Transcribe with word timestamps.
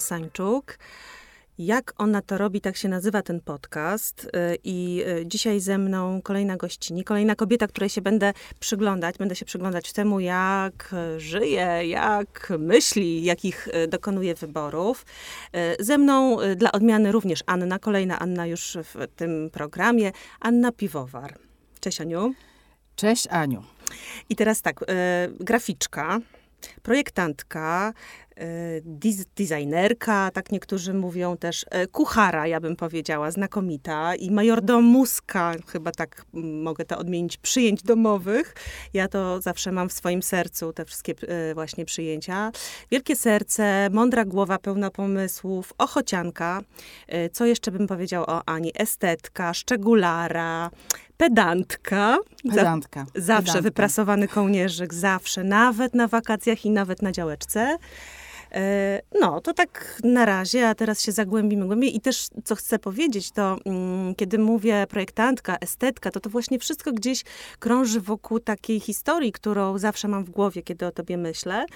Anna 0.00 0.06
Sańczuk. 0.06 0.78
Jak 1.58 1.92
ona 1.98 2.22
to 2.22 2.38
robi, 2.38 2.60
tak 2.60 2.76
się 2.76 2.88
nazywa 2.88 3.22
ten 3.22 3.40
podcast. 3.40 4.24
Y, 4.24 4.28
I 4.64 5.04
y, 5.20 5.26
dzisiaj 5.26 5.60
ze 5.60 5.78
mną 5.78 6.22
kolejna 6.22 6.56
gościni, 6.56 7.04
kolejna 7.04 7.34
kobieta, 7.34 7.66
której 7.66 7.88
się 7.88 8.00
będę 8.00 8.32
przyglądać. 8.60 9.18
Będę 9.18 9.36
się 9.36 9.44
przyglądać 9.44 9.92
temu, 9.92 10.20
jak 10.20 10.94
żyje, 11.16 11.86
jak 11.86 12.52
myśli, 12.58 13.24
jakich 13.24 13.68
y, 13.68 13.88
dokonuje 13.88 14.34
wyborów. 14.34 15.06
Ze 15.80 15.98
mną 15.98 16.36
dla 16.56 16.72
odmiany 16.72 17.12
również 17.12 17.42
Anna, 17.46 17.78
kolejna 17.78 18.18
Anna 18.18 18.46
już 18.46 18.78
w 18.84 19.06
tym 19.16 19.50
programie, 19.52 20.12
Anna 20.40 20.72
Piwowar. 20.72 21.38
Cześć 21.80 22.00
Aniu. 22.00 22.34
Cześć 22.96 23.26
Aniu. 23.26 23.62
I 24.28 24.36
teraz 24.36 24.62
tak, 24.62 24.84
graficzka, 25.40 26.18
projektantka, 26.82 27.92
designerka, 29.36 30.30
tak 30.30 30.52
niektórzy 30.52 30.94
mówią 30.94 31.36
też, 31.36 31.66
e, 31.70 31.86
kuchara, 31.86 32.46
ja 32.46 32.60
bym 32.60 32.76
powiedziała, 32.76 33.30
znakomita 33.30 34.14
i 34.14 34.30
majordomuska, 34.30 35.54
chyba 35.66 35.92
tak 35.92 36.24
mogę 36.32 36.84
to 36.84 36.98
odmienić, 36.98 37.36
przyjęć 37.36 37.82
domowych. 37.82 38.54
Ja 38.94 39.08
to 39.08 39.40
zawsze 39.40 39.72
mam 39.72 39.88
w 39.88 39.92
swoim 39.92 40.22
sercu, 40.22 40.72
te 40.72 40.84
wszystkie 40.84 41.14
e, 41.28 41.54
właśnie 41.54 41.84
przyjęcia. 41.84 42.52
Wielkie 42.90 43.16
serce, 43.16 43.90
mądra 43.90 44.24
głowa, 44.24 44.58
pełna 44.58 44.90
pomysłów, 44.90 45.72
ochocianka. 45.78 46.60
Co 47.32 47.46
jeszcze 47.46 47.70
bym 47.70 47.86
powiedział 47.86 48.24
o 48.26 48.42
Ani? 48.48 48.72
Estetka, 48.74 49.54
szczegulara, 49.54 50.70
pedantka. 51.16 52.18
Pedantka. 52.50 53.06
zawsze 53.14 53.42
pedantka. 53.42 53.62
wyprasowany 53.62 54.28
kołnierzyk, 54.28 54.94
zawsze, 54.94 55.44
nawet 55.44 55.94
na 55.94 56.08
wakacjach 56.08 56.64
i 56.64 56.70
nawet 56.70 57.02
na 57.02 57.12
działeczce. 57.12 57.78
E, 58.52 59.02
no, 59.20 59.40
to 59.40 59.54
tak 59.54 60.00
na 60.04 60.24
razie, 60.24 60.68
a 60.68 60.74
teraz 60.74 61.02
się 61.02 61.12
zagłębimy 61.12 61.66
głębiej. 61.66 61.96
I 61.96 62.00
też, 62.00 62.28
co 62.44 62.54
chcę 62.54 62.78
powiedzieć, 62.78 63.30
to 63.30 63.58
mm, 63.64 64.14
kiedy 64.14 64.38
mówię 64.38 64.86
projektantka, 64.88 65.56
estetka, 65.60 66.10
to 66.10 66.20
to 66.20 66.30
właśnie 66.30 66.58
wszystko 66.58 66.92
gdzieś 66.92 67.24
krąży 67.58 68.00
wokół 68.00 68.40
takiej 68.40 68.80
historii, 68.80 69.32
którą 69.32 69.78
zawsze 69.78 70.08
mam 70.08 70.24
w 70.24 70.30
głowie, 70.30 70.62
kiedy 70.62 70.86
o 70.86 70.90
tobie 70.90 71.16
myślę, 71.16 71.66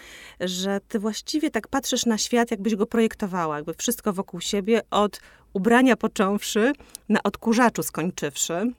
że 0.41 0.81
ty 0.89 0.99
właściwie 0.99 1.51
tak 1.51 1.69
patrzysz 1.69 2.07
na 2.07 2.19
świat, 2.19 2.51
jakbyś 2.51 2.77
go 2.77 2.87
projektowała, 2.87 3.57
jakby 3.57 3.75
wszystko 3.75 4.13
wokół 4.13 4.41
siebie, 4.41 4.81
od 4.91 5.21
ubrania 5.53 5.97
począwszy, 5.97 6.73
na 7.09 7.23
odkurzaczu 7.23 7.83
skończywszy. 7.83 8.73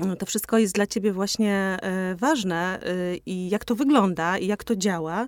No, 0.00 0.16
to 0.16 0.26
wszystko 0.26 0.58
jest 0.58 0.74
dla 0.74 0.86
ciebie 0.86 1.12
właśnie 1.12 1.78
e, 1.82 2.14
ważne 2.14 2.80
e, 2.82 3.16
i 3.26 3.48
jak 3.48 3.64
to 3.64 3.74
wygląda 3.74 4.38
i 4.38 4.46
jak 4.46 4.64
to 4.64 4.76
działa. 4.76 5.26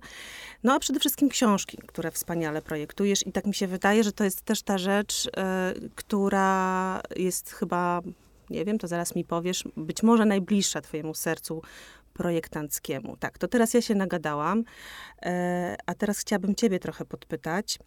No 0.63 0.75
a 0.75 0.79
przede 0.79 1.01
wszystkim 1.01 1.29
książki, 1.29 1.79
które 1.87 2.11
wspaniale 2.11 2.63
projektujesz 2.63 3.27
i 3.27 3.33
tak 3.33 3.47
mi 3.47 3.55
się 3.55 3.67
wydaje, 3.67 4.05
że 4.05 4.13
to 4.13 4.25
jest 4.25 4.43
też 4.43 4.63
ta 4.63 4.79
rzecz, 4.79 5.29
e, 5.37 5.75
która 5.95 7.01
jest 7.17 7.53
chyba, 7.53 8.01
nie 8.51 8.65
wiem, 8.65 8.79
to 8.79 8.89
zaraz 8.89 9.15
mi 9.15 9.25
powiesz, 9.25 9.65
być 9.77 10.03
może 10.03 10.25
najbliższa 10.25 10.81
twojemu 10.81 11.15
sercu 11.15 11.63
projektanckiemu. 12.13 13.17
Tak, 13.17 13.39
to 13.39 13.49
teraz 13.49 13.75
ja 13.75 13.83
się 13.83 13.95
nagadałam, 13.95 14.65
a 15.87 15.95
teraz 15.95 16.19
chciałabym 16.19 16.55
ciebie 16.55 16.79
trochę 16.79 17.05
podpytać. 17.05 17.79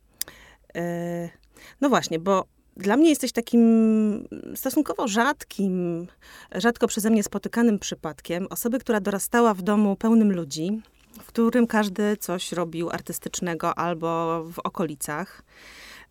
No 1.81 1.89
właśnie, 1.89 2.20
bo 2.20 2.45
dla 2.78 2.97
mnie 2.97 3.09
jesteś 3.09 3.31
takim 3.31 4.28
stosunkowo 4.56 5.08
rzadkim, 5.08 6.08
rzadko 6.56 6.88
przeze 6.88 7.09
mnie 7.09 7.23
spotykanym 7.23 7.80
przypadkiem 7.80 8.47
osoby, 8.50 8.80
która 8.80 9.00
dorastała 9.00 9.53
w 9.53 9.61
domu 9.61 9.95
pełnym 9.95 10.31
ludzi, 10.31 10.81
w 11.22 11.25
którym 11.25 11.67
każdy 11.67 12.17
coś 12.17 12.52
robił 12.52 12.89
artystycznego 12.89 13.78
albo 13.78 14.44
w 14.44 14.59
okolicach. 14.59 15.44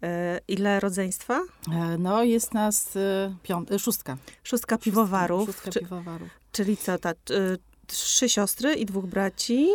E, 0.02 0.40
ile 0.48 0.80
rodzeństwa? 0.80 1.40
E, 1.72 1.98
no, 1.98 2.22
jest 2.22 2.54
nas 2.54 2.96
e, 2.96 3.34
piąt, 3.42 3.70
szóstka. 3.78 4.16
Szóstka 4.42 4.78
piwowarów. 4.78 5.46
Szóstka 5.46 5.70
czy, 5.70 5.80
piwowarów. 5.80 6.28
Czyli 6.52 6.76
co, 6.76 6.98
ta, 6.98 7.12
trzy 7.86 8.28
siostry 8.28 8.74
i 8.74 8.86
dwóch 8.86 9.06
braci? 9.06 9.68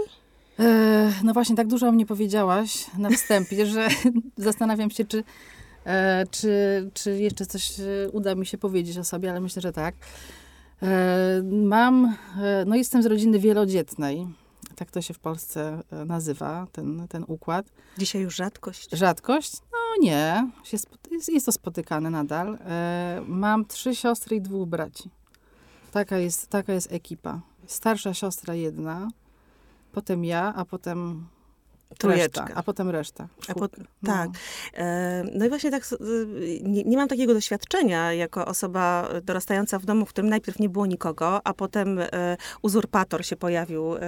No 1.23 1.33
właśnie, 1.33 1.55
tak 1.55 1.67
dużo 1.67 1.87
o 1.87 1.91
mnie 1.91 2.05
powiedziałaś 2.05 2.85
na 2.97 3.09
wstępie, 3.09 3.65
że 3.65 3.87
zastanawiam 4.37 4.91
się, 4.91 5.05
czy 5.05 5.23
czy, 6.31 6.89
czy 6.93 7.19
jeszcze 7.19 7.45
coś 7.45 7.79
e, 7.79 7.83
uda 8.11 8.35
mi 8.35 8.45
się 8.45 8.57
powiedzieć 8.57 8.97
o 8.97 9.03
sobie, 9.03 9.31
ale 9.31 9.39
myślę, 9.39 9.61
że 9.61 9.71
tak. 9.71 9.95
E, 10.83 11.41
mam, 11.43 12.17
no 12.65 12.75
jestem 12.75 13.03
z 13.03 13.05
rodziny 13.05 13.39
wielodzietnej. 13.39 14.27
Tak 14.75 14.91
to 14.91 15.01
się 15.01 15.13
w 15.13 15.19
Polsce 15.19 15.83
nazywa, 16.05 16.67
ten, 16.71 17.07
ten 17.09 17.25
układ. 17.27 17.65
Dzisiaj 17.97 18.21
już 18.21 18.35
rzadkość? 18.35 18.89
Rzadkość? 18.91 19.53
No 19.71 20.03
nie, 20.03 20.51
jest, 20.71 20.87
jest 21.27 21.45
to 21.45 21.51
spotykane 21.51 22.09
nadal. 22.09 22.57
Mam 23.27 23.65
trzy 23.65 23.95
siostry 23.95 24.35
i 24.35 24.41
dwóch 24.41 24.69
braci. 24.69 25.09
Taka 25.91 26.17
jest, 26.17 26.47
taka 26.47 26.73
jest 26.73 26.91
ekipa. 26.91 27.41
Starsza 27.65 28.13
siostra 28.13 28.55
jedna, 28.55 29.07
potem 29.91 30.25
ja, 30.25 30.53
a 30.55 30.65
potem 30.65 31.27
Reszta, 32.03 32.47
a 32.55 32.63
potem 32.63 32.89
reszta. 32.89 33.27
A 33.47 33.53
po, 33.53 33.59
no. 33.77 33.85
Tak. 34.05 34.29
E, 34.73 35.23
no 35.33 35.45
i 35.45 35.49
właśnie 35.49 35.71
tak, 35.71 35.83
nie, 36.61 36.83
nie, 36.83 36.97
mam 36.97 37.07
takiego 37.07 37.33
doświadczenia 37.33 38.13
jako 38.13 38.45
osoba 38.45 39.09
dorastająca 39.23 39.79
w 39.79 39.85
domu, 39.85 40.05
w 40.05 40.09
którym 40.09 40.29
najpierw 40.29 40.59
nie 40.59 40.69
było 40.69 40.85
nikogo, 40.85 41.47
a 41.47 41.53
potem 41.53 41.99
e, 41.99 42.37
uzurpator 42.61 43.25
się 43.25 43.35
pojawił 43.35 43.95
e, 43.95 43.99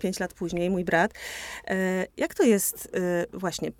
pięć 0.00 0.20
lat 0.20 0.34
później, 0.34 0.70
mój 0.70 0.84
brat. 0.84 1.14
Jak 2.16 2.34
to 2.34 2.42
jest 2.42 2.92
właśnie, 3.32 3.72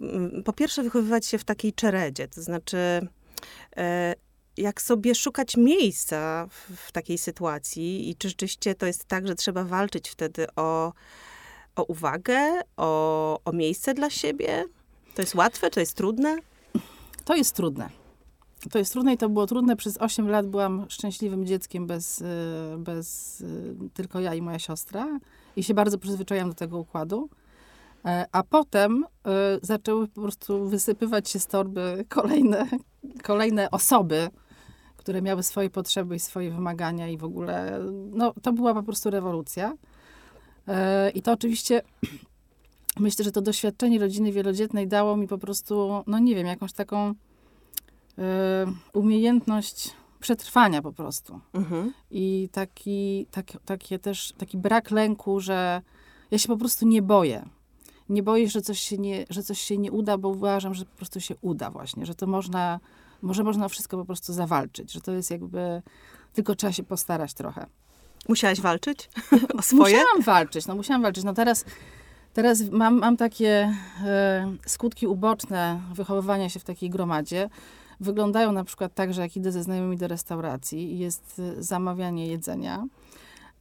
po 0.44 0.52
pierwsze 0.52 0.82
wychowywać 0.82 1.26
się 1.26 1.38
w 1.38 1.44
takiej 1.44 1.72
czeredzie, 1.72 2.28
to 2.28 2.42
znaczy 2.42 3.08
jak 4.56 4.82
sobie 4.82 5.14
szukać 5.14 5.56
miejsca 5.56 6.46
w, 6.50 6.76
w 6.76 6.92
takiej 6.92 7.18
sytuacji 7.18 8.10
i 8.10 8.16
czy 8.16 8.28
rzeczywiście 8.28 8.74
to 8.74 8.86
jest 8.86 9.04
tak, 9.04 9.26
że 9.26 9.34
trzeba 9.34 9.64
walczyć 9.64 10.08
wtedy 10.08 10.46
o 10.56 10.92
o 11.76 11.84
uwagę, 11.84 12.60
o, 12.76 13.40
o 13.44 13.52
miejsce 13.52 13.94
dla 13.94 14.10
siebie? 14.10 14.64
To 15.14 15.22
jest 15.22 15.34
łatwe, 15.34 15.70
to 15.70 15.80
jest 15.80 15.96
trudne? 15.96 16.36
To 17.24 17.36
jest 17.36 17.56
trudne. 17.56 17.90
To 18.70 18.78
jest 18.78 18.92
trudne 18.92 19.14
i 19.14 19.18
to 19.18 19.28
było 19.28 19.46
trudne. 19.46 19.76
Przez 19.76 19.98
8 19.98 20.28
lat 20.28 20.46
byłam 20.46 20.86
szczęśliwym 20.88 21.46
dzieckiem 21.46 21.86
bez, 21.86 22.20
y, 22.20 22.24
bez 22.78 23.40
y, 23.40 23.74
tylko 23.94 24.20
ja 24.20 24.34
i 24.34 24.42
moja 24.42 24.58
siostra. 24.58 25.18
I 25.56 25.62
się 25.62 25.74
bardzo 25.74 25.98
przyzwyczaiłam 25.98 26.48
do 26.48 26.54
tego 26.54 26.78
układu. 26.78 27.28
E, 28.04 28.26
a 28.32 28.42
potem 28.42 29.04
zaczęły 29.62 30.08
po 30.08 30.20
prostu 30.20 30.68
wysypywać 30.68 31.28
się 31.28 31.38
z 31.38 31.46
torby 31.46 32.04
kolejne, 32.08 32.66
kolejne 33.22 33.70
osoby, 33.70 34.28
które 34.96 35.22
miały 35.22 35.42
swoje 35.42 35.70
potrzeby 35.70 36.16
i 36.16 36.20
swoje 36.20 36.50
wymagania 36.50 37.08
i 37.08 37.18
w 37.18 37.24
ogóle, 37.24 37.80
no 38.10 38.34
to 38.42 38.52
była 38.52 38.74
po 38.74 38.82
prostu 38.82 39.10
rewolucja. 39.10 39.72
E, 40.68 41.10
I 41.10 41.22
to 41.22 41.32
oczywiście 41.32 41.82
myślę, 43.00 43.24
że 43.24 43.32
to 43.32 43.42
doświadczenie 43.42 43.98
rodziny 43.98 44.32
wielodzietnej 44.32 44.88
dało 44.88 45.16
mi 45.16 45.28
po 45.28 45.38
prostu, 45.38 46.04
no 46.06 46.18
nie 46.18 46.34
wiem, 46.34 46.46
jakąś 46.46 46.72
taką 46.72 47.14
e, 48.18 48.66
umiejętność 48.92 49.90
przetrwania 50.20 50.82
po 50.82 50.92
prostu. 50.92 51.40
Mhm. 51.52 51.92
I 52.10 52.48
taki, 52.52 53.26
taki, 53.30 53.58
takie 53.64 53.98
też, 53.98 54.32
taki 54.38 54.58
brak 54.58 54.90
lęku, 54.90 55.40
że 55.40 55.82
ja 56.30 56.38
się 56.38 56.48
po 56.48 56.56
prostu 56.56 56.86
nie 56.88 57.02
boję. 57.02 57.48
Nie 58.08 58.22
boję, 58.22 58.48
że 58.48 58.62
coś 58.62 58.80
się 58.80 58.98
nie, 58.98 59.24
że 59.30 59.42
coś 59.42 59.60
się 59.60 59.78
nie 59.78 59.92
uda, 59.92 60.18
bo 60.18 60.28
uważam, 60.28 60.74
że 60.74 60.84
po 60.84 60.96
prostu 60.96 61.20
się 61.20 61.34
uda 61.40 61.70
właśnie, 61.70 62.06
że 62.06 62.14
to 62.14 62.26
można, 62.26 62.80
może 63.22 63.44
można 63.44 63.68
wszystko 63.68 63.96
po 63.96 64.04
prostu 64.04 64.32
zawalczyć, 64.32 64.92
że 64.92 65.00
to 65.00 65.12
jest 65.12 65.30
jakby, 65.30 65.82
tylko 66.32 66.54
trzeba 66.54 66.72
się 66.72 66.82
postarać 66.82 67.34
trochę. 67.34 67.66
Musiałaś 68.28 68.60
walczyć 68.60 69.10
o 69.58 69.62
swoje? 69.62 69.96
Musiałam 69.96 70.22
walczyć, 70.22 70.66
no 70.66 70.74
musiałam 70.74 71.02
walczyć. 71.02 71.24
No 71.24 71.34
teraz, 71.34 71.64
teraz 72.32 72.62
mam, 72.70 72.98
mam 72.98 73.16
takie 73.16 73.74
e, 74.04 74.56
skutki 74.66 75.06
uboczne 75.06 75.80
wychowywania 75.94 76.48
się 76.48 76.60
w 76.60 76.64
takiej 76.64 76.90
gromadzie. 76.90 77.48
Wyglądają 78.00 78.52
na 78.52 78.64
przykład 78.64 78.94
tak, 78.94 79.14
że 79.14 79.22
jak 79.22 79.36
idę 79.36 79.52
ze 79.52 79.62
znajomymi 79.62 79.96
do 79.96 80.08
restauracji 80.08 80.92
i 80.92 80.98
jest 80.98 81.40
e, 81.58 81.62
zamawianie 81.62 82.26
jedzenia 82.26 82.86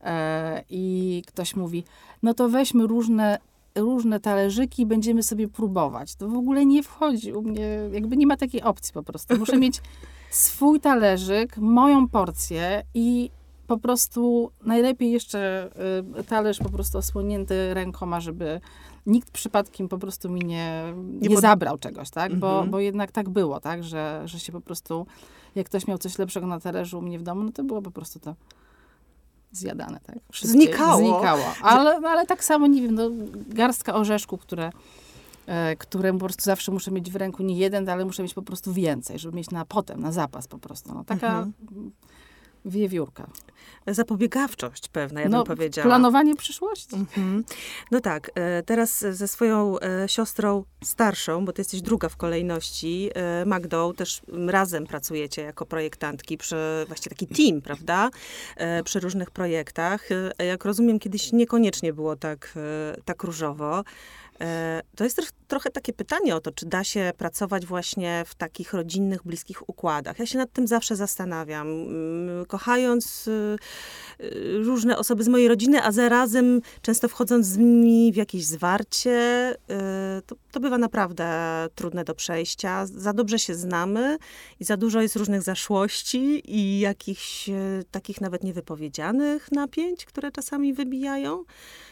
e, 0.02 0.64
i 0.70 1.24
ktoś 1.28 1.56
mówi, 1.56 1.84
no 2.24 2.34
to 2.34 2.50
weźmy 2.50 2.88
różne 2.88 3.40
różne 3.76 4.20
talerzyki 4.20 4.82
i 4.82 4.86
będziemy 4.86 5.24
sobie 5.24 5.48
próbować. 5.48 6.16
To 6.16 6.28
w 6.28 6.38
ogóle 6.38 6.66
nie 6.66 6.84
wchodzi 6.84 7.34
u 7.34 7.42
mnie, 7.42 7.68
jakby 7.92 8.18
nie 8.18 8.28
ma 8.28 8.38
takiej 8.38 8.62
opcji 8.62 8.94
po 8.94 9.04
prostu. 9.04 9.38
Muszę 9.38 9.58
mieć 9.58 9.82
swój 10.30 10.80
talerzyk, 10.80 11.58
moją 11.58 12.08
porcję 12.08 12.84
i 12.94 13.32
po 13.69 13.77
prostu 13.77 14.51
najlepiej 14.66 15.12
jeszcze 15.12 15.69
y, 16.19 16.24
talerz 16.24 16.60
po 16.60 16.69
prostu 16.69 16.98
osłonięty 16.98 17.74
rękoma, 17.74 18.19
żeby 18.19 18.62
nikt 19.06 19.31
przypadkiem 19.31 19.89
po 19.89 19.98
prostu 19.98 20.30
mi 20.30 20.42
nie, 20.42 20.94
nie, 20.95 21.30
nie 21.30 21.36
pod... 21.36 21.42
zabrał 21.42 21.77
czegoś, 21.77 22.10
tak? 22.10 22.31
Mhm. 22.31 22.39
Bo, 22.39 22.71
bo 22.71 22.80
jednak 22.80 23.12
tak 23.12 23.30
było, 23.30 23.60
tak? 23.60 23.83
Że, 23.83 24.21
że 24.25 24.39
się 24.39 24.51
po 24.51 24.62
prostu, 24.62 25.06
jak 25.56 25.66
ktoś 25.66 25.88
miał 25.88 25.98
coś 25.98 26.18
lepszego 26.18 26.48
na 26.48 26.60
talerzu 26.60 27.00
u 27.00 27.01
mnie 27.01 27.19
w 27.19 27.24
domu, 27.24 27.44
no 27.44 27.51
to 27.51 27.63
było 27.63 27.81
po 27.81 27.92
prostu 27.92 28.19
to 28.19 28.36
zjadane, 29.51 30.00
tak? 30.00 30.16
Szybciej. 30.31 30.51
Znikało. 30.51 30.98
Znikało. 30.98 31.44
Ale, 31.62 32.10
ale 32.10 32.25
tak 32.25 32.44
samo, 32.44 32.68
nie 32.68 32.81
wiem, 32.81 32.95
no, 32.95 33.10
garstka 33.48 33.95
orzeszków, 33.95 34.42
które 34.42 34.71
e, 35.48 35.75
któremu 35.75 36.19
po 36.19 36.25
prostu 36.25 36.44
zawsze 36.44 36.71
muszę 36.71 36.92
mieć 36.92 37.12
w 37.12 37.16
ręku 37.16 37.44
nie 37.44 37.57
jeden, 37.57 37.89
ale 37.89 38.06
muszę 38.06 38.24
mieć 38.24 38.33
po 38.33 38.42
prostu 38.42 38.74
więcej, 38.74 39.19
żeby 39.19 39.38
mieć 39.38 39.50
na 39.50 39.66
potem, 39.66 40.01
na 40.01 40.12
zapas 40.12 40.48
po 40.48 40.57
prostu. 40.57 40.94
No, 40.94 41.04
taka 41.04 41.39
Mhm. 41.39 41.92
Wiewiórka. 42.66 43.28
Zapobiegawczość 43.88 44.88
pewna, 44.88 45.22
ja 45.22 45.30
no, 45.30 45.38
bym 45.38 45.58
powiedziała. 45.58 45.88
Planowanie 45.88 46.36
przyszłości. 46.36 46.96
Mhm. 46.96 47.44
No 47.92 48.00
tak, 48.00 48.32
e, 48.36 48.64
teraz 48.64 49.00
ze 49.00 49.28
swoją 49.28 49.80
e, 49.80 50.10
siostrą 50.10 50.64
starszą, 50.84 51.46
bo 51.46 51.54
ty 51.54 51.62
jesteś 51.62 51.82
druga 51.82 52.10
w 52.10 52.18
kolejności, 52.18 53.10
e, 53.16 53.46
Magdą, 53.46 53.94
też 53.94 54.22
razem 54.48 54.88
pracujecie 54.88 55.42
jako 55.42 55.66
projektantki 55.66 56.38
przy, 56.38 56.56
właściwie 56.88 57.16
taki 57.16 57.28
team, 57.28 57.62
prawda, 57.62 58.10
przy 58.84 59.00
różnych 59.00 59.32
projektach. 59.32 60.10
Jak 60.40 60.66
rozumiem, 60.66 61.00
kiedyś 61.00 61.32
niekoniecznie 61.32 61.94
było 61.94 62.16
tak, 62.16 62.54
tak 63.06 63.24
różowo. 63.24 63.84
E, 64.42 64.82
To 64.96 65.04
jest 65.04 65.22
trochę 65.48 65.70
takie 65.70 65.94
pytanie 65.94 66.36
o 66.36 66.40
to, 66.42 66.52
czy 66.52 66.66
da 66.66 66.84
się 66.84 67.12
pracować 67.18 67.66
właśnie 67.66 68.24
w 68.28 68.36
takich 68.36 68.74
rodzinnych, 68.74 69.24
bliskich 69.24 69.70
układach. 69.70 70.20
Ja 70.20 70.26
się 70.26 70.38
nad 70.38 70.52
tym 70.52 70.68
zawsze 70.68 70.96
zastanawiam. 70.96 71.68
Mm, 71.68 72.46
Kochając 72.46 73.28
y, 73.28 73.58
y, 74.22 74.58
różne 74.64 74.98
osoby 74.98 75.24
z 75.24 75.28
mojej 75.28 75.48
rodziny, 75.48 75.84
a 75.84 75.92
zarazem 75.92 76.62
często 76.82 77.08
wchodząc 77.08 77.46
z 77.46 77.58
nimi 77.58 78.14
w 78.14 78.16
jakieś 78.16 78.46
zwarcie, 78.46 79.52
y, 79.54 80.22
to, 80.26 80.36
to 80.52 80.60
bywa 80.60 80.78
naprawdę 80.78 81.28
trudne 81.76 82.04
do 82.04 82.16
przejścia. 82.16 82.86
Za 82.86 83.14
dobrze 83.14 83.40
się 83.40 83.56
znamy 83.56 84.18
i 84.60 84.64
za 84.64 84.78
dużo 84.78 85.02
jest 85.02 85.16
różnych 85.16 85.42
zaszłości 85.42 86.42
i 86.58 86.80
jakichś 86.80 87.50
takich 87.92 88.22
nawet 88.22 88.44
niewypowiedzianych 88.44 89.52
napięć, 89.52 90.06
które 90.06 90.32
czasami 90.32 90.74
wybijają. 90.74 91.44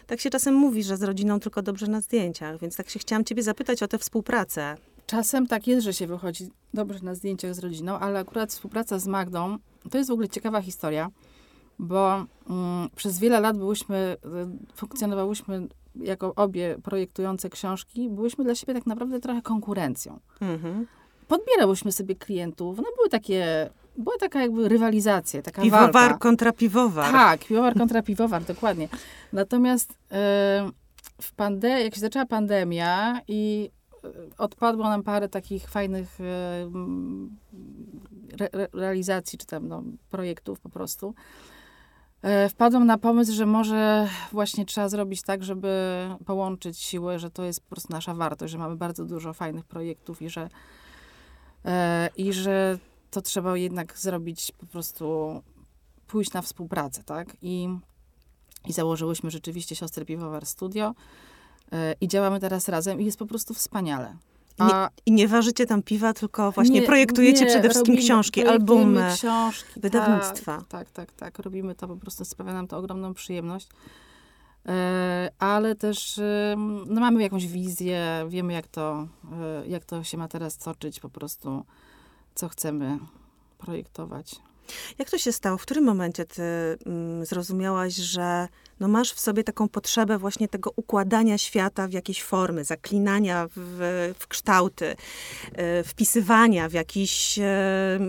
Tak 0.08 0.20
się 0.20 0.30
czasem 0.30 0.54
mówi, 0.54 0.84
że 0.84 0.98
z 0.98 1.04
rodziną 1.04 1.40
tylko 1.40 1.62
dobrze 1.62 1.88
na 1.88 2.02
zdjęciach, 2.38 2.62
więc 2.62 2.76
tak 2.76 2.90
się 2.90 3.00
chciałam 3.00 3.24
ciebie 3.26 3.44
zapytać 3.44 3.84
o 3.84 3.88
tę 3.88 3.98
współpracę. 3.98 4.76
Czasem 5.06 5.48
tak 5.48 5.68
jest, 5.68 5.84
że 5.86 5.94
się 5.94 6.08
wychodzi 6.08 6.50
dobrze 6.74 7.00
na 7.04 7.16
zdjęciach 7.16 7.56
z 7.56 7.60
rodziną, 7.60 8.00
ale 8.00 8.20
akurat 8.20 8.52
współpraca 8.52 9.00
z 9.00 9.08
Magdą 9.08 9.58
to 9.92 9.98
jest 9.98 10.10
w 10.10 10.14
ogóle 10.14 10.28
ciekawa 10.30 10.62
historia, 10.62 11.10
bo 11.80 12.26
mm, 12.50 12.90
przez 12.96 13.20
wiele 13.20 13.40
lat 13.40 13.58
byłyśmy, 13.58 14.18
y, 14.72 14.76
funkcjonowałyśmy 14.76 15.68
jako 15.96 16.36
obie 16.36 16.76
projektujące 16.84 17.50
książki, 17.50 18.10
byłyśmy 18.10 18.44
dla 18.44 18.56
siebie 18.56 18.74
tak 18.74 18.86
naprawdę 18.86 19.20
trochę 19.20 19.42
konkurencją. 19.42 20.20
Mhm. 20.42 20.88
Podbierałyśmy 21.28 21.92
sobie 21.92 22.16
klientów, 22.16 22.78
no 22.78 22.84
były 22.98 23.10
takie, 23.10 23.70
była 23.98 24.18
taka 24.20 24.42
jakby 24.42 24.70
rywalizacja, 24.70 25.42
taka 25.42 25.62
Piwowar 25.62 25.92
walka. 25.92 26.18
kontra 26.18 26.52
piwowar. 26.52 27.12
Tak, 27.12 27.46
piwowar 27.46 27.74
kontra 27.78 28.02
piwowar, 28.02 28.44
dokładnie. 28.44 28.90
Natomiast 29.34 29.94
e, 30.12 30.70
w 31.22 31.36
pande- 31.36 31.84
jak 31.84 31.96
się 31.96 32.02
zaczęła 32.02 32.26
pandemia 32.26 33.22
i 33.28 33.72
e, 34.04 34.10
odpadło 34.38 34.84
nam 34.84 35.04
parę 35.04 35.30
takich 35.30 35.70
fajnych 35.70 36.22
e, 36.22 36.24
re- 38.40 38.50
re- 38.52 38.68
realizacji, 38.74 39.40
czy 39.40 39.46
tam 39.46 39.68
no, 39.68 39.84
projektów 40.10 40.60
po 40.60 40.70
prostu, 40.70 41.14
e, 42.22 42.50
wpadłam 42.50 42.86
na 42.86 42.98
pomysł, 42.98 43.34
że 43.34 43.46
może 43.46 44.08
właśnie 44.32 44.66
trzeba 44.66 44.90
zrobić 44.90 45.22
tak, 45.22 45.44
żeby 45.44 45.70
połączyć 46.26 46.80
siły, 46.80 47.20
że 47.20 47.32
to 47.32 47.44
jest 47.44 47.62
po 47.62 47.70
prostu 47.70 47.94
nasza 47.94 48.14
wartość, 48.14 48.52
że 48.52 48.58
mamy 48.58 48.76
bardzo 48.76 49.06
dużo 49.06 49.34
fajnych 49.34 49.66
projektów 49.66 50.22
i 50.22 50.30
że, 50.30 50.50
i 52.18 52.34
że 52.34 52.80
to 53.12 53.22
trzeba 53.22 53.58
jednak 53.58 53.98
zrobić 53.98 54.52
po 54.58 54.66
prostu 54.66 55.42
pójść 56.08 56.34
na 56.34 56.42
współpracę, 56.42 57.04
tak? 57.04 57.38
I, 57.42 57.70
i 58.66 58.74
założyłyśmy 58.74 59.32
rzeczywiście 59.32 59.76
Siostry 59.76 60.06
Piwowar 60.06 60.46
Studio 60.46 60.96
e, 61.72 61.94
i 62.02 62.08
działamy 62.08 62.40
teraz 62.40 62.70
razem 62.70 63.02
i 63.02 63.06
jest 63.06 63.20
po 63.20 63.26
prostu 63.26 63.54
wspaniale. 63.54 64.16
A 64.60 64.90
I 65.06 65.12
nie 65.12 65.28
ważycie 65.28 65.66
tam 65.66 65.84
piwa, 65.84 66.14
tylko 66.14 66.52
właśnie 66.52 66.80
nie- 66.82 66.86
projektujecie 66.88 67.40
nie, 67.42 67.48
przede 67.48 67.70
wszystkim 67.70 67.96
robimy- 67.96 68.06
książki, 68.08 68.46
albumy. 68.46 69.12
książki, 69.16 69.80
wydawnictwa. 69.80 70.58
Tak, 70.58 70.68
tak, 70.68 70.92
tak, 70.92 71.12
tak. 71.12 71.40
Robimy 71.40 71.76
to 71.76 71.88
po 71.88 71.96
prostu, 71.98 72.26
sprawia 72.26 72.54
nam 72.54 72.68
to 72.68 72.78
ogromną 72.78 73.14
przyjemność. 73.14 73.68
E, 74.66 75.30
ale 75.40 75.76
też 75.76 76.20
no, 76.88 77.02
mamy 77.02 77.24
jakąś 77.24 77.48
wizję, 77.48 78.26
wiemy 78.30 78.54
jak 78.54 78.68
to, 78.68 79.08
e, 79.64 79.68
jak 79.68 79.86
to 79.86 80.04
się 80.04 80.18
ma 80.18 80.28
teraz 80.28 80.58
toczyć, 80.58 81.00
po 81.00 81.10
prostu 81.10 81.64
co 82.36 82.50
chcemy 82.50 83.00
projektować. 83.58 84.36
Jak 85.00 85.10
to 85.10 85.18
się 85.18 85.32
stało? 85.32 85.58
W 85.58 85.62
którym 85.62 85.84
momencie 85.84 86.26
ty 86.26 86.42
mm, 86.86 87.26
zrozumiałaś, 87.26 87.94
że 87.96 88.48
no 88.80 88.88
masz 88.88 89.14
w 89.14 89.20
sobie 89.20 89.44
taką 89.44 89.70
potrzebę 89.70 90.18
właśnie 90.18 90.48
tego 90.48 90.72
układania 90.76 91.38
świata 91.38 91.88
w 91.88 91.92
jakieś 91.92 92.24
formy, 92.24 92.64
zaklinania 92.64 93.48
w, 93.56 94.14
w 94.20 94.28
kształty, 94.28 94.96
e, 95.54 95.84
wpisywania 95.84 96.70
w 96.70 96.74
jakiś, 96.74 97.40
e, 97.40 98.00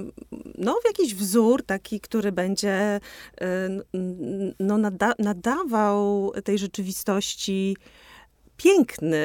no, 0.59 0.79
w 0.83 0.87
jakiś 0.87 1.15
wzór 1.15 1.63
taki, 1.63 2.01
który 2.01 2.33
będzie 2.33 3.01
n- 3.41 3.83
no, 4.61 4.79
nada, 4.79 5.13
nadawał 5.19 6.33
tej 6.45 6.59
rzeczywistości 6.59 7.77
piękny, 8.59 9.17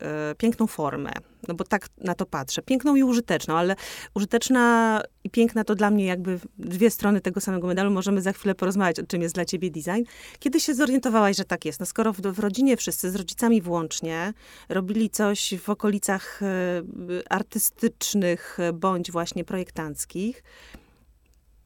e, 0.00 0.34
piękną 0.38 0.66
formę. 0.66 1.12
No 1.48 1.54
bo 1.54 1.64
tak 1.64 1.88
na 1.98 2.14
to 2.14 2.26
patrzę. 2.26 2.62
Piękną 2.62 2.94
i 2.94 3.02
użyteczną, 3.02 3.56
ale 3.56 3.76
użyteczna 4.14 5.02
i 5.24 5.30
piękna 5.30 5.64
to 5.64 5.74
dla 5.74 5.90
mnie 5.90 6.06
jakby 6.06 6.40
dwie 6.58 6.90
strony 6.90 7.20
tego 7.20 7.40
samego 7.40 7.66
medalu. 7.66 7.90
Możemy 7.90 8.22
za 8.22 8.32
chwilę 8.32 8.54
porozmawiać, 8.54 9.00
o 9.00 9.06
czym 9.06 9.22
jest 9.22 9.34
dla 9.34 9.44
ciebie 9.44 9.70
design. 9.70 10.02
Kiedy 10.38 10.60
się 10.60 10.74
zorientowałaś, 10.74 11.36
że 11.36 11.44
tak 11.44 11.64
jest? 11.64 11.80
No 11.80 11.86
skoro 11.86 12.12
w, 12.12 12.20
w 12.20 12.38
rodzinie 12.38 12.76
wszyscy, 12.76 13.10
z 13.10 13.16
rodzicami 13.16 13.62
włącznie, 13.62 14.32
robili 14.68 15.10
coś 15.10 15.54
w 15.62 15.70
okolicach 15.70 16.40
e, 16.42 16.82
artystycznych 17.30 18.58
bądź 18.74 19.10
właśnie 19.10 19.44
projektanckich, 19.44 20.42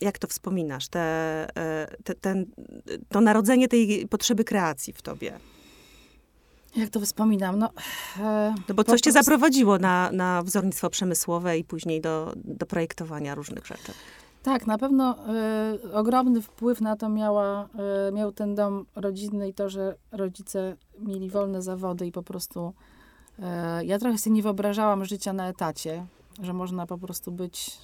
jak 0.01 0.19
to 0.19 0.27
wspominasz? 0.27 0.89
Te, 0.89 1.01
e, 1.57 1.97
te, 2.05 2.15
ten, 2.15 2.47
to 3.09 3.21
narodzenie 3.21 3.69
tej 3.69 4.09
potrzeby 4.09 4.45
kreacji 4.45 4.93
w 4.93 5.03
tobie. 5.03 5.39
Jak 6.77 6.91
to 6.91 7.01
wspominam? 7.01 7.59
No, 7.59 7.71
e, 8.21 8.55
No 8.69 8.75
bo 8.75 8.85
coś 8.85 9.01
cię 9.01 9.13
prostu- 9.13 9.25
zaprowadziło 9.25 9.79
na, 9.79 10.11
na 10.13 10.43
wzornictwo 10.43 10.91
przemysłowe 10.91 11.59
i 11.59 11.65
później 11.65 12.01
do, 12.01 12.33
do 12.45 12.67
projektowania 12.67 13.35
różnych 13.35 13.67
rzeczy. 13.67 13.93
Tak, 14.43 14.67
na 14.67 14.79
pewno 14.79 15.17
e, 15.35 15.79
ogromny 15.93 16.43
wpływ 16.43 16.81
na 16.81 16.97
to 16.97 17.09
miała, 17.09 17.69
e, 18.09 18.13
miał 18.13 18.33
ten 18.33 18.55
dom 18.55 18.87
rodzinny 18.97 19.49
i 19.49 19.55
to, 19.55 19.69
że 19.71 19.97
rodzice 20.13 20.77
mieli 20.99 21.31
wolne 21.31 21.63
zawody 21.63 22.07
i 22.07 22.13
po 22.13 22.23
prostu 22.23 22.73
e, 23.39 23.85
ja 23.85 23.99
trochę 23.99 24.19
sobie 24.19 24.35
nie 24.37 24.43
wyobrażałam 24.43 25.05
życia 25.05 25.33
na 25.33 25.49
etacie, 25.49 26.07
że 26.43 26.53
można 26.53 26.87
po 26.87 26.99
prostu 26.99 27.33
być 27.33 27.79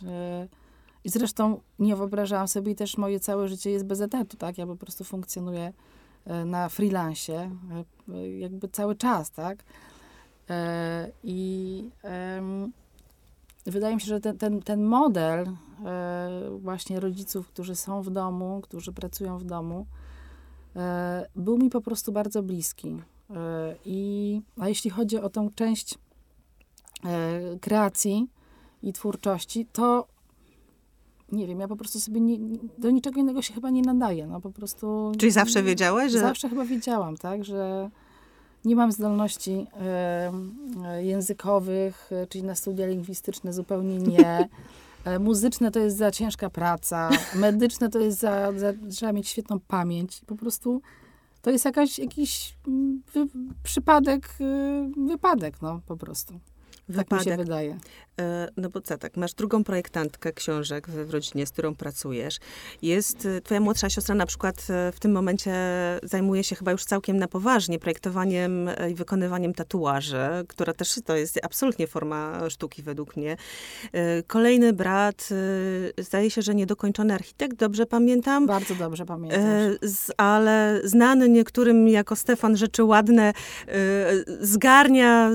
i 1.05 1.09
zresztą 1.09 1.61
nie 1.79 1.97
wyobrażałam 1.97 2.49
sobie 2.49 2.73
i 2.73 2.75
też 2.75 2.97
moje 2.99 3.21
całe 3.21 3.49
życie 3.49 3.71
jest 3.71 3.85
bez 3.85 4.01
etatu, 4.01 4.37
tak? 4.37 4.59
Ja 4.59 4.67
po 4.67 4.77
prostu 4.77 5.05
funkcjonuję 5.05 5.73
na 6.45 6.69
freelancie 6.69 7.51
e, 8.11 8.15
e, 8.15 8.39
jakby 8.39 8.69
cały 8.69 8.97
czas, 8.97 9.31
tak? 9.31 9.65
E, 10.51 11.11
I 11.25 11.91
wydaje 13.67 13.95
mi 13.95 14.01
się, 14.01 14.07
że 14.07 14.21
ten, 14.21 14.39
ten, 14.39 14.63
ten 14.63 14.85
model 14.85 15.47
e, 15.85 16.51
właśnie 16.59 17.01
rodziców, 17.01 17.49
którzy 17.49 17.77
są 17.77 18.03
w 18.03 18.11
domu, 18.11 18.61
którzy 18.63 18.93
pracują 18.93 19.39
w 19.39 19.45
domu, 19.45 19.87
e, 20.77 21.27
był 21.37 21.59
mi 21.59 21.71
po 21.71 21.81
prostu 21.81 22.13
bardzo 22.13 22.43
bliski. 22.43 22.89
E, 23.31 23.75
I, 23.85 24.41
a 24.61 24.69
jeśli 24.69 24.91
chodzi 24.91 25.19
o 25.19 25.31
tą 25.31 25.51
część 25.51 25.95
e, 27.05 27.59
kreacji 27.59 28.27
i 28.83 28.93
twórczości, 28.93 29.67
to 29.73 30.07
nie 31.33 31.47
wiem, 31.47 31.61
ja 31.61 31.69
po 31.69 31.77
prostu 31.77 32.01
sobie 32.01 32.21
nie, 32.21 32.39
do 32.79 32.91
niczego 32.91 33.21
innego 33.21 33.43
się 33.43 33.55
chyba 33.55 33.71
nie 33.71 33.83
nadaję. 33.83 34.27
No 34.27 34.41
po 34.41 34.51
prostu. 34.51 35.13
Czyli 35.19 35.33
zawsze 35.33 35.63
wiedziałeś, 35.63 36.13
że... 36.13 36.19
Zawsze 36.19 36.49
chyba 36.49 36.65
wiedziałam, 36.65 37.17
tak, 37.17 37.45
że 37.45 37.91
nie 38.65 38.77
mam 38.77 38.93
zdolności 38.93 39.67
e, 39.81 40.33
językowych, 41.01 42.11
e, 42.13 42.27
czyli 42.27 42.45
na 42.45 42.55
studia 42.55 42.87
lingwistyczne 42.87 43.53
zupełnie 43.53 43.99
nie. 43.99 44.49
E, 45.05 45.19
Muzyczne 45.19 45.71
to 45.71 45.79
jest 45.79 45.97
za 45.97 46.11
ciężka 46.11 46.51
praca, 46.51 47.11
medyczne 47.35 47.89
to 47.89 47.99
jest 47.99 48.19
za, 48.19 48.53
za 48.53 48.73
trzeba 48.91 49.13
mieć 49.13 49.29
świetną 49.29 49.61
pamięć. 49.61 50.21
Po 50.27 50.37
prostu 50.37 50.83
to 51.43 51.51
jest 51.51 51.65
jakaś, 51.65 51.99
jakiś 51.99 52.55
mm, 52.69 53.03
wy, 53.15 53.27
przypadek, 53.63 54.29
y, 54.41 55.07
wypadek, 55.07 55.63
no 55.63 55.81
po 55.87 55.97
prostu. 55.97 56.35
Tak 56.97 57.11
mi 57.11 57.25
się 57.25 57.37
wydaje. 57.37 57.79
E, 58.21 58.49
no 58.57 58.69
bo 58.69 58.81
co 58.81 58.99
tak, 58.99 59.17
masz 59.17 59.35
drugą 59.35 59.65
projektantkę 59.65 60.33
książek 60.33 60.89
w, 60.89 61.07
w 61.07 61.11
rodzinie, 61.11 61.47
z 61.47 61.51
którą 61.51 61.75
pracujesz. 61.75 62.39
Jest 62.83 63.27
e, 63.27 63.41
twoja 63.41 63.61
młodsza 63.61 63.91
siostra 63.91 64.15
na 64.15 64.27
przykład 64.27 64.67
e, 64.71 64.93
w 64.93 65.01
tym 65.01 65.13
momencie 65.13 65.53
zajmuje 66.03 66.45
się 66.45 66.57
chyba 66.57 66.73
już 66.73 66.85
całkiem 66.85 67.17
na 67.17 67.29
poważnie 67.29 67.79
projektowaniem 67.79 68.71
i 68.91 68.95
wykonywaniem 68.95 69.55
tatuaży, 69.55 70.27
która 70.49 70.73
też 70.73 71.01
to 71.05 71.17
jest 71.17 71.39
absolutnie 71.43 71.87
forma 71.87 72.51
sztuki 72.51 72.83
według 72.83 73.17
mnie. 73.17 73.37
Kolejny 74.27 74.73
brat, 74.73 75.29
zdaje 75.99 76.31
się, 76.31 76.43
że 76.43 76.55
niedokończony 76.55 77.15
architekt, 77.15 77.57
dobrze 77.57 77.87
pamiętam? 77.87 78.47
Bardzo 78.47 78.75
dobrze 78.75 79.07
pamiętam. 79.07 79.43
Ale 80.17 80.81
znany 80.85 81.29
niektórym 81.29 81.89
jako 81.89 82.17
Stefan 82.17 82.57
Rzeczy 82.57 82.85
Ładne, 82.85 83.33
zgarnia 84.41 85.31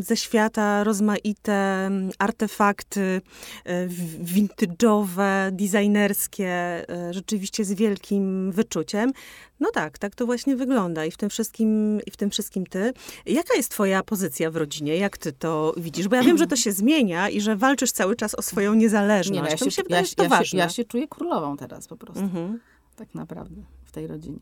ze 0.00 0.16
świata 0.16 0.79
rozmaite 0.84 1.90
artefakty 2.18 3.20
e, 3.64 3.88
vintage'owe, 4.22 5.50
designerskie, 5.50 6.48
e, 6.90 7.14
rzeczywiście 7.14 7.64
z 7.64 7.72
wielkim 7.72 8.52
wyczuciem. 8.52 9.12
No 9.60 9.70
tak, 9.70 9.98
tak 9.98 10.14
to 10.14 10.26
właśnie 10.26 10.56
wygląda 10.56 11.04
i 11.04 11.10
w 11.10 11.16
tym 11.16 11.30
wszystkim, 11.30 12.00
i 12.06 12.10
w 12.10 12.16
tym 12.16 12.30
wszystkim 12.30 12.66
ty. 12.66 12.92
Jaka 13.26 13.54
jest 13.54 13.70
twoja 13.70 14.02
pozycja 14.02 14.50
w 14.50 14.56
rodzinie? 14.56 14.96
Jak 14.96 15.18
ty 15.18 15.32
to 15.32 15.74
widzisz? 15.76 16.08
Bo 16.08 16.16
ja 16.16 16.22
wiem, 16.22 16.38
że 16.38 16.46
to 16.46 16.56
się 16.56 16.72
zmienia 16.72 17.28
i 17.28 17.40
że 17.40 17.56
walczysz 17.56 17.92
cały 17.92 18.16
czas 18.16 18.34
o 18.34 18.42
swoją 18.42 18.74
niezależność. 18.74 19.30
Nie, 19.30 19.42
no 19.42 19.48
ja, 19.48 19.56
się, 19.56 19.70
się, 19.70 19.82
ja, 19.88 20.02
to 20.16 20.22
ja, 20.22 20.28
ważne. 20.28 20.44
Się, 20.44 20.56
ja 20.56 20.68
się 20.68 20.84
czuję 20.84 21.08
królową 21.08 21.56
teraz 21.56 21.88
po 21.88 21.96
prostu. 21.96 22.22
Mhm. 22.22 22.60
Tak 22.96 23.14
naprawdę 23.14 23.62
w 23.84 23.92
tej 23.92 24.06
rodzinie. 24.06 24.40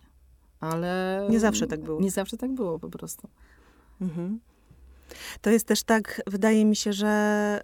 Ale... 0.60 1.26
Nie 1.30 1.40
zawsze 1.40 1.66
tak 1.66 1.80
było. 1.80 2.00
Nie 2.00 2.10
zawsze 2.10 2.36
tak 2.36 2.52
było 2.52 2.78
po 2.78 2.88
prostu. 2.88 3.28
Mhm. 4.00 4.40
To 5.40 5.50
jest 5.50 5.66
też 5.66 5.82
tak, 5.82 6.20
wydaje 6.26 6.64
mi 6.64 6.76
się, 6.76 6.92
że 6.92 7.60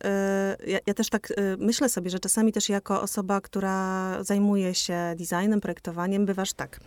y, 0.65 0.71
ja, 0.71 0.79
ja, 0.87 0.95
też 0.95 1.09
tak 1.09 1.31
y, 1.31 1.35
myślę 1.59 1.89
sobie, 1.89 2.11
że 2.11 2.19
czasami 2.19 2.53
też 2.53 2.69
jako 2.69 3.03
osoba, 3.03 3.41
która 3.41 4.17
zajmuje 4.25 4.75
się 4.75 5.15
designem, 5.17 5.61
projektowaniem, 5.61 6.27
bywasz 6.27 6.53
tak, 6.53 6.81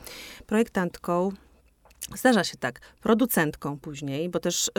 projektantką, 0.46 1.32
Zdarza 2.16 2.44
się 2.44 2.58
tak, 2.58 2.80
producentką 3.02 3.80
później, 3.80 4.30
bo 4.30 4.40
też 4.40 4.68
y, 4.68 4.72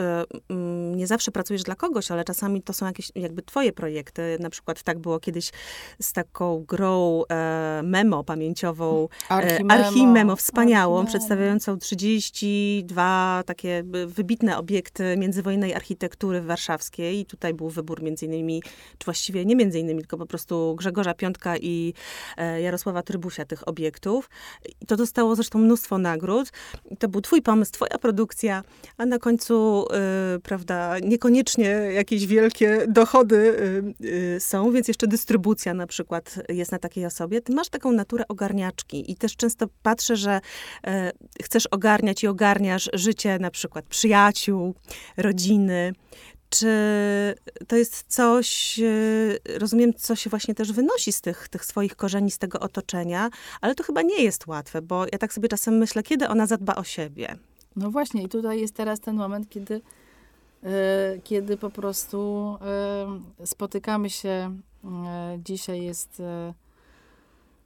y, 0.53 0.55
nie 0.95 1.07
zawsze 1.07 1.31
pracujesz 1.31 1.63
dla 1.63 1.75
kogoś, 1.75 2.11
ale 2.11 2.23
czasami 2.23 2.61
to 2.61 2.73
są 2.73 2.85
jakieś 2.85 3.11
jakby 3.15 3.41
twoje 3.41 3.73
projekty. 3.73 4.37
Na 4.39 4.49
przykład 4.49 4.83
tak 4.83 4.99
było 4.99 5.19
kiedyś 5.19 5.51
z 6.01 6.13
taką 6.13 6.63
grą 6.67 7.23
e, 7.31 7.81
memo 7.83 8.23
pamięciową, 8.23 9.07
Archimemo, 9.29 9.73
Archimemo 9.73 10.35
wspaniałą, 10.35 10.99
Archimemo. 10.99 11.07
przedstawiającą 11.07 11.77
32 11.77 13.43
takie 13.45 13.83
wybitne 14.07 14.57
obiekty 14.57 15.17
międzywojennej 15.17 15.73
architektury 15.73 16.41
warszawskiej. 16.41 17.19
I 17.19 17.25
tutaj 17.25 17.53
był 17.53 17.69
wybór 17.69 18.03
między 18.03 18.25
innymi, 18.25 18.63
czy 18.97 19.05
właściwie 19.05 19.45
nie 19.45 19.55
między 19.55 19.79
innymi, 19.79 20.01
tylko 20.01 20.17
po 20.17 20.25
prostu 20.25 20.75
Grzegorza 20.77 21.13
Piątka 21.13 21.57
i 21.57 21.93
e, 22.37 22.61
Jarosława 22.61 23.03
Trybusia 23.03 23.45
tych 23.45 23.67
obiektów. 23.67 24.29
I 24.81 24.85
to 24.85 24.95
dostało 24.95 25.35
zresztą 25.35 25.59
mnóstwo 25.59 25.97
nagród. 25.97 26.51
I 26.91 26.97
to 26.97 27.07
był 27.07 27.18
był 27.19 27.23
twój 27.23 27.41
pomysł, 27.41 27.71
twoja 27.71 27.97
produkcja, 27.97 28.63
a 28.97 29.05
na 29.05 29.19
końcu, 29.19 29.85
y, 30.35 30.39
prawda, 30.39 30.99
niekoniecznie 30.99 31.67
jakieś 31.69 32.27
wielkie 32.27 32.85
dochody 32.87 33.35
y, 33.35 34.05
y, 34.35 34.39
są, 34.39 34.71
więc 34.71 34.87
jeszcze 34.87 35.07
dystrybucja 35.07 35.73
na 35.73 35.87
przykład 35.87 36.35
jest 36.49 36.71
na 36.71 36.79
takiej 36.79 37.05
osobie. 37.05 37.41
Ty 37.41 37.53
masz 37.53 37.69
taką 37.69 37.91
naturę 37.91 38.23
ogarniaczki 38.27 39.11
i 39.11 39.15
też 39.15 39.35
często 39.35 39.67
patrzę, 39.83 40.15
że 40.15 40.41
chcesz 41.43 41.67
ogarniać 41.67 42.23
i 42.23 42.27
ogarniasz 42.27 42.89
życie 42.93 43.39
na 43.39 43.51
przykład 43.51 43.85
przyjaciół, 43.85 44.75
rodziny. 45.17 45.93
Czy 46.49 46.69
to 47.67 47.75
jest 47.75 48.05
coś, 48.07 48.79
rozumiem, 49.59 49.93
co 49.93 50.15
się 50.15 50.29
właśnie 50.29 50.55
też 50.55 50.71
wynosi 50.71 51.11
z 51.11 51.21
tych, 51.21 51.47
tych 51.47 51.65
swoich 51.65 51.95
korzeni, 51.95 52.31
z 52.31 52.37
tego 52.37 52.59
otoczenia, 52.59 53.29
ale 53.61 53.75
to 53.75 53.83
chyba 53.83 54.01
nie 54.01 54.23
jest 54.23 54.47
łatwe, 54.47 54.81
bo 54.81 55.05
ja 55.11 55.17
tak 55.17 55.33
sobie 55.33 55.49
czasem 55.49 55.77
myślę, 55.77 56.03
kiedy 56.03 56.27
ona 56.27 56.45
zadba 56.45 56.75
o 56.75 56.83
siebie. 56.83 57.35
No 57.75 57.91
właśnie, 57.91 58.23
i 58.23 58.29
tutaj 58.29 58.59
jest 58.59 58.75
teraz 58.75 58.99
ten 58.99 59.15
moment, 59.15 59.49
kiedy, 59.49 59.81
yy, 60.63 60.69
kiedy 61.23 61.57
po 61.57 61.69
prostu 61.69 62.57
yy, 63.39 63.47
spotykamy 63.47 64.09
się. 64.09 64.57
Dzisiaj 65.37 65.83
jest 65.83 66.21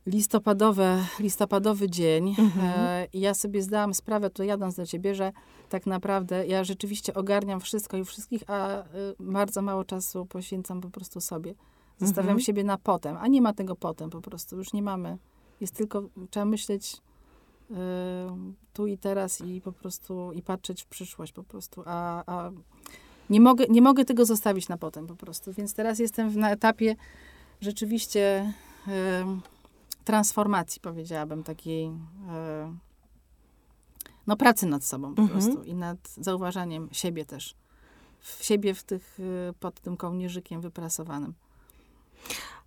listopadowe, 0.06 1.06
listopadowy 1.20 1.90
dzień. 1.90 2.36
Mhm. 2.40 3.08
I 3.14 3.20
ja 3.20 3.34
sobie 3.34 3.62
zdałam 3.62 3.94
sprawę, 3.94 4.30
tu 4.30 4.44
jadąc 4.44 4.76
do 4.76 4.86
ciebie, 4.86 5.16
że 5.16 5.32
tak 5.70 5.86
naprawdę 5.86 6.48
ja 6.48 6.64
rzeczywiście 6.64 7.14
ogarniam 7.14 7.60
wszystko 7.60 7.98
i 7.98 8.06
wszystkich, 8.06 8.44
a 8.48 8.82
y, 8.82 8.84
bardzo 9.20 9.62
mało 9.62 9.86
czasu 9.86 10.26
poświęcam 10.26 10.82
po 10.82 10.90
prostu 10.90 11.22
sobie. 11.22 11.56
Zostawiam 11.98 12.30
mhm. 12.30 12.40
siebie 12.40 12.64
na 12.64 12.78
potem, 12.78 13.18
a 13.18 13.28
nie 13.28 13.42
ma 13.42 13.54
tego 13.54 13.76
potem 13.76 14.10
po 14.10 14.22
prostu. 14.22 14.58
Już 14.58 14.74
nie 14.74 14.82
mamy. 14.82 15.18
Jest 15.62 15.76
tylko, 15.76 16.04
trzeba 16.30 16.46
myśleć 16.46 17.02
y, 17.72 17.76
tu 18.74 18.88
i 18.88 18.98
teraz 18.98 19.42
i 19.42 19.62
po 19.62 19.72
prostu, 19.72 20.32
i 20.32 20.42
patrzeć 20.42 20.84
w 20.84 20.86
przyszłość 20.86 21.34
po 21.34 21.44
prostu. 21.44 21.84
A, 21.86 22.24
a 22.26 22.52
nie, 23.30 23.42
mogę, 23.42 23.66
nie 23.70 23.82
mogę 23.82 24.06
tego 24.06 24.26
zostawić 24.26 24.70
na 24.70 24.78
potem 24.78 25.08
po 25.08 25.16
prostu. 25.16 25.54
Więc 25.54 25.74
teraz 25.74 26.00
jestem 26.00 26.40
na 26.40 26.52
etapie 26.52 26.96
rzeczywiście 27.62 28.54
y, 28.88 28.92
transformacji, 30.04 30.82
powiedziałabym, 30.82 31.44
takiej 31.44 31.92
no, 34.28 34.38
pracy 34.38 34.66
nad 34.66 34.84
sobą 34.84 35.16
po 35.16 35.22
mhm. 35.22 35.42
prostu 35.42 35.64
i 35.64 35.74
nad 35.74 35.98
zauważaniem 36.18 36.90
siebie 36.92 37.26
też. 37.26 37.56
W 38.20 38.44
siebie 38.44 38.74
w 38.74 38.84
tych, 38.84 39.20
y, 39.20 39.54
pod 39.60 39.82
tym 39.82 39.98
kołnierzykiem 39.98 40.62
wyprasowanym. 40.62 41.34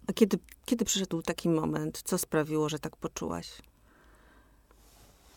A 0.06 0.12
kiedy, 0.12 0.38
kiedy 0.64 0.84
przyszedł 0.84 1.22
taki 1.22 1.48
moment? 1.48 2.02
Co 2.04 2.18
sprawiło, 2.18 2.68
że 2.68 2.78
tak 2.78 2.96
poczułaś? 2.96 3.62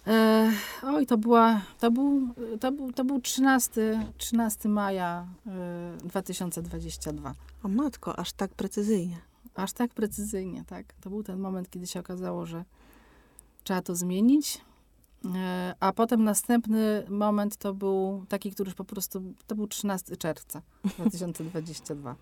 E, 0.07 0.51
oj, 0.83 1.05
to 1.05 1.17
była, 1.17 1.61
to 1.79 1.91
był, 1.91 2.27
to 2.59 2.71
był, 2.71 2.93
to 2.93 3.05
był 3.05 3.21
13, 3.21 4.11
13 4.17 4.69
maja 4.69 5.27
e, 5.47 5.97
2022. 6.03 7.33
O 7.63 7.67
matko, 7.67 8.19
aż 8.19 8.33
tak 8.33 8.51
precyzyjnie. 8.51 9.17
Aż 9.55 9.73
tak 9.73 9.93
precyzyjnie, 9.93 10.63
tak. 10.67 10.93
To 11.01 11.09
był 11.09 11.23
ten 11.23 11.39
moment, 11.39 11.69
kiedy 11.69 11.87
się 11.87 11.99
okazało, 11.99 12.45
że 12.45 12.65
trzeba 13.63 13.81
to 13.81 13.95
zmienić. 13.95 14.61
E, 15.35 15.75
a 15.79 15.93
potem 15.93 16.23
następny 16.23 17.05
moment 17.09 17.57
to 17.57 17.73
był 17.73 18.25
taki, 18.29 18.51
który 18.51 18.67
już 18.67 18.75
po 18.75 18.85
prostu, 18.85 19.33
to 19.47 19.55
był 19.55 19.67
13 19.67 20.17
czerwca 20.17 20.61
2022. 20.97 22.15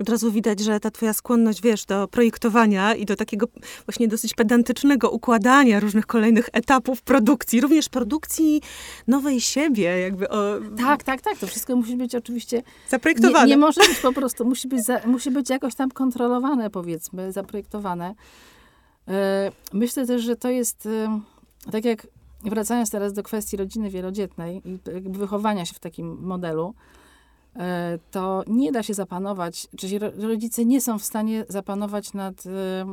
Od 0.00 0.08
razu 0.08 0.32
widać, 0.32 0.60
że 0.60 0.80
ta 0.80 0.90
twoja 0.90 1.12
skłonność, 1.12 1.62
wiesz, 1.62 1.84
do 1.84 2.08
projektowania 2.08 2.94
i 2.94 3.06
do 3.06 3.16
takiego 3.16 3.46
właśnie 3.86 4.08
dosyć 4.08 4.34
pedantycznego 4.34 5.10
układania 5.10 5.80
różnych 5.80 6.06
kolejnych 6.06 6.48
etapów 6.52 7.02
produkcji, 7.02 7.60
również 7.60 7.88
produkcji 7.88 8.62
nowej 9.06 9.40
siebie, 9.40 10.00
jakby. 10.00 10.28
O... 10.28 10.60
Tak, 10.78 11.02
tak, 11.02 11.20
tak. 11.20 11.38
To 11.38 11.46
wszystko 11.46 11.76
musi 11.76 11.96
być 11.96 12.14
oczywiście... 12.14 12.62
Zaprojektowane. 12.88 13.44
Nie, 13.44 13.50
nie 13.50 13.56
może 13.56 13.80
być 13.80 13.98
po 13.98 14.12
prostu, 14.12 14.44
musi 14.44 14.68
być, 14.68 14.84
za, 14.84 15.00
musi 15.06 15.30
być 15.30 15.50
jakoś 15.50 15.74
tam 15.74 15.90
kontrolowane, 15.90 16.70
powiedzmy, 16.70 17.32
zaprojektowane. 17.32 18.14
E, 19.08 19.52
myślę 19.72 20.06
też, 20.06 20.22
że 20.22 20.36
to 20.36 20.50
jest, 20.50 20.86
e, 20.86 21.20
tak 21.70 21.84
jak 21.84 22.06
wracając 22.44 22.90
teraz 22.90 23.12
do 23.12 23.22
kwestii 23.22 23.56
rodziny 23.56 23.90
wielodzietnej 23.90 24.62
i 24.64 24.78
wychowania 25.10 25.64
się 25.66 25.74
w 25.74 25.78
takim 25.78 26.18
modelu, 26.20 26.74
to 28.10 28.44
nie 28.46 28.72
da 28.72 28.82
się 28.82 28.94
zapanować, 28.94 29.68
czyli 29.76 29.98
rodzice 29.98 30.64
nie 30.64 30.80
są 30.80 30.98
w 30.98 31.04
stanie 31.04 31.44
zapanować 31.48 32.12
nad, 32.12 32.46
e, 32.46 32.84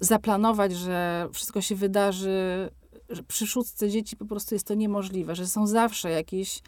zaplanować, 0.00 0.72
że 0.72 1.28
wszystko 1.32 1.60
się 1.60 1.74
wydarzy, 1.74 2.70
że 3.08 3.22
przy 3.22 3.46
szóstce 3.46 3.90
dzieci 3.90 4.16
po 4.16 4.24
prostu 4.24 4.54
jest 4.54 4.66
to 4.66 4.74
niemożliwe, 4.74 5.34
że 5.34 5.46
są 5.46 5.66
zawsze 5.66 6.10
jakieś, 6.10 6.62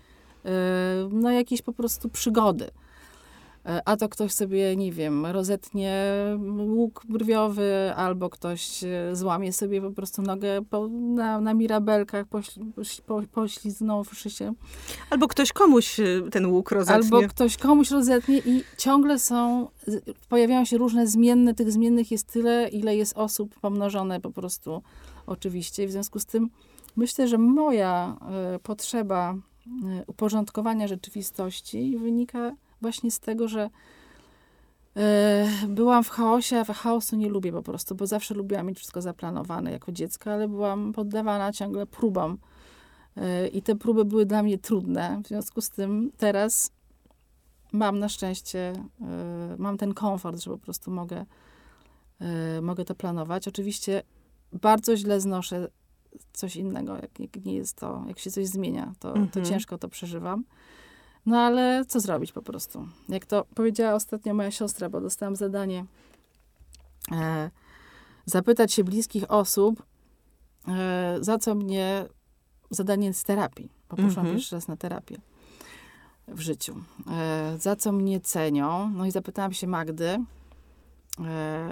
e, 0.45 0.51
no 1.11 1.31
jakieś 1.31 1.63
po 1.63 1.73
prostu 1.73 2.09
przygody. 2.09 2.71
E, 3.69 3.83
a 3.85 3.97
to 3.97 4.09
ktoś 4.09 4.33
sobie, 4.33 4.77
nie 4.77 4.93
wiem, 4.93 5.27
rozetnie 5.27 6.05
łuk 6.59 7.03
brwiowy, 7.09 7.93
albo 7.97 8.31
ktoś 8.31 8.85
e, 8.85 9.17
złamie 9.17 9.53
sobie 9.53 9.81
po 9.81 9.91
prostu 9.91 10.23
nogę 10.23 10.65
po, 10.71 10.89
na, 10.89 11.41
na 11.41 11.55
mirabelkach, 11.55 12.27
pośli, 12.27 12.63
po, 13.07 13.23
pośliznąwszy 13.33 14.31
się. 14.31 14.55
Albo 15.11 15.29
ktoś 15.29 15.53
komuś 15.53 16.01
e, 16.01 16.05
ten 16.31 16.47
łuk 16.47 16.71
rozetnie. 16.71 16.95
Albo 16.95 17.29
ktoś 17.29 17.57
komuś 17.57 17.91
rozetnie 17.91 18.39
i 18.39 18.65
ciągle 18.79 19.19
są, 19.19 19.69
pojawiają 20.29 20.65
się 20.65 20.79
różne 20.79 21.07
zmienne, 21.07 21.55
tych 21.55 21.73
zmiennych 21.73 22.11
jest 22.11 22.33
tyle, 22.33 22.69
ile 22.69 22.97
jest 22.97 23.17
osób 23.17 23.61
pomnożone 23.61 24.21
po 24.21 24.31
prostu 24.31 24.83
oczywiście. 25.27 25.87
w 25.87 25.91
związku 25.91 26.19
z 26.19 26.27
tym 26.27 26.51
myślę, 26.97 27.29
że 27.29 27.39
moja 27.39 28.17
y, 28.57 28.59
potrzeba 28.59 29.35
y, 29.35 30.05
uporządkowania 30.07 30.89
rzeczywistości 30.89 31.99
wynika 31.99 32.53
właśnie 32.81 33.11
z 33.11 33.21
tego, 33.21 33.49
że 33.49 33.71
e, 34.97 35.49
byłam 35.69 36.05
w 36.05 36.09
chaosie, 36.11 36.65
a 36.69 36.73
chaosu 36.73 37.17
nie 37.17 37.29
lubię 37.29 37.53
po 37.53 37.63
prostu, 37.63 37.95
bo 37.95 38.07
zawsze 38.07 38.35
lubiłam 38.35 38.67
mieć 38.67 38.79
wszystko 38.79 39.03
zaplanowane 39.03 39.73
jako 39.73 39.93
dziecko, 39.93 40.33
ale 40.33 40.49
byłam 40.49 40.93
poddawana 40.93 41.53
ciągle 41.53 41.87
próbom. 41.87 42.39
E, 43.17 43.49
I 43.49 43.63
te 43.63 43.77
próby 43.77 44.05
były 44.05 44.27
dla 44.27 44.43
mnie 44.43 44.59
trudne. 44.59 45.21
W 45.25 45.29
związku 45.29 45.61
z 45.61 45.71
tym 45.71 46.11
teraz 46.17 46.73
mam 47.73 47.99
na 47.99 48.09
szczęście, 48.09 48.73
y, 49.55 49.59
mam 49.59 49.77
ten 49.77 49.95
komfort, 49.95 50.41
że 50.41 50.51
po 50.51 50.59
prostu 50.59 50.91
mogę, 50.91 51.27
mogę 52.63 52.85
to 52.85 52.95
planować. 52.95 53.49
Oczywiście 53.49 54.03
bardzo 54.53 54.97
źle 54.97 55.21
znoszę 55.21 55.69
coś 56.33 56.57
innego, 56.57 56.95
jak, 56.97 57.21
jak 57.21 57.45
nie 57.45 57.55
jest 57.55 57.77
to, 57.77 58.05
jak 58.09 58.19
się 58.19 58.31
coś 58.31 58.47
zmienia, 58.47 58.93
to, 58.99 59.13
to 59.13 59.19
Mhm. 59.19 59.47
ciężko 59.47 59.79
to 59.79 59.89
przeżywam. 59.89 60.45
No 61.29 61.39
ale 61.39 61.85
co 61.89 62.01
zrobić 62.01 62.33
po 62.33 62.43
prostu? 62.43 62.89
Jak 63.09 63.27
to 63.27 63.45
powiedziała 63.55 63.95
ostatnio 63.95 64.35
moja 64.35 64.51
siostra, 64.51 64.89
bo 64.89 65.01
dostałam 65.01 65.37
zadanie 65.37 65.85
e, 67.13 67.51
zapytać 68.25 68.73
się 68.73 68.85
bliskich 68.85 69.31
osób, 69.31 69.83
e, 70.69 71.19
za 71.21 71.39
co 71.39 71.55
mnie 71.55 72.07
zadanie 72.71 73.15
z 73.15 73.25
terapii, 73.25 73.69
bo 73.89 73.97
poszłam 73.97 74.27
Mhm. 74.27 74.35
pierwszy 74.37 74.55
raz 74.55 74.69
na 74.69 74.77
terapię 74.77 75.17
w 76.29 76.41
życiu. 76.41 76.77
E, 77.11 77.57
za 77.59 77.77
co 77.77 77.93
mnie 77.93 78.21
cenią? 78.21 78.91
No 78.91 79.07
i 79.07 79.11
zapytałam 79.11 79.53
się 79.53 79.67
Magdy, 79.67 80.19
e, 81.25 81.69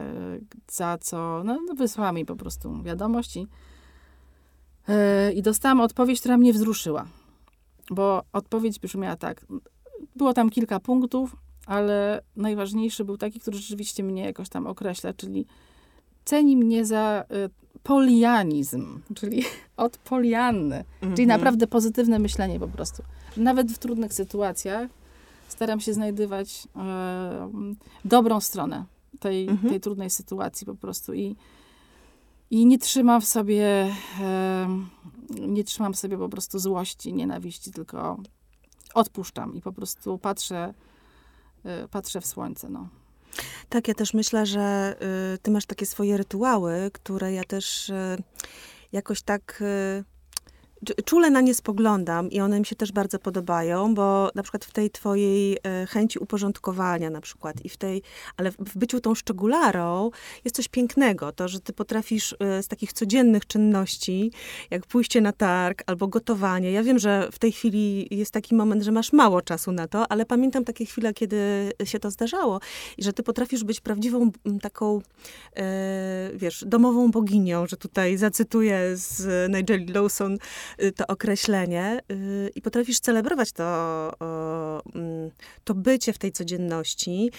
za 0.71 0.99
co, 0.99 1.43
no, 1.45 1.59
no 1.69 1.75
wysłała 1.75 2.13
mi 2.13 2.25
po 2.25 2.37
prostu 2.37 2.83
wiadomości 2.83 3.47
e, 4.89 5.33
i 5.33 5.43
dostałam 5.43 5.81
odpowiedź, 5.81 6.21
która 6.21 6.37
mnie 6.37 6.53
wzruszyła. 6.53 7.07
Bo 7.91 8.23
odpowiedź 8.33 8.79
brzmiała 8.79 9.17
tak, 9.17 9.47
było 10.17 10.35
tam 10.35 10.51
kilka 10.51 10.81
punktów, 10.81 11.37
ale 11.67 12.23
najważniejszy 12.37 13.05
był 13.05 13.17
taki, 13.17 13.41
który 13.41 13.57
rzeczywiście 13.57 14.03
mnie 14.03 14.25
jakoś 14.25 14.49
tam 14.49 14.67
określa, 14.67 15.13
czyli 15.13 15.47
ceni 16.25 16.57
mnie 16.57 16.85
za 16.85 17.25
y, 17.47 17.51
polianizm, 17.83 19.01
czyli 19.15 19.43
od 19.77 19.97
polianny. 19.99 20.85
Czyli 21.01 21.11
Mhm. 21.11 21.29
naprawdę 21.29 21.67
pozytywne 21.67 22.19
myślenie 22.19 22.61
po 22.61 22.69
prostu. 22.69 23.03
Nawet 23.37 23.73
w 23.73 23.79
trudnych 23.79 24.13
sytuacjach 24.15 24.91
staram 25.49 25.81
się 25.81 25.93
znajdywać 25.93 26.69
e, 26.77 27.51
dobrą 28.05 28.41
stronę 28.41 28.85
tej, 29.21 29.49
Mhm. 29.49 29.71
tej 29.71 29.81
trudnej 29.81 30.11
sytuacji 30.11 30.67
po 30.67 30.75
prostu. 30.75 31.15
I, 31.15 31.37
I 32.51 32.67
nie 32.67 32.79
trzymam 32.79 33.21
w 33.21 33.25
sobie, 33.25 33.95
nie 35.31 35.65
trzymam 35.65 35.93
w 35.93 35.99
sobie 35.99 36.19
po 36.19 36.29
prostu 36.29 36.59
złości, 36.59 37.15
nienawiści, 37.15 37.73
tylko 37.73 38.19
odpuszczam 38.95 39.55
i 39.55 39.61
po 39.61 39.73
prostu 39.73 40.19
patrzę, 40.19 40.75
e, 41.65 41.89
patrzę 41.89 42.21
w 42.21 42.27
słońce. 42.27 42.69
No. 42.69 42.89
Tak, 43.69 43.89
ja 43.89 43.95
też 43.95 44.15
myślę, 44.15 44.47
że 44.47 44.97
y, 45.35 45.39
ty 45.39 45.51
masz 45.51 45.67
takie 45.67 45.87
swoje 45.87 46.17
rytuały, 46.17 46.91
które 46.93 47.33
ja 47.33 47.45
też 47.45 47.89
y, 47.89 48.23
jakoś 48.93 49.23
tak 49.23 49.63
y, 49.63 50.05
czule 51.05 51.31
na 51.31 51.41
nie 51.41 51.55
spoglądam 51.55 52.31
i 52.31 52.41
one 52.41 52.61
mi 52.61 52.67
się 52.67 52.77
też 52.77 52.93
bardzo 52.93 53.19
podobają, 53.19 53.95
bo 53.95 54.31
na 54.35 54.43
przykład 54.43 54.65
w 54.65 54.73
tej 54.73 54.91
twojej 54.91 55.53
y, 55.55 55.87
chęci 55.87 56.19
uporządkowania 56.19 57.11
na 57.11 57.21
przykład 57.21 57.65
i 57.65 57.69
w 57.69 57.77
tej, 57.77 58.03
ale 58.37 58.51
w, 58.51 58.77
byciu 58.77 59.01
tą 59.01 59.15
szczególarą 59.15 60.11
jest 60.45 60.57
coś 60.57 60.69
pięknego, 60.69 61.33
to, 61.33 61.49
że 61.49 61.61
ty 61.61 61.73
potrafisz 61.73 62.33
y, 62.33 62.63
z 62.63 62.69
takich 62.69 62.93
codziennych 62.93 63.47
czynności, 63.47 64.33
jak 64.71 64.87
pójście 64.87 65.21
na 65.21 65.33
targ 65.33 65.83
albo 65.87 66.09
gotowanie. 66.09 66.73
Ja 66.73 66.83
wiem, 66.83 66.99
że 66.99 67.29
w 67.33 67.39
tej 67.39 67.53
chwili 67.53 68.09
jest 68.11 68.31
taki 68.31 68.55
moment, 68.55 68.83
że 68.83 68.93
masz 68.93 69.13
mało 69.13 69.43
czasu 69.43 69.73
na 69.73 69.89
to, 69.89 70.13
ale 70.13 70.27
pamiętam 70.27 70.65
takie 70.65 70.87
chwile, 70.87 71.15
kiedy 71.15 71.73
się 71.85 71.99
to 71.99 72.11
zdarzało 72.11 72.61
i 72.99 73.03
że 73.03 73.13
ty 73.13 73.23
potrafisz 73.23 73.65
być 73.65 73.81
prawdziwą 73.81 74.31
taką, 74.63 75.01
e, 75.57 76.31
wiesz, 76.35 76.65
domową 76.67 77.11
boginią, 77.11 77.67
że 77.67 77.77
tutaj 77.77 78.17
zacytuję 78.17 78.97
z 78.97 79.27
Nigel 79.53 79.87
Lawson 79.95 80.39
to 80.97 81.07
określenie 81.07 82.01
y, 82.13 82.51
i 82.55 82.63
potrafisz 82.63 83.01
celebrować 83.01 83.53
to, 83.53 84.13
mm, 84.95 85.31
to 85.65 85.75
bycie 85.75 86.13
w 86.13 86.19
tej 86.19 86.33
codzienności. 86.33 87.31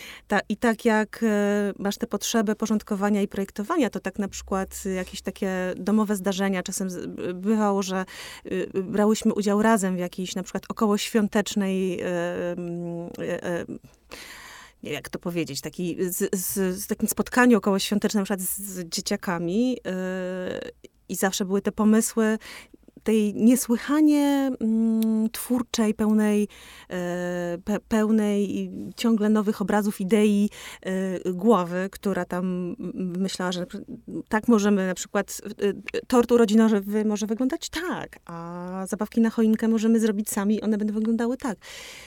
I 0.49 0.57
tak 0.57 0.85
jak 0.85 1.23
e, 1.23 1.73
masz 1.79 1.97
tę 1.97 2.07
potrzebę 2.07 2.55
porządkowania 2.55 3.21
i 3.21 3.27
projektowania, 3.27 3.89
to 3.89 3.99
tak 3.99 4.19
na 4.19 4.27
przykład 4.27 4.83
jakieś 4.95 5.21
takie 5.21 5.73
domowe 5.77 6.15
zdarzenia, 6.15 6.63
czasem 6.63 6.87
bywało, 7.33 7.83
że 7.83 8.05
y, 8.45 8.69
brałyśmy 8.73 9.33
udział 9.33 9.61
razem 9.61 9.95
w 9.95 9.99
jakiejś 9.99 10.35
na 10.35 10.43
przykład 10.43 10.63
okołoświątecznej 10.69 12.01
e, 12.01 12.05
mm, 12.51 13.09
nie 14.83 14.89
wiem, 14.89 14.95
jak 14.95 15.09
to 15.09 15.19
powiedzieć, 15.19 15.61
taki, 15.61 15.97
z, 15.99 16.35
z, 16.35 16.79
z 16.83 16.87
takim 16.87 17.07
spotkaniu 17.07 17.57
okołoświątecznym, 17.57 18.21
na 18.21 18.25
przykład 18.25 18.41
z, 18.41 18.57
z 18.57 18.89
dzieciakami 18.89 19.69
yy, 19.71 19.79
i 21.09 21.15
zawsze 21.15 21.45
były 21.45 21.61
te 21.61 21.71
pomysły 21.71 22.37
tej 23.07 23.33
niesłychanie 23.35 24.51
mm, 24.59 25.29
twórczej, 25.29 25.93
pełnej, 25.93 26.47
e, 26.89 27.57
pe, 27.63 27.79
pełnej 27.79 28.71
ciągle 28.95 29.29
nowych 29.29 29.61
obrazów, 29.61 30.01
idei 30.01 30.49
e, 30.81 31.33
głowy, 31.33 31.89
która 31.91 32.25
tam 32.25 32.45
mm, 32.79 33.21
myślała, 33.21 33.51
że 33.51 33.65
tak 34.29 34.47
możemy 34.47 34.87
na 34.87 34.93
przykład 34.93 35.41
e, 35.61 36.01
tort 36.07 36.31
urodzinowy 36.31 37.05
może 37.05 37.27
wyglądać 37.27 37.69
tak, 37.69 38.19
a 38.25 38.85
zabawki 38.89 39.21
na 39.21 39.29
choinkę 39.29 39.67
możemy 39.67 39.99
zrobić 39.99 40.29
sami 40.29 40.61
one 40.61 40.77
będą 40.77 40.93
wyglądały 40.93 41.37
tak. 41.37 41.57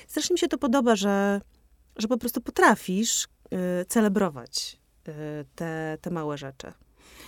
Strasznie 0.09 0.35
mi 0.35 0.39
się 0.39 0.49
to 0.49 0.59
podoba, 0.59 0.97
że 0.97 1.41
że 1.97 2.09
po 2.09 2.19
prostu 2.19 2.41
potrafisz 2.41 3.29
celebrować 3.89 4.81
te, 5.55 5.99
te 6.01 6.11
małe 6.11 6.39
rzeczy. 6.39 6.73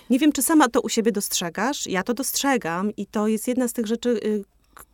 Nie 0.09 0.19
wiem, 0.19 0.31
czy 0.31 0.41
sama 0.41 0.69
to 0.69 0.81
u 0.81 0.89
siebie 0.89 1.11
dostrzegasz. 1.11 1.87
Ja 1.87 2.03
to 2.03 2.13
dostrzegam 2.13 2.91
i 2.97 3.05
to 3.05 3.27
jest 3.27 3.47
jedna 3.47 3.67
z 3.67 3.73
tych 3.73 3.87
rzeczy, 3.87 4.09
y, 4.09 4.43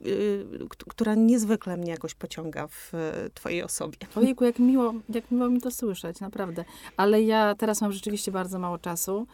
y, 0.08 0.46
która 0.90 1.16
niezwykle 1.16 1.78
mnie 1.78 1.92
jakoś 1.92 2.16
pociąga 2.16 2.68
w 2.68 2.94
y, 2.94 3.30
twojej 3.34 3.64
osobie. 3.64 3.98
Ojejku, 4.16 4.46
jak 4.46 4.60
miło, 4.60 4.94
jak 5.10 5.32
miło 5.32 5.50
mi 5.50 5.62
to 5.62 5.72
słyszeć, 5.72 6.20
naprawdę. 6.20 6.66
Ale 6.98 7.22
ja 7.24 7.56
teraz 7.56 7.82
mam 7.82 7.92
rzeczywiście 7.92 8.32
bardzo 8.32 8.60
mało 8.60 8.78
czasu. 8.78 9.28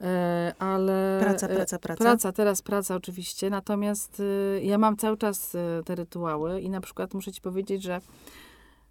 E, 0.00 0.54
ale 0.58 1.18
Praca, 1.20 1.46
e, 1.46 1.54
praca, 1.54 1.78
praca. 1.78 2.04
Praca, 2.04 2.32
teraz 2.32 2.62
praca 2.62 2.94
oczywiście, 2.94 3.50
natomiast 3.50 4.22
ja 4.62 4.78
mam 4.78 4.96
cały 4.96 5.16
czas 5.16 5.56
te 5.84 5.94
rytuały 5.94 6.60
i 6.60 6.70
na 6.70 6.80
przykład 6.80 7.14
muszę 7.14 7.32
ci 7.32 7.40
powiedzieć, 7.40 7.82
że 7.82 8.00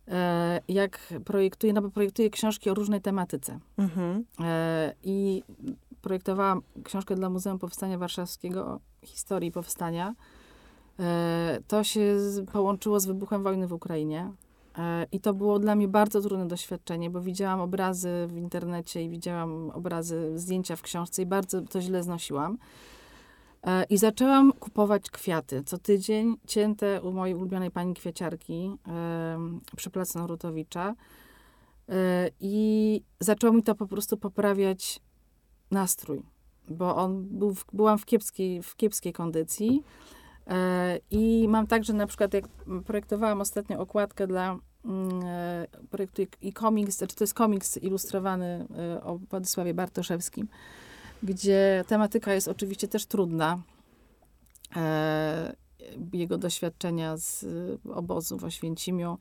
e, 0.08 0.62
jak 0.68 1.00
projektuję, 1.26 1.74
no 1.74 1.82
bo 1.82 1.90
projektuję 1.90 2.30
książki 2.30 2.70
o 2.70 2.74
różnej 2.74 3.02
tematyce 3.02 3.60
Mhm. 3.78 4.26
i 5.04 5.44
projektowałam 6.08 6.62
książkę 6.84 7.16
dla 7.16 7.30
Muzeum 7.30 7.60
Powstania 7.60 7.98
Warszawskiego 7.98 8.66
o 8.66 8.80
historii 9.06 9.52
powstania. 9.52 10.16
E, 11.00 11.60
to 11.68 11.84
się 11.84 12.18
połączyło 12.54 13.00
z 13.00 13.06
wybuchem 13.06 13.44
wojny 13.44 13.68
w 13.68 13.74
Ukrainie. 13.74 14.32
E, 14.78 15.06
I 15.12 15.20
to 15.20 15.34
było 15.34 15.60
dla 15.60 15.76
mnie 15.76 15.88
bardzo 15.88 16.22
trudne 16.22 16.48
doświadczenie, 16.48 17.10
bo 17.10 17.22
widziałam 17.22 17.62
obrazy 17.62 18.28
w 18.28 18.38
internecie 18.38 19.04
i 19.04 19.10
widziałam 19.10 19.70
obrazy, 19.70 20.32
zdjęcia 20.36 20.76
w 20.76 20.82
książce 20.82 21.22
i 21.22 21.26
bardzo 21.26 21.62
to 21.62 21.82
źle 21.82 22.04
znosiłam. 22.04 22.58
E, 23.64 23.84
I 23.84 23.98
zaczęłam 23.98 24.54
kupować 24.54 25.10
kwiaty. 25.10 25.64
Co 25.64 25.78
tydzień 25.78 26.36
cięte 26.48 27.02
u 27.02 27.12
mojej 27.12 27.36
ulubionej 27.36 27.72
pani 27.72 27.94
kwiaciarki 27.94 28.72
em, 28.88 29.62
przy 29.76 29.90
placu 29.90 30.20
Narutowicza. 30.20 30.96
I 32.40 33.02
zaczęło 33.20 33.54
mi 33.54 33.64
to 33.64 33.76
po 33.76 33.88
prostu 33.88 34.18
poprawiać 34.18 35.00
nastrój, 35.72 36.22
bo 36.70 36.96
on 36.96 37.26
był 37.26 37.54
w, 37.54 37.66
byłam 37.74 37.98
w 37.98 38.06
kiepskiej, 38.06 38.64
w 38.64 38.76
kiepskiej 38.76 39.14
kondycji. 39.14 39.84
E, 40.48 41.00
I 41.12 41.48
mam 41.48 41.68
tak, 41.68 41.84
że 41.84 41.94
na 41.94 42.08
przykład 42.08 42.34
jak 42.34 42.48
projektowałam 42.86 43.42
ostatnio 43.42 43.80
okładkę 43.80 44.28
dla 44.28 44.60
mm, 44.86 45.22
e, 45.26 45.68
projektu 45.90 46.22
i 46.42 46.54
komiks, 46.54 46.98
znaczy 46.98 47.16
to 47.16 47.24
jest 47.24 47.34
komiks 47.34 47.78
ilustrowany 47.78 48.68
e, 48.96 49.04
o 49.04 49.18
Władysławie 49.18 49.74
Bartoszewskim, 49.74 50.48
gdzie 51.24 51.84
tematyka 51.88 52.34
jest 52.34 52.48
oczywiście 52.48 52.88
też 52.88 53.06
trudna. 53.06 53.62
Jego 56.14 56.38
doświadczenia 56.38 57.18
z 57.18 57.46
obozu 57.94 58.38
w 58.38 58.44
Oświęcimiu. 58.44 59.18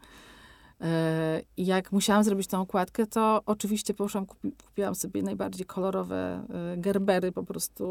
E, 0.81 1.43
I 1.57 1.67
jak 1.67 1.93
musiałam 1.93 2.25
zrobić 2.25 2.47
tą 2.47 2.61
okładkę, 2.61 3.07
to 3.07 3.43
oczywiście 3.47 3.95
poszłam, 3.95 4.27
kupi, 4.27 4.53
kupiłam 4.67 4.95
sobie 4.95 5.23
najbardziej 5.23 5.67
kolorowe 5.67 6.47
e, 6.75 6.77
gerbery, 6.77 7.33
po 7.33 7.43
prostu 7.43 7.85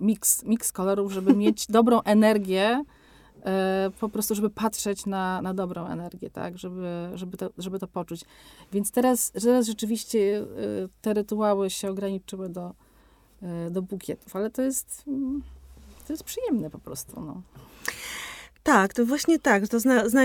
miks, 0.00 0.44
miks 0.44 0.72
kolorów, 0.72 1.12
żeby 1.12 1.36
mieć 1.42 1.66
dobrą 1.66 2.02
energię, 2.02 2.84
e, 3.44 3.90
po 4.00 4.08
prostu, 4.08 4.34
żeby 4.34 4.50
patrzeć 4.50 5.06
na, 5.06 5.42
na 5.42 5.54
dobrą 5.54 5.86
energię, 5.86 6.30
tak, 6.30 6.58
żeby, 6.58 7.10
żeby, 7.14 7.36
to, 7.36 7.50
żeby 7.58 7.78
to 7.78 7.88
poczuć. 7.88 8.24
Więc 8.72 8.90
teraz, 8.90 9.30
teraz 9.30 9.66
rzeczywiście 9.66 10.46
te 11.00 11.14
rytuały 11.14 11.70
się 11.70 11.90
ograniczyły 11.90 12.48
do, 12.48 12.74
do 13.70 13.82
bukietów, 13.82 14.36
ale 14.36 14.50
to 14.50 14.62
jest, 14.62 15.04
mm, 15.06 15.42
to 16.06 16.12
jest 16.12 16.24
przyjemne 16.24 16.70
po 16.70 16.78
prostu, 16.78 17.20
no. 17.20 17.42
Tak, 18.66 18.94
to 18.94 19.06
właśnie 19.06 19.38
tak. 19.38 19.68
To 19.68 19.80
zna, 19.80 20.08
zna, 20.08 20.20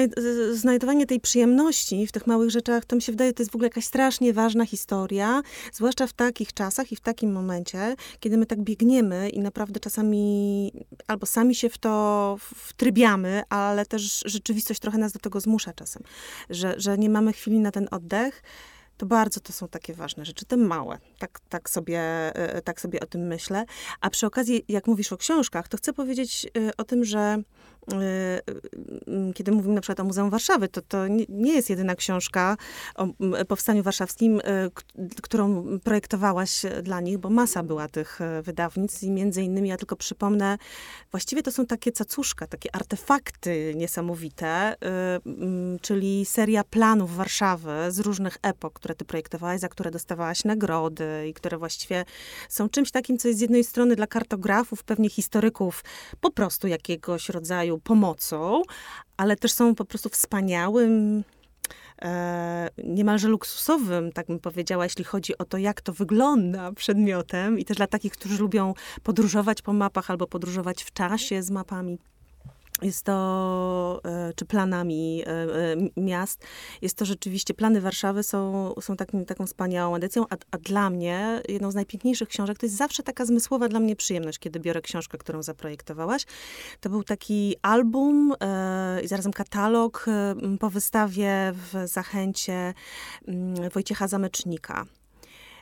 znajdowanie 0.52 1.06
tej 1.06 1.20
przyjemności 1.20 2.08
w 2.08 2.12
tych 2.12 2.28
małych 2.28 2.50
rzeczach, 2.50 2.86
to 2.86 2.96
mi 2.96 3.02
się 3.02 3.12
wydaje, 3.12 3.34
to 3.34 3.44
jest 3.44 3.52
w 3.52 3.56
ogóle 3.56 3.66
jakaś 3.66 3.86
strasznie 3.86 4.34
ważna 4.34 4.66
historia, 4.66 5.42
zwłaszcza 5.74 6.08
w 6.08 6.14
takich 6.14 6.54
czasach 6.54 6.92
i 6.92 6.96
w 6.96 7.02
takim 7.02 7.32
momencie, 7.32 7.96
kiedy 8.20 8.38
my 8.38 8.46
tak 8.46 8.60
biegniemy 8.60 9.30
i 9.30 9.40
naprawdę 9.40 9.80
czasami 9.80 10.72
albo 11.08 11.26
sami 11.26 11.56
się 11.56 11.70
w 11.70 11.78
to 11.78 12.36
wtrybiamy, 12.56 13.44
ale 13.50 13.86
też 13.86 14.24
rzeczywistość 14.26 14.80
trochę 14.80 14.98
nas 14.98 15.12
do 15.12 15.20
tego 15.20 15.40
zmusza 15.40 15.74
czasem, 15.74 16.04
że, 16.50 16.74
że 16.78 16.98
nie 16.98 17.10
mamy 17.10 17.34
chwili 17.34 17.60
na 17.60 17.72
ten 17.72 17.88
oddech 17.92 18.44
to 19.02 19.06
bardzo 19.06 19.40
to 19.40 19.54
są 19.54 19.68
takie 19.68 19.94
ważne 19.94 20.26
rzeczy, 20.26 20.46
te 20.46 20.58
małe. 20.58 20.98
Tak, 21.20 21.40
tak, 21.50 21.70
sobie, 21.70 22.00
e, 22.36 22.62
tak 22.62 22.82
sobie 22.82 23.00
o 23.00 23.06
tym 23.06 23.22
myślę. 23.22 23.66
A 24.02 24.10
przy 24.10 24.26
okazji, 24.26 24.66
jak 24.68 24.88
mówisz 24.88 25.14
o 25.14 25.18
książkach, 25.18 25.68
to 25.68 25.78
chcę 25.78 25.94
powiedzieć 25.94 26.46
e, 26.46 26.78
o 26.78 26.84
tym, 26.84 27.06
że 27.06 27.20
e, 27.20 27.44
kiedy 29.34 29.52
mówimy 29.52 29.76
na 29.76 29.82
przykład 29.82 30.00
o 30.00 30.04
Muzeum 30.04 30.30
Warszawy, 30.30 30.68
to 30.68 30.82
to 30.82 31.08
nie 31.30 31.54
jest 31.54 31.70
jedyna 31.70 31.96
książka 31.96 32.58
o 32.96 33.08
powstaniu 33.48 33.84
warszawskim, 33.84 34.42
którą 35.22 35.66
projektowałaś 35.84 36.62
dla 36.84 37.02
nich, 37.02 37.18
bo 37.18 37.30
masa 37.30 37.64
była 37.64 37.88
tych 37.88 38.20
wydawnictw 38.44 39.04
i 39.04 39.12
między 39.12 39.44
innymi, 39.44 39.70
ja 39.70 39.78
tylko 39.78 39.96
przypomnę, 39.96 40.58
właściwie 41.12 41.44
to 41.44 41.52
są 41.52 41.66
takie 41.66 41.92
cacuszka, 41.92 42.48
takie 42.48 42.76
artefakty 42.76 43.74
niesamowite, 43.76 44.76
czyli 45.82 46.26
seria 46.26 46.64
planów 46.64 47.16
Warszawy 47.16 47.72
z 47.90 48.00
różnych 48.00 48.38
epok, 48.42 48.74
które 48.74 48.96
ty 48.96 49.06
projektowałaś, 49.06 49.60
za 49.60 49.70
które 49.70 49.92
dostawałaś 49.92 50.44
nagrody 50.44 51.28
i 51.28 51.34
które 51.34 51.58
właściwie 51.58 52.06
są 52.50 52.70
czymś 52.70 52.92
takim, 52.92 53.18
co 53.18 53.28
jest 53.28 53.38
z 53.38 53.42
jednej 53.42 53.64
strony 53.64 53.96
dla 53.96 54.08
kartografów, 54.08 54.84
pewnie 54.84 55.10
historyków, 55.10 55.84
po 56.22 56.32
prostu 56.32 56.68
jakiegoś 56.68 57.30
rodzaju 57.30 57.71
pomocą, 57.80 58.62
ale 59.18 59.36
też 59.36 59.52
są 59.52 59.76
po 59.76 59.86
prostu 59.86 60.10
wspaniałym, 60.10 61.24
e, 62.02 62.70
niemalże 62.84 63.28
luksusowym, 63.28 64.12
tak 64.12 64.28
bym 64.28 64.40
powiedziała, 64.40 64.84
jeśli 64.84 65.04
chodzi 65.04 65.38
o 65.38 65.46
to, 65.46 65.58
jak 65.58 65.82
to 65.82 65.94
wygląda 65.94 66.72
przedmiotem 66.72 67.60
i 67.60 67.66
też 67.66 67.78
dla 67.78 67.88
takich, 67.88 68.14
którzy 68.14 68.38
lubią 68.38 68.74
podróżować 69.04 69.62
po 69.62 69.74
mapach 69.74 70.10
albo 70.10 70.28
podróżować 70.28 70.84
w 70.84 70.94
czasie 70.94 71.44
z 71.44 71.52
mapami 71.52 71.98
jest 72.82 73.06
to, 73.06 74.02
e, 74.06 74.34
czy 74.36 74.46
planami 74.46 75.24
e, 75.26 75.30
e, 75.30 75.76
miast, 75.98 76.46
jest 76.82 76.98
to 76.98 77.06
rzeczywiście, 77.06 77.54
plany 77.54 77.82
Warszawy 77.82 78.24
są, 78.24 78.74
są 78.82 78.96
takim, 78.96 79.26
taką 79.26 79.46
wspaniałą 79.48 79.96
edycją, 79.96 80.26
a, 80.30 80.36
a 80.52 80.58
dla 80.58 80.90
mnie 80.90 81.42
jedną 81.50 81.72
z 81.72 81.76
najpiękniejszych 81.76 82.30
książek, 82.30 82.58
to 82.58 82.66
jest 82.66 82.76
zawsze 82.76 83.04
taka 83.04 83.26
zmysłowa 83.26 83.68
dla 83.68 83.80
mnie 83.80 83.96
przyjemność, 83.96 84.40
kiedy 84.40 84.60
biorę 84.60 84.82
książkę, 84.82 85.18
którą 85.18 85.44
zaprojektowałaś. 85.44 86.26
To 86.80 86.90
był 86.90 87.04
taki 87.04 87.56
album 87.62 88.34
i 89.04 89.08
zarazem 89.08 89.34
katalog 89.34 90.06
po 90.60 90.70
wystawie 90.70 91.54
w 91.54 91.88
Zachęcie 91.88 92.74
Wojciecha 93.74 94.08
Zamecznika. 94.08 94.86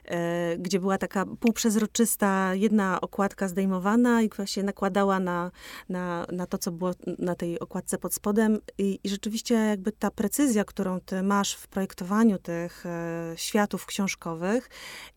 E, 0.10 0.58
gdzie 0.58 0.80
była 0.80 0.98
taka 0.98 1.26
półprzezroczysta 1.40 2.56
jedna 2.56 3.02
okładka 3.02 3.48
zdejmowana 3.48 4.22
i 4.22 4.30
właśnie 4.30 4.64
nakładała 4.64 5.20
na, 5.20 5.52
na, 5.90 6.26
na 6.32 6.46
to, 6.46 6.58
co 6.58 6.72
było 6.72 6.92
na 7.20 7.36
tej 7.36 7.60
okładce 7.60 7.98
pod 7.98 8.14
spodem. 8.14 8.60
I, 8.78 9.00
I, 9.04 9.10
rzeczywiście 9.10 9.56
jakby 9.56 9.92
ta 9.92 10.12
precyzja, 10.12 10.66
którą 10.66 11.00
ty 11.00 11.24
masz 11.24 11.54
w 11.54 11.68
projektowaniu 11.68 12.38
tych 12.38 12.86
e, 12.86 13.34
światów 13.36 13.86
książkowych 13.86 14.70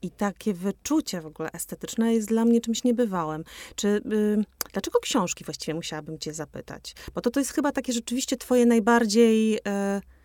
i 0.03 0.11
takie 0.11 0.55
wyczucie 0.55 1.21
w 1.21 1.27
ogóle 1.27 1.53
estetyczne 1.53 2.15
jest 2.15 2.29
dla 2.29 2.45
mnie 2.45 2.61
czymś 2.61 2.85
niebywałym. 2.85 3.45
Czy 3.77 3.89
y, 3.89 4.45
dlaczego 4.73 4.99
książki 5.01 5.45
właściwie 5.45 5.75
musiałabym 5.75 6.19
cię 6.19 6.35
zapytać? 6.35 6.95
Bo 7.15 7.21
to, 7.21 7.31
to 7.31 7.41
jest 7.41 7.53
chyba 7.53 7.73
takie 7.73 7.93
rzeczywiście 7.93 8.37
twoje 8.37 8.67
najbardziej... 8.67 9.57
Y, 9.57 10.22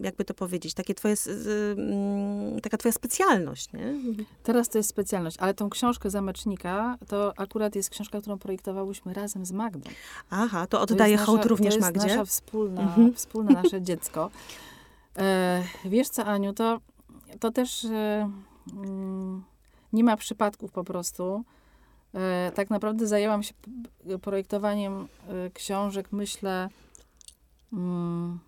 jakby 0.00 0.24
to 0.24 0.34
powiedzieć, 0.34 0.74
takie 0.74 0.94
twoje, 0.94 1.14
mm, 1.76 2.60
taka 2.60 2.76
twoja 2.76 2.92
specjalność, 2.92 3.72
nie? 3.72 3.94
Teraz 4.42 4.68
to 4.68 4.78
jest 4.78 4.90
specjalność, 4.90 5.36
ale 5.40 5.54
tą 5.54 5.70
książkę 5.70 6.10
Zamecznika, 6.10 6.98
to 7.08 7.32
akurat 7.36 7.74
jest 7.74 7.90
książka, 7.90 8.20
którą 8.20 8.38
projektowałyśmy 8.38 9.14
razem 9.14 9.46
z 9.46 9.52
Magdą. 9.52 9.90
Aha, 10.30 10.66
to 10.66 10.80
oddaję 10.80 11.18
to 11.18 11.24
hołd 11.24 11.44
również 11.44 11.78
Magdzie. 11.78 12.00
To 12.00 12.06
jest 12.06 12.16
nasza 12.16 12.30
wspólna, 12.30 12.82
mhm. 12.82 13.14
wspólne 13.14 13.52
nasze 13.62 13.82
dziecko. 13.88 14.30
E, 15.18 15.62
wiesz 15.84 16.08
co, 16.08 16.24
Aniu, 16.24 16.52
to, 16.52 16.80
to 17.40 17.50
też 17.50 17.84
e, 17.84 18.30
mm, 18.72 19.44
nie 19.92 20.04
ma 20.04 20.16
przypadków 20.16 20.72
po 20.72 20.84
prostu. 20.84 21.44
E, 22.14 22.52
tak 22.54 22.70
naprawdę 22.70 23.06
zajęłam 23.06 23.42
się 23.42 23.54
projektowaniem 24.22 25.08
e, 25.28 25.50
książek, 25.50 26.08
myślę, 26.12 26.68
mm, 27.72 28.38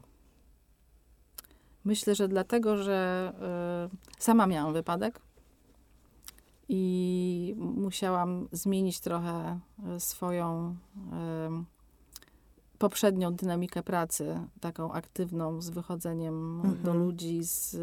Myślę, 1.87 2.15
że 2.15 2.29
dlatego, 2.29 2.77
że 2.77 3.33
y, 3.95 4.23
sama 4.23 4.47
miałam 4.47 4.73
wypadek 4.73 5.21
i 6.69 7.55
musiałam 7.59 8.49
zmienić 8.53 9.01
trochę 9.01 9.61
e, 9.87 10.01
swoją 10.01 10.77
y, 10.97 11.65
poprzednią 12.79 13.35
dynamikę 13.35 13.83
pracy, 13.83 14.39
taką 14.61 14.93
aktywną, 14.93 15.61
z 15.61 15.71
wychodzeniem 15.71 16.57
mhm. 16.57 16.83
do 16.83 16.95
ludzi, 16.95 17.39
z 17.43 17.77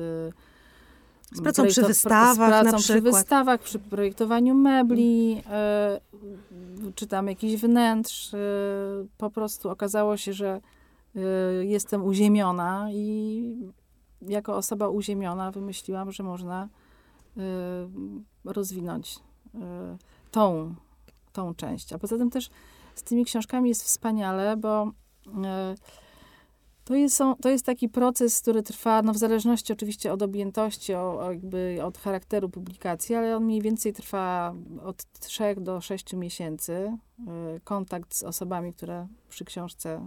z 1.31 1.41
pracą 1.41 1.67
przy 1.67 1.81
wystawach 1.81 2.33
z 2.33 2.37
pracą 2.37 2.71
na 2.71 2.77
przy 2.77 3.01
wystawach, 3.01 3.61
przy 3.61 3.79
projektowaniu 3.79 4.55
mebli, 4.55 5.41
y, 6.87 6.93
czy 6.95 7.07
tam 7.07 7.27
jakichś 7.27 7.61
wnętrz. 7.61 8.33
Y, 8.33 8.37
po 9.17 9.29
prostu 9.29 9.69
okazało 9.69 10.17
się, 10.17 10.33
że 10.33 10.61
y, 11.15 11.19
jestem 11.65 12.05
uziemiona 12.05 12.87
i 12.91 13.55
jako 14.27 14.55
osoba 14.55 14.89
uziemiona 14.89 15.51
wymyśliłam, 15.51 16.11
że 16.11 16.23
można 16.23 16.69
y, 17.37 17.41
rozwinąć 18.45 19.15
y, 19.15 19.59
tą, 20.31 20.75
tą 21.33 21.55
część. 21.55 21.93
A 21.93 21.99
poza 21.99 22.17
tym 22.17 22.29
też 22.29 22.49
z 22.95 23.03
tymi 23.03 23.25
książkami 23.25 23.69
jest 23.69 23.83
wspaniale, 23.83 24.57
bo 24.57 24.91
y, 25.27 25.31
to 26.83 26.95
jest, 26.95 27.19
to 27.41 27.49
jest 27.49 27.65
taki 27.65 27.89
proces, 27.89 28.41
który 28.41 28.63
trwa, 28.63 29.01
no 29.01 29.13
w 29.13 29.17
zależności 29.17 29.73
oczywiście 29.73 30.13
od 30.13 30.21
objętości, 30.21 30.93
o 30.93 31.31
jakby 31.31 31.79
od 31.83 31.97
charakteru 31.97 32.49
publikacji, 32.49 33.15
ale 33.15 33.37
on 33.37 33.43
mniej 33.43 33.61
więcej 33.61 33.93
trwa 33.93 34.55
od 34.83 35.03
3 35.19 35.55
do 35.57 35.81
6 35.81 36.13
miesięcy. 36.13 36.97
Kontakt 37.63 38.15
z 38.15 38.23
osobami, 38.23 38.73
które 38.73 39.07
przy 39.29 39.45
książce, 39.45 40.01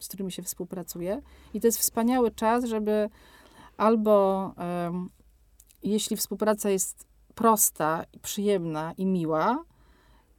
z 0.00 0.08
którymi 0.08 0.32
się 0.32 0.42
współpracuje. 0.42 1.22
I 1.54 1.60
to 1.60 1.66
jest 1.66 1.78
wspaniały 1.78 2.30
czas, 2.30 2.64
żeby 2.64 3.10
albo 3.78 4.54
um, 4.84 5.08
jeśli 5.82 6.16
współpraca 6.16 6.70
jest 6.70 7.06
prosta, 7.34 8.04
przyjemna 8.22 8.92
i 8.96 9.06
miła, 9.06 9.64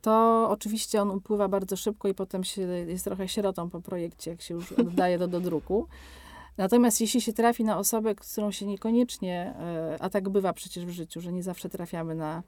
to 0.01 0.47
oczywiście 0.49 1.01
on 1.01 1.11
upływa 1.11 1.47
bardzo 1.47 1.75
szybko 1.75 2.07
i 2.07 2.13
potem 2.13 2.43
się, 2.43 2.61
jest 2.61 3.05
trochę 3.05 3.27
sierotą 3.27 3.69
po 3.69 3.81
projekcie, 3.81 4.31
jak 4.31 4.41
się 4.41 4.53
już 4.53 4.71
oddaje 4.71 5.19
to 5.19 5.27
do 5.27 5.39
druku. 5.39 5.87
Natomiast 6.57 7.01
jeśli 7.01 7.21
się 7.21 7.33
trafi 7.33 7.63
na 7.63 7.77
osobę, 7.77 8.15
którą 8.15 8.51
się 8.51 8.65
niekoniecznie, 8.65 9.53
e, 9.59 9.97
a 9.99 10.09
tak 10.09 10.29
bywa 10.29 10.53
przecież 10.53 10.85
w 10.85 10.89
życiu, 10.89 11.21
że 11.21 11.31
nie 11.31 11.43
zawsze 11.43 11.69
trafiamy 11.69 12.15
na, 12.15 12.43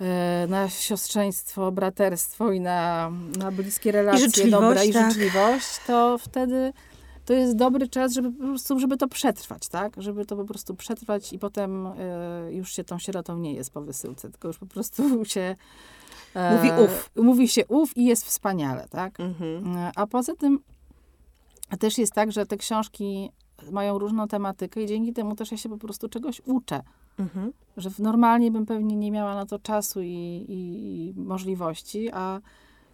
e, 0.00 0.46
na 0.48 0.68
siostrzeństwo, 0.68 1.72
braterstwo 1.72 2.52
i 2.52 2.60
na, 2.60 3.10
na 3.38 3.50
bliskie 3.50 3.92
relacje 3.92 4.48
I 4.48 4.50
dobre 4.50 4.86
i 4.86 4.92
tak. 4.92 5.12
życzliwość, 5.12 5.80
to 5.86 6.18
wtedy 6.18 6.72
to 7.24 7.32
jest 7.32 7.56
dobry 7.56 7.88
czas, 7.88 8.12
żeby 8.12 8.32
po 8.32 8.44
prostu, 8.44 8.78
żeby 8.78 8.96
to 8.96 9.08
przetrwać, 9.08 9.68
tak? 9.68 9.92
Żeby 9.96 10.24
to 10.24 10.36
po 10.36 10.44
prostu 10.44 10.74
przetrwać 10.74 11.32
i 11.32 11.38
potem 11.38 11.86
y, 11.86 11.92
już 12.52 12.72
się 12.72 12.84
tą 12.84 12.98
sierotą 12.98 13.38
nie 13.38 13.54
jest 13.54 13.70
po 13.70 13.80
wysyłce, 13.80 14.30
tylko 14.30 14.48
już 14.48 14.58
po 14.58 14.66
prostu 14.66 15.02
się... 15.24 15.56
E, 16.34 16.56
mówi 16.56 16.84
ów. 16.84 17.10
Mówi 17.16 17.48
się 17.48 17.66
ów 17.66 17.96
i 17.96 18.04
jest 18.04 18.26
wspaniale, 18.26 18.88
tak? 18.90 19.20
Mhm. 19.20 19.76
E, 19.76 19.92
a 19.96 20.06
poza 20.06 20.34
tym 20.34 20.60
też 21.78 21.98
jest 21.98 22.12
tak, 22.12 22.32
że 22.32 22.46
te 22.46 22.56
książki 22.56 23.30
mają 23.70 23.98
różną 23.98 24.28
tematykę 24.28 24.82
i 24.82 24.86
dzięki 24.86 25.12
temu 25.12 25.36
też 25.36 25.50
ja 25.50 25.56
się 25.56 25.68
po 25.68 25.78
prostu 25.78 26.08
czegoś 26.08 26.42
uczę. 26.44 26.82
Mhm. 27.18 27.52
Że 27.76 27.90
normalnie 27.98 28.50
bym 28.50 28.66
pewnie 28.66 28.96
nie 28.96 29.10
miała 29.10 29.34
na 29.34 29.46
to 29.46 29.58
czasu 29.58 30.02
i, 30.02 30.06
i, 30.48 31.08
i 31.08 31.14
możliwości, 31.20 32.10
a 32.12 32.40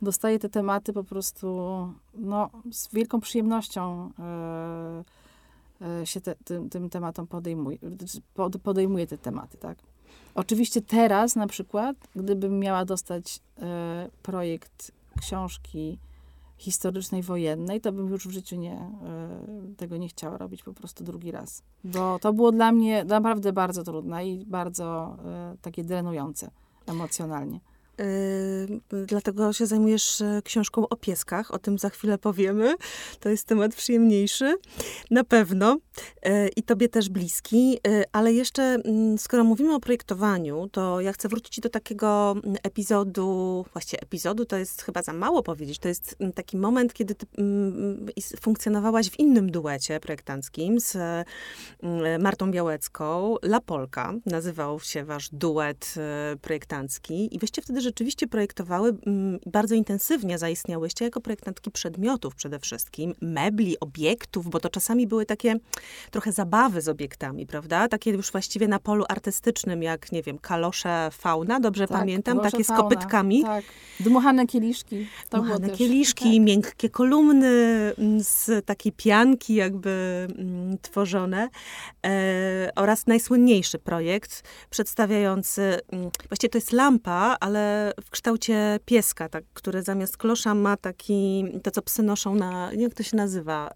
dostaję 0.03 0.39
te 0.39 0.49
tematy 0.49 0.93
po 0.93 1.05
prostu 1.05 1.47
no, 2.15 2.51
z 2.73 2.95
wielką 2.95 3.21
przyjemnością 3.21 4.11
yy, 5.81 6.07
się 6.07 6.21
te, 6.21 6.35
tym, 6.35 6.71
tym 6.71 6.91
tematom 6.91 7.27
podejmuje, 7.27 7.79
podejmuje 8.63 9.07
te 9.07 9.19
tematy, 9.19 9.59
tak. 9.59 9.79
Oczywiście 10.35 10.83
teraz 10.83 11.37
na 11.37 11.47
przykład, 11.47 11.97
gdybym 12.17 12.59
miała 12.59 12.85
dostać 12.85 13.41
yy, 13.59 13.65
projekt 14.23 14.93
książki 15.21 15.99
historycznej, 16.59 17.23
wojennej, 17.23 17.81
to 17.81 17.93
bym 17.93 18.09
już 18.09 18.29
w 18.29 18.31
życiu 18.31 18.57
nie, 18.57 18.91
tego 19.77 19.97
nie 19.97 20.09
chciała 20.09 20.39
robić 20.39 20.63
po 20.63 20.73
prostu 20.73 21.05
drugi 21.05 21.31
raz. 21.31 21.63
Bo 21.85 22.19
to 22.19 22.33
było 22.33 22.53
dla 22.53 22.73
mnie 22.73 23.05
naprawdę 23.05 23.53
bardzo 23.53 23.85
trudne 23.85 24.29
i 24.29 24.47
bardzo 24.47 25.17
takie 25.63 25.85
drenujące 25.85 26.51
emocjonalnie. 26.87 27.61
Dlatego 29.07 29.53
się 29.53 29.67
zajmujesz 29.67 30.21
e, 30.21 30.43
książką 30.45 30.89
o 30.89 30.97
pieskach. 30.97 31.51
O 31.51 31.59
tym 31.59 31.79
za 31.79 31.91
chwilę 31.91 32.19
powiemy. 32.19 32.75
To 33.21 33.29
jest 33.29 33.47
temat 33.47 33.75
przyjemniejszy. 33.75 34.55
Na 35.11 35.25
pewno. 35.25 35.79
Yy, 36.25 36.49
I 36.57 36.63
tobie 36.63 36.89
też 36.89 37.09
bliski. 37.09 37.71
Yy, 37.73 38.05
ale 38.13 38.33
jeszcze, 38.33 38.63
mm, 38.63 39.19
skoro 39.19 39.45
mówimy 39.45 39.75
o 39.75 39.81
projektowaniu, 39.81 40.69
to 40.73 41.01
ja 41.01 41.13
chcę 41.13 41.29
wrócić 41.29 41.61
do 41.61 41.69
takiego 41.69 42.35
mm, 42.45 42.57
epizodu, 42.63 43.65
właściwie 43.73 44.03
epizodu 44.03 44.45
to 44.45 44.57
jest 44.57 44.83
chyba 44.83 45.03
za 45.03 45.13
mało 45.13 45.43
powiedzieć. 45.43 45.79
To 45.79 45.89
jest 45.89 46.17
mm, 46.21 46.33
taki 46.33 46.57
moment, 46.57 46.95
kiedy 46.95 47.15
ty 47.15 47.27
funkcjonowałaś 48.41 49.11
w 49.11 49.19
innym 49.19 49.51
duecie 49.51 50.01
projektanckim 50.01 50.81
z 50.81 50.97
Martą 52.19 52.51
Białecką. 52.51 53.37
La 53.43 53.61
Polka 53.61 54.15
nazywał 54.27 54.81
się 54.81 55.05
wasz 55.05 55.29
duet 55.33 55.95
projektancki. 56.43 57.35
I 57.37 57.39
wyście 57.39 57.63
wtedy 57.63 57.81
rzeczywiście 57.87 58.27
projektowały, 58.27 58.97
mm, 59.07 59.39
bardzo 59.47 59.75
intensywnie 59.75 60.39
zaistniałyście 60.39 61.05
jako 61.05 61.21
projektantki 61.21 61.71
przedmiotów 61.71 62.35
przede 62.35 62.59
wszystkim, 62.59 63.15
mebli, 63.21 63.81
obiektów, 63.81 64.51
bo 64.51 64.61
to 64.61 64.69
czasami 64.69 65.07
były 65.07 65.27
takie 65.27 65.57
trochę 66.11 66.33
zabawy 66.33 66.81
z 66.81 66.89
obiektami, 66.89 67.47
prawda? 67.47 67.89
Takie 67.89 68.11
już 68.11 68.33
właściwie 68.33 68.69
na 68.69 68.79
polu 68.79 69.05
artystycznym, 69.09 69.83
jak, 69.83 70.13
nie 70.13 70.23
wiem, 70.23 70.39
kalosze 70.39 71.09
fauna, 71.13 71.61
dobrze 71.61 71.89
tak, 71.89 71.99
pamiętam, 71.99 72.41
takie 72.41 72.65
fauna, 72.65 72.81
z 72.81 72.83
kopytkami. 72.83 73.43
Tak. 73.43 73.65
Dmuchane 74.01 74.47
kieliszki. 74.47 75.07
To 75.29 75.39
Dmuchane 75.39 75.71
kieliszki, 75.71 76.37
tak. 76.37 76.47
miękkie 76.47 76.91
kolumny 76.91 77.47
mm, 77.99 78.21
z 78.21 78.67
takiej 78.67 78.93
pianki 78.93 79.55
jakby 79.55 80.27
mm, 80.39 80.79
tworzone 80.83 81.49
e, 82.07 82.71
oraz 82.77 83.07
najsłynniejszy 83.07 83.79
projekt 83.79 84.43
przedstawiający, 84.71 85.81
właściwie 86.29 86.51
to 86.51 86.59
jest 86.59 86.73
lampa, 86.73 87.37
ale 87.41 87.76
w 88.05 88.11
kształcie 88.11 88.79
pieska, 88.85 89.29
tak, 89.29 89.45
które 89.55 89.83
zamiast 89.83 90.17
klosza 90.17 90.55
ma 90.55 90.77
taki, 90.77 91.45
to 91.63 91.71
co 91.71 91.83
psy 91.83 92.03
noszą 92.03 92.35
na, 92.35 92.73
jak 92.73 92.95
to 92.95 93.03
się 93.03 93.17
nazywa. 93.17 93.71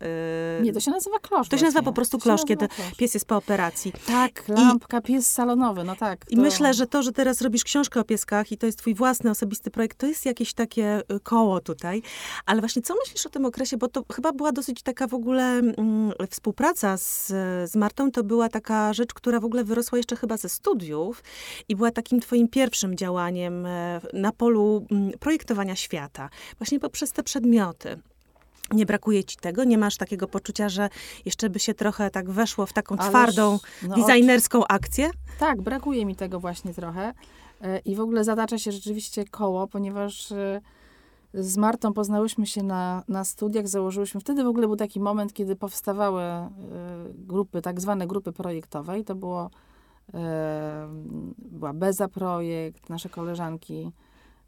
Yy, 0.59 0.65
nie, 0.65 0.73
to 0.73 0.81
się 0.81 0.91
nazywa 0.91 1.19
klosz. 1.19 1.49
To 1.49 1.59
się 1.59 1.65
nazywa 1.65 1.83
po 1.83 1.93
prostu 1.93 2.19
klosz, 2.19 2.45
kiedy 2.45 2.69
klosz. 2.69 2.95
pies 2.97 3.15
jest 3.15 3.27
po 3.27 3.37
operacji. 3.37 3.93
Tak, 4.07 4.49
lampka, 4.49 4.99
I, 4.99 5.03
pies 5.03 5.31
salonowy, 5.31 5.85
no 5.85 5.97
tak. 5.97 6.25
To... 6.25 6.31
I 6.31 6.37
myślę, 6.37 6.75
że 6.75 6.87
to, 6.87 7.03
że 7.03 7.13
teraz 7.13 7.41
robisz 7.41 7.65
książkę 7.65 8.01
o 8.01 8.05
pieskach 8.05 8.53
i 8.53 8.59
to 8.59 8.67
jest 8.67 8.79
twój 8.79 8.95
własny, 8.95 9.31
osobisty 9.31 9.71
projekt, 9.71 9.99
to 9.99 10.07
jest 10.07 10.27
jakieś 10.27 10.55
takie 10.55 11.03
y, 11.13 11.21
koło 11.21 11.61
tutaj. 11.61 12.03
Ale 12.47 12.61
właśnie 12.61 12.83
co 12.83 12.95
myślisz 12.95 13.27
o 13.27 13.29
tym 13.29 13.45
okresie, 13.45 13.77
bo 13.77 13.89
to 13.89 14.05
chyba 14.13 14.33
była 14.33 14.53
dosyć 14.53 14.83
taka 14.83 15.07
w 15.07 15.15
ogóle 15.15 15.43
mm, 15.43 16.13
współpraca 16.31 16.97
z, 16.97 17.27
z 17.71 17.77
Martą, 17.77 18.11
to 18.11 18.25
była 18.25 18.49
taka 18.49 18.93
rzecz, 18.93 19.15
która 19.15 19.41
w 19.41 19.45
ogóle 19.45 19.65
wyrosła 19.65 19.99
jeszcze 19.99 20.17
chyba 20.17 20.37
ze 20.37 20.49
studiów 20.49 21.23
i 21.69 21.77
była 21.77 21.91
takim 21.91 22.21
twoim 22.21 22.49
pierwszym 22.49 22.97
działaniem 22.97 23.67
e, 23.67 23.90
na 24.13 24.33
polu 24.33 24.87
mm, 24.91 25.13
projektowania 25.19 25.77
świata, 25.77 26.31
właśnie 26.59 26.81
poprzez 26.81 27.13
te 27.13 27.23
przedmioty. 27.23 28.01
Nie 28.73 28.87
brakuje 28.87 29.25
ci 29.25 29.37
tego? 29.37 29.65
Nie 29.65 29.79
masz 29.79 29.97
takiego 29.97 30.29
poczucia, 30.29 30.69
że 30.69 30.89
jeszcze 31.25 31.51
by 31.51 31.59
się 31.59 31.75
trochę 31.75 32.11
tak 32.11 32.31
weszło 32.31 32.67
w 32.67 32.73
taką 32.73 32.97
Ależ, 32.97 33.11
twardą, 33.11 33.59
no, 33.83 33.97
designerską 33.97 34.67
akcję? 34.67 35.11
Tak, 35.39 35.63
brakuje 35.63 36.07
mi 36.07 36.17
tego 36.17 36.41
właśnie 36.41 36.75
trochę. 36.75 37.15
E, 37.63 37.79
I 37.79 37.97
w 37.97 38.01
ogóle 38.01 38.25
zatacza 38.25 38.59
się 38.59 38.73
rzeczywiście 38.73 39.25
koło, 39.25 39.67
ponieważ 39.67 40.33
e, 40.33 40.61
z 41.35 41.57
Martą 41.57 41.93
poznałyśmy 41.93 42.47
się 42.47 42.63
na, 42.63 43.03
na 43.09 43.25
studiach, 43.25 43.69
założyłyśmy. 43.69 44.21
Wtedy 44.21 44.45
w 44.45 44.47
ogóle 44.47 44.67
był 44.67 44.77
taki 44.77 45.01
moment, 45.01 45.33
kiedy 45.33 45.57
powstawały 45.57 46.23
e, 46.23 46.51
grupy, 47.15 47.63
tak 47.63 47.81
zwane 47.81 48.07
grupy 48.07 48.33
projektowe, 48.33 48.99
i 48.99 49.05
to 49.05 49.15
było 49.15 49.51
była 51.39 51.73
Beza 51.73 52.09
Projekt, 52.09 52.89
nasze 52.89 53.09
koleżanki 53.09 53.93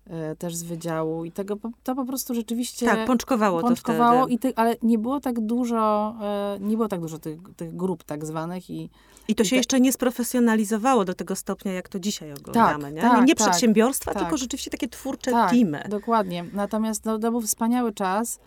e, 0.06 0.36
też 0.36 0.56
z 0.56 0.62
wydziału 0.62 1.24
i 1.24 1.32
tego, 1.32 1.56
to 1.82 1.94
po 1.94 2.04
prostu 2.04 2.34
rzeczywiście... 2.34 2.86
Tak, 2.86 3.06
pączkowało, 3.06 3.60
pączkowało 3.60 4.20
to 4.20 4.26
wtedy. 4.26 4.34
I 4.34 4.38
ty, 4.38 4.52
ale 4.56 4.76
nie 4.82 4.98
było 4.98 5.20
tak 5.20 5.40
dużo, 5.40 6.14
e, 6.22 6.58
nie 6.60 6.76
było 6.76 6.88
tak 6.88 7.00
dużo 7.00 7.18
tych, 7.18 7.38
tych 7.56 7.76
grup 7.76 8.04
tak 8.04 8.24
zwanych 8.24 8.70
i... 8.70 8.90
I 9.28 9.34
to 9.34 9.44
się 9.44 9.48
i 9.48 9.50
te... 9.50 9.56
jeszcze 9.56 9.80
nie 9.80 9.92
sprofesjonalizowało 9.92 11.04
do 11.04 11.14
tego 11.14 11.36
stopnia, 11.36 11.72
jak 11.72 11.88
to 11.88 11.98
dzisiaj 11.98 12.32
oglądamy, 12.32 12.84
tak, 12.84 12.94
nie? 12.94 13.00
Tak, 13.00 13.26
nie 13.26 13.34
tak, 13.34 13.48
przedsiębiorstwa, 13.48 14.12
tak, 14.12 14.22
tylko 14.22 14.36
rzeczywiście 14.36 14.70
takie 14.70 14.88
twórcze 14.88 15.30
tak, 15.30 15.50
teamy. 15.50 15.84
dokładnie. 15.88 16.44
Natomiast 16.52 17.04
no, 17.04 17.18
to 17.18 17.30
był 17.30 17.40
wspaniały 17.40 17.92
czas. 17.92 18.40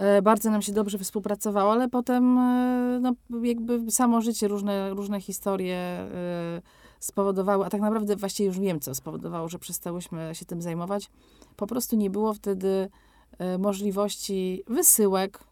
E, 0.00 0.22
bardzo 0.22 0.50
nam 0.50 0.62
się 0.62 0.72
dobrze 0.72 0.98
współpracowało, 0.98 1.72
ale 1.72 1.88
potem 1.88 2.38
e, 2.38 2.98
no, 3.02 3.12
jakby 3.42 3.90
samo 3.90 4.20
życie, 4.20 4.48
różne, 4.48 4.90
różne 4.90 5.20
historie 5.20 5.76
e, 5.76 6.62
spowodowały, 7.00 7.64
a 7.64 7.70
tak 7.70 7.80
naprawdę 7.80 8.16
właściwie 8.16 8.46
już 8.46 8.58
wiem, 8.58 8.80
co 8.80 8.94
spowodowało, 8.94 9.48
że 9.48 9.58
przestałyśmy 9.58 10.30
się 10.32 10.44
tym 10.44 10.62
zajmować. 10.62 11.10
Po 11.56 11.66
prostu 11.66 11.96
nie 11.96 12.10
było 12.10 12.34
wtedy 12.34 12.88
możliwości 13.58 14.62
wysyłek, 14.66 15.44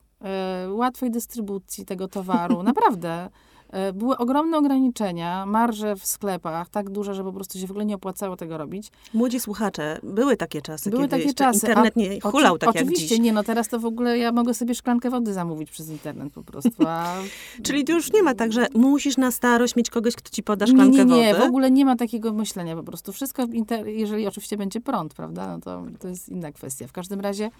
łatwej 0.68 1.10
dystrybucji 1.10 1.84
tego 1.84 2.08
towaru. 2.08 2.62
Naprawdę. 2.72 3.30
E, 3.70 3.92
były 3.92 4.16
ogromne 4.16 4.58
ograniczenia, 4.58 5.46
marże 5.46 5.96
w 5.96 6.06
sklepach, 6.06 6.68
tak 6.68 6.90
duże, 6.90 7.14
że 7.14 7.24
po 7.24 7.32
prostu 7.32 7.58
się 7.58 7.66
w 7.66 7.70
ogóle 7.70 7.84
nie 7.84 7.94
opłacało 7.94 8.36
tego 8.36 8.58
robić. 8.58 8.90
Młodzi 9.14 9.40
słuchacze, 9.40 9.98
były 10.02 10.36
takie 10.36 10.62
czasy, 10.62 10.90
były 10.90 11.08
takie 11.08 11.34
czasy. 11.34 11.66
internet 11.66 11.96
nie 11.96 12.20
hulał 12.20 12.58
tak 12.58 12.74
jak 12.74 12.84
Oczywiście, 12.84 13.08
dziś. 13.08 13.18
nie, 13.18 13.32
no 13.32 13.42
teraz 13.42 13.68
to 13.68 13.80
w 13.80 13.84
ogóle 13.84 14.18
ja 14.18 14.32
mogę 14.32 14.54
sobie 14.54 14.74
szklankę 14.74 15.10
wody 15.10 15.32
zamówić 15.32 15.70
przez 15.70 15.88
internet 15.88 16.32
po 16.32 16.42
prostu. 16.42 16.86
A... 16.86 17.14
Czyli 17.66 17.84
tu 17.84 17.92
już 17.92 18.12
nie 18.12 18.22
ma 18.22 18.34
tak, 18.34 18.52
że 18.52 18.66
musisz 18.74 19.16
na 19.16 19.30
starość 19.30 19.76
mieć 19.76 19.90
kogoś, 19.90 20.16
kto 20.16 20.30
ci 20.30 20.42
poda 20.42 20.66
szklankę 20.66 20.98
nie, 20.98 21.04
nie, 21.04 21.16
nie, 21.16 21.26
nie, 21.26 21.34
w 21.34 21.42
ogóle 21.42 21.70
nie 21.70 21.84
ma 21.84 21.96
takiego 21.96 22.32
myślenia 22.32 22.76
po 22.76 22.82
prostu. 22.82 23.12
Wszystko, 23.12 23.46
jeżeli 23.84 24.26
oczywiście 24.26 24.56
będzie 24.56 24.80
prąd, 24.80 25.14
prawda, 25.14 25.48
no 25.48 25.60
to, 25.60 25.82
to 25.98 26.08
jest 26.08 26.28
inna 26.28 26.52
kwestia. 26.52 26.86
W 26.86 26.92
każdym 26.92 27.20
razie 27.20 27.50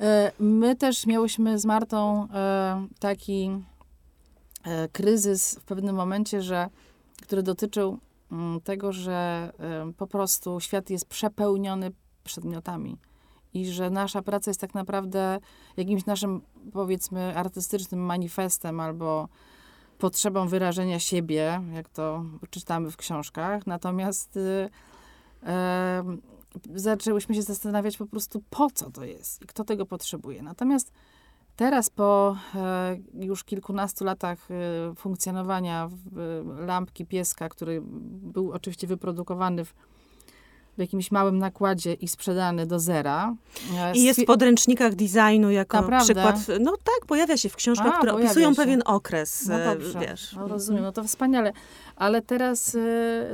e, 0.00 0.32
my 0.38 0.76
też 0.76 1.06
miałyśmy 1.06 1.58
z 1.58 1.64
Martą 1.64 2.28
e, 2.34 2.86
taki 2.98 3.50
kryzys 4.92 5.54
w 5.54 5.64
pewnym 5.64 5.96
momencie, 5.96 6.42
że, 6.42 6.68
który 7.22 7.42
dotyczył 7.42 7.98
mm, 8.32 8.60
tego, 8.60 8.92
że 8.92 9.52
e, 9.58 9.92
po 9.96 10.06
prostu 10.06 10.60
świat 10.60 10.90
jest 10.90 11.06
przepełniony 11.06 11.92
przedmiotami 12.24 12.98
i 13.54 13.66
że 13.66 13.90
nasza 13.90 14.22
praca 14.22 14.50
jest 14.50 14.60
tak 14.60 14.74
naprawdę 14.74 15.38
jakimś 15.76 16.06
naszym, 16.06 16.40
powiedzmy, 16.72 17.36
artystycznym 17.36 18.00
manifestem 18.00 18.80
albo 18.80 19.28
potrzebą 19.98 20.48
wyrażenia 20.48 20.98
siebie, 20.98 21.60
jak 21.74 21.88
to 21.88 22.24
czytamy 22.50 22.90
w 22.90 22.96
książkach. 22.96 23.66
Natomiast 23.66 24.36
y, 24.36 24.70
e, 25.42 26.04
zaczęłyśmy 26.74 27.34
się 27.34 27.42
zastanawiać 27.42 27.96
po 27.96 28.06
prostu, 28.06 28.42
po 28.50 28.70
co 28.70 28.90
to 28.90 29.04
jest 29.04 29.42
i 29.42 29.46
kto 29.46 29.64
tego 29.64 29.86
potrzebuje. 29.86 30.42
Natomiast 30.42 30.92
Teraz 31.56 31.90
po 31.90 32.36
e, 32.54 32.96
już 33.14 33.44
kilkunastu 33.44 34.04
latach 34.04 34.48
e, 34.50 34.94
funkcjonowania 34.94 35.88
e, 36.60 36.66
lampki 36.66 37.06
pieska, 37.06 37.48
który 37.48 37.82
był 38.22 38.52
oczywiście 38.52 38.86
wyprodukowany 38.86 39.64
w, 39.64 39.74
w 40.76 40.80
jakimś 40.80 41.10
małym 41.10 41.38
nakładzie 41.38 41.94
i 41.94 42.08
sprzedany 42.08 42.66
do 42.66 42.78
zera. 42.78 43.34
I 43.94 44.04
jest 44.04 44.20
w 44.20 44.24
podręcznikach 44.24 44.94
designu 44.94 45.50
jako 45.50 45.80
Naprawdę? 45.80 46.14
przykład. 46.14 46.36
No 46.60 46.76
tak, 46.76 47.06
pojawia 47.06 47.36
się 47.36 47.48
w 47.48 47.56
książkach, 47.56 47.94
A, 47.94 47.96
które 47.98 48.12
opisują 48.12 48.50
się. 48.50 48.56
pewien 48.56 48.82
okres. 48.84 49.46
No 49.46 49.58
dobrze, 49.58 50.00
wiesz. 50.00 50.32
No 50.32 50.48
rozumiem, 50.48 50.82
no 50.82 50.92
to 50.92 51.04
wspaniale. 51.04 51.52
Ale 51.96 52.22
teraz, 52.22 52.76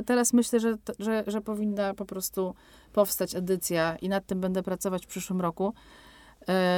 teraz 0.05 0.33
myślę, 0.33 0.59
że, 0.59 0.75
że, 0.99 1.23
że 1.27 1.41
powinna 1.41 1.93
po 1.93 2.05
prostu 2.05 2.55
powstać 2.93 3.35
edycja 3.35 3.95
i 3.95 4.09
nad 4.09 4.25
tym 4.25 4.41
będę 4.41 4.63
pracować 4.63 5.05
w 5.05 5.07
przyszłym 5.07 5.41
roku 5.41 5.73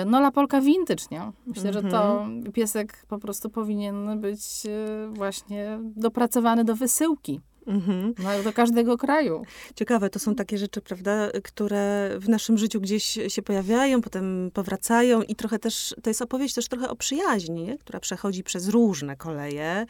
no, 0.06 0.18
La 0.18 0.32
Polka 0.32 0.62
vintage, 0.62 1.04
nie? 1.12 1.32
Myślę, 1.46 1.70
mm 1.70 1.82
-hmm. 1.82 1.86
że 1.86 1.92
to 1.92 2.24
mhm. 2.24 2.52
piesek 2.52 3.06
po 3.08 3.20
prostu 3.20 3.50
powinien 3.50 4.22
być 4.22 4.66
e, 4.66 5.08
właśnie 5.14 5.80
dopracowany 5.82 6.64
do 6.64 6.76
wysyłki. 6.76 7.42
Mhm. 7.68 8.14
No, 8.24 8.44
do 8.44 8.54
każdego 8.54 8.98
kraju. 8.98 9.44
Ciekawe, 9.76 10.10
to 10.10 10.20
są 10.20 10.36
takie 10.36 10.58
rzeczy, 10.58 10.82
prawda, 10.82 11.30
które 11.44 12.16
w 12.20 12.30
naszym 12.30 12.58
życiu 12.58 12.82
gdzieś 12.82 13.20
się 13.28 13.42
pojawiają, 13.42 14.02
potem 14.02 14.52
powracają 14.54 15.22
i 15.22 15.36
trochę 15.36 15.60
też, 15.60 15.96
to 16.04 16.10
jest 16.10 16.22
opowieść 16.22 16.56
też 16.56 16.68
trochę 16.68 16.90
o 16.90 16.96
przyjaźni, 16.96 17.64
nie? 17.64 17.78
która 17.78 18.00
przechodzi 18.00 18.44
przez 18.44 18.68
różne 18.68 19.16
koleje. 19.18 19.86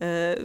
E, 0.00 0.36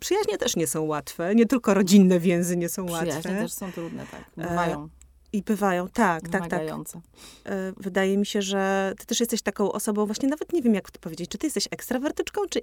przyjaźnie 0.00 0.38
też 0.38 0.56
nie 0.56 0.66
są 0.66 0.82
łatwe, 0.82 1.34
nie 1.34 1.46
tylko 1.46 1.74
rodzinne 1.74 2.20
więzy 2.20 2.56
nie 2.56 2.68
są 2.68 2.86
Przyjaźnie 2.86 3.06
łatwe. 3.06 3.20
Przyjaźnie 3.20 3.42
też 3.42 3.52
są 3.52 3.72
trudne, 3.72 4.06
tak, 4.10 4.24
bywają. 4.36 4.84
E, 4.84 5.01
i 5.32 5.42
bywają, 5.42 5.88
tak, 5.88 6.28
tak, 6.28 6.48
tak. 6.48 6.62
E, 6.62 7.72
wydaje 7.76 8.18
mi 8.18 8.26
się, 8.26 8.42
że 8.42 8.94
ty 8.98 9.06
też 9.06 9.20
jesteś 9.20 9.42
taką 9.42 9.72
osobą, 9.72 10.06
właśnie 10.06 10.28
nawet 10.28 10.52
nie 10.52 10.62
wiem, 10.62 10.74
jak 10.74 10.90
to 10.90 11.00
powiedzieć, 11.00 11.30
czy 11.30 11.38
ty 11.38 11.46
jesteś 11.46 11.68
ekstrawertyczką, 11.70 12.40
czy 12.50 12.58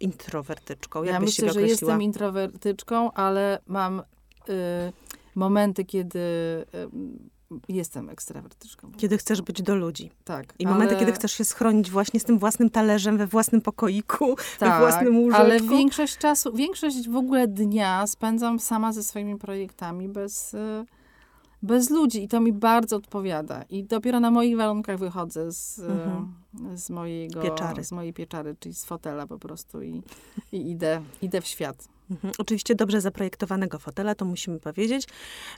introwertyczką? 0.00 1.02
Jak 1.02 1.14
ja 1.14 1.20
myślę, 1.20 1.52
że 1.52 1.62
jestem 1.62 2.02
introwertyczką, 2.02 3.12
ale 3.12 3.58
mam 3.66 4.00
y, 4.00 4.52
momenty, 5.34 5.84
kiedy 5.84 6.18
y, 6.18 6.64
jestem 7.68 8.08
ekstrawertyczką. 8.08 8.92
Kiedy 8.96 9.18
chcesz 9.18 9.42
być 9.42 9.62
do 9.62 9.76
ludzi. 9.76 10.10
Tak. 10.24 10.54
I 10.58 10.66
ale... 10.66 10.74
momenty, 10.74 10.96
kiedy 10.96 11.12
chcesz 11.12 11.32
się 11.32 11.44
schronić 11.44 11.90
właśnie 11.90 12.20
z 12.20 12.24
tym 12.24 12.38
własnym 12.38 12.70
talerzem, 12.70 13.18
we 13.18 13.26
własnym 13.26 13.60
pokoiku, 13.60 14.36
tak, 14.58 14.72
we 14.72 14.78
własnym 14.78 15.18
łóżeczku. 15.18 15.42
ale 15.42 15.60
większość 15.60 16.18
czasu, 16.18 16.52
większość 16.52 17.08
w 17.08 17.16
ogóle 17.16 17.48
dnia 17.48 18.06
spędzam 18.06 18.58
sama 18.58 18.92
ze 18.92 19.02
swoimi 19.02 19.38
projektami 19.38 20.08
bez... 20.08 20.54
Y, 20.54 20.86
bez 21.66 21.90
ludzi 21.90 22.22
i 22.24 22.28
to 22.28 22.40
mi 22.40 22.52
bardzo 22.52 22.96
odpowiada. 22.96 23.62
I 23.70 23.84
dopiero 23.84 24.20
na 24.20 24.30
moich 24.30 24.56
warunkach 24.56 24.98
wychodzę 24.98 25.52
z, 25.52 25.78
Mhm. 25.78 26.34
e, 26.72 26.78
z, 26.78 26.90
mojego, 26.90 27.42
Pieczary. 27.42 27.84
z 27.84 27.92
mojej 27.92 28.12
pieczary, 28.12 28.56
czyli 28.60 28.74
z 28.74 28.84
fotela 28.84 29.26
po 29.26 29.38
prostu 29.38 29.82
i, 29.82 30.02
i 30.52 30.70
idę, 30.70 31.02
idę 31.22 31.40
w 31.40 31.46
świat. 31.46 31.88
Mhm. 32.10 32.34
Oczywiście 32.38 32.74
dobrze 32.74 33.00
zaprojektowanego 33.00 33.78
fotela, 33.78 34.14
to 34.14 34.24
musimy 34.24 34.60
powiedzieć, 34.60 35.08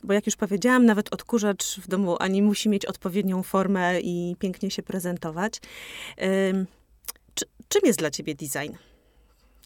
bo 0.04 0.12
jak 0.12 0.26
już 0.26 0.36
powiedziałam, 0.36 0.86
nawet 0.86 1.14
odkurzacz 1.14 1.80
w 1.80 1.88
domu 1.88 2.16
ani 2.20 2.42
musi 2.42 2.68
mieć 2.68 2.86
odpowiednią 2.86 3.42
formę 3.42 4.00
i 4.00 4.36
pięknie 4.38 4.70
się 4.70 4.82
prezentować. 4.82 5.60
Ym, 6.50 6.66
czy, 7.34 7.44
czym 7.68 7.82
jest 7.84 7.98
dla 7.98 8.10
ciebie 8.10 8.34
design? 8.34 8.72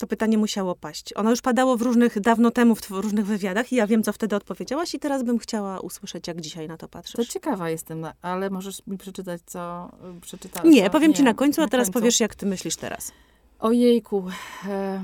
To 0.03 0.07
pytanie 0.07 0.39
musiało 0.39 0.75
paść. 0.75 1.13
Ono 1.17 1.31
już 1.31 1.41
padało 1.41 1.77
w 1.77 1.83
różnych, 1.83 2.21
dawno 2.21 2.51
temu, 2.51 2.75
w 2.75 2.81
tw- 2.81 3.01
różnych 3.03 3.27
wywiadach 3.27 3.73
i 3.73 3.77
ja 3.77 3.87
wiem, 3.87 4.03
co 4.03 4.13
wtedy 4.13 4.37
odpowiedziałaś 4.37 4.95
i 4.95 4.99
teraz 4.99 5.23
bym 5.23 5.39
chciała 5.39 5.81
usłyszeć, 5.81 6.29
jak 6.29 6.41
dzisiaj 6.41 6.69
na 6.69 6.77
to 6.77 6.87
To 6.87 6.89
patrzysz. 6.89 7.29
ciekawa 7.29 7.71
jestem, 7.71 8.07
ale 8.23 8.51
możesz 8.51 8.87
mi 8.87 8.99
przeczytać, 8.99 9.41
co 9.47 9.91
y, 10.17 10.21
przeczytałeś. 10.21 10.75
Nie, 10.75 10.91
powiem 10.91 11.15
ci 11.15 11.23
na 11.23 11.35
końcu, 11.35 11.63
a 11.63 11.69
teraz 11.69 11.87
końcu. 11.87 11.99
powiesz, 11.99 12.21
jak 12.21 12.35
ty 12.35 12.47
myślisz 12.47 12.77
teraz. 12.77 13.13
Ojejku. 13.59 14.25
E, 14.69 15.03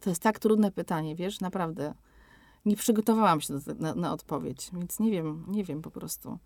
to 0.00 0.10
jest 0.10 0.22
tak 0.22 0.38
trudne 0.38 0.70
pytanie, 0.72 1.16
wiesz, 1.16 1.40
naprawdę. 1.40 1.94
Nie 2.64 2.76
przygotowałam 2.76 3.40
się 3.40 3.58
do, 3.58 3.74
na, 3.74 3.94
na 3.94 4.12
odpowiedź, 4.12 4.70
więc 4.72 5.00
nie 5.00 5.10
wiem, 5.10 5.44
nie 5.48 5.64
wiem 5.64 5.82
po 5.82 5.90
prostu. 5.90 6.38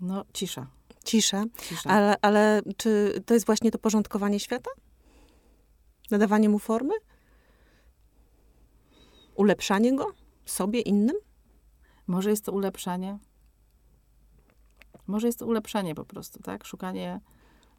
No, 0.00 0.24
cisza, 0.32 0.66
Cisza. 1.04 1.44
cisza. 1.68 1.90
Ale, 1.90 2.16
ale 2.22 2.62
czy 2.76 3.22
to 3.26 3.34
jest 3.34 3.46
właśnie 3.46 3.70
to 3.70 3.78
porządkowanie 3.78 4.40
świata? 4.40 4.70
Nadawanie 6.10 6.48
mu 6.48 6.58
formy? 6.58 6.94
Ulepszanie 9.34 9.96
go? 9.96 10.06
Sobie, 10.44 10.80
innym? 10.80 11.16
Może 12.06 12.30
jest 12.30 12.44
to 12.44 12.52
ulepszanie? 12.52 13.18
Może 15.06 15.26
jest 15.26 15.38
to 15.38 15.46
ulepszanie 15.46 15.94
po 15.94 16.04
prostu, 16.04 16.42
tak? 16.42 16.64
Szukanie 16.64 17.20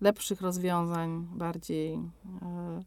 lepszych 0.02 0.42
rozwiązań, 0.42 1.28
bardziej, 1.36 1.94
e, 2.42 2.84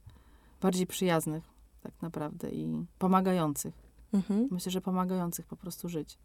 bardziej 0.60 0.86
przyjaznych 0.86 1.44
tak 1.82 2.02
naprawdę 2.02 2.50
i 2.50 2.86
pomagających. 2.98 3.74
Mhm. 4.12 4.48
Myślę, 4.50 4.72
że 4.72 4.80
pomagających 4.80 5.46
po 5.46 5.56
prostu 5.56 5.88
żyć. 5.88 6.18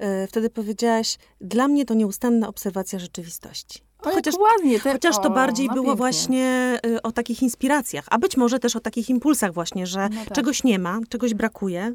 E, 0.00 0.26
Wtedy 0.26 0.50
powiedziałaś, 0.50 1.18
dla 1.40 1.68
mnie 1.68 1.84
to 1.84 1.94
nieustanna 1.94 2.48
obserwacja 2.48 2.98
rzeczywistości. 2.98 3.80
O, 4.02 4.10
Chociaż, 4.10 4.34
ładnie. 4.34 4.80
Te, 4.80 4.92
chociaż 4.92 5.16
to 5.16 5.22
o, 5.22 5.30
bardziej 5.30 5.66
no 5.66 5.74
było 5.74 5.84
pięknie. 5.86 5.98
właśnie 5.98 6.78
y, 6.86 7.02
o 7.02 7.12
takich 7.12 7.42
inspiracjach, 7.42 8.04
a 8.10 8.18
być 8.18 8.36
może 8.36 8.58
też 8.58 8.76
o 8.76 8.80
takich 8.80 9.10
impulsach 9.10 9.52
właśnie, 9.54 9.86
że 9.86 10.08
No 10.08 10.24
tak. 10.24 10.34
czegoś 10.34 10.64
nie 10.64 10.78
ma, 10.78 10.98
czegoś 11.08 11.34
brakuje, 11.34 11.94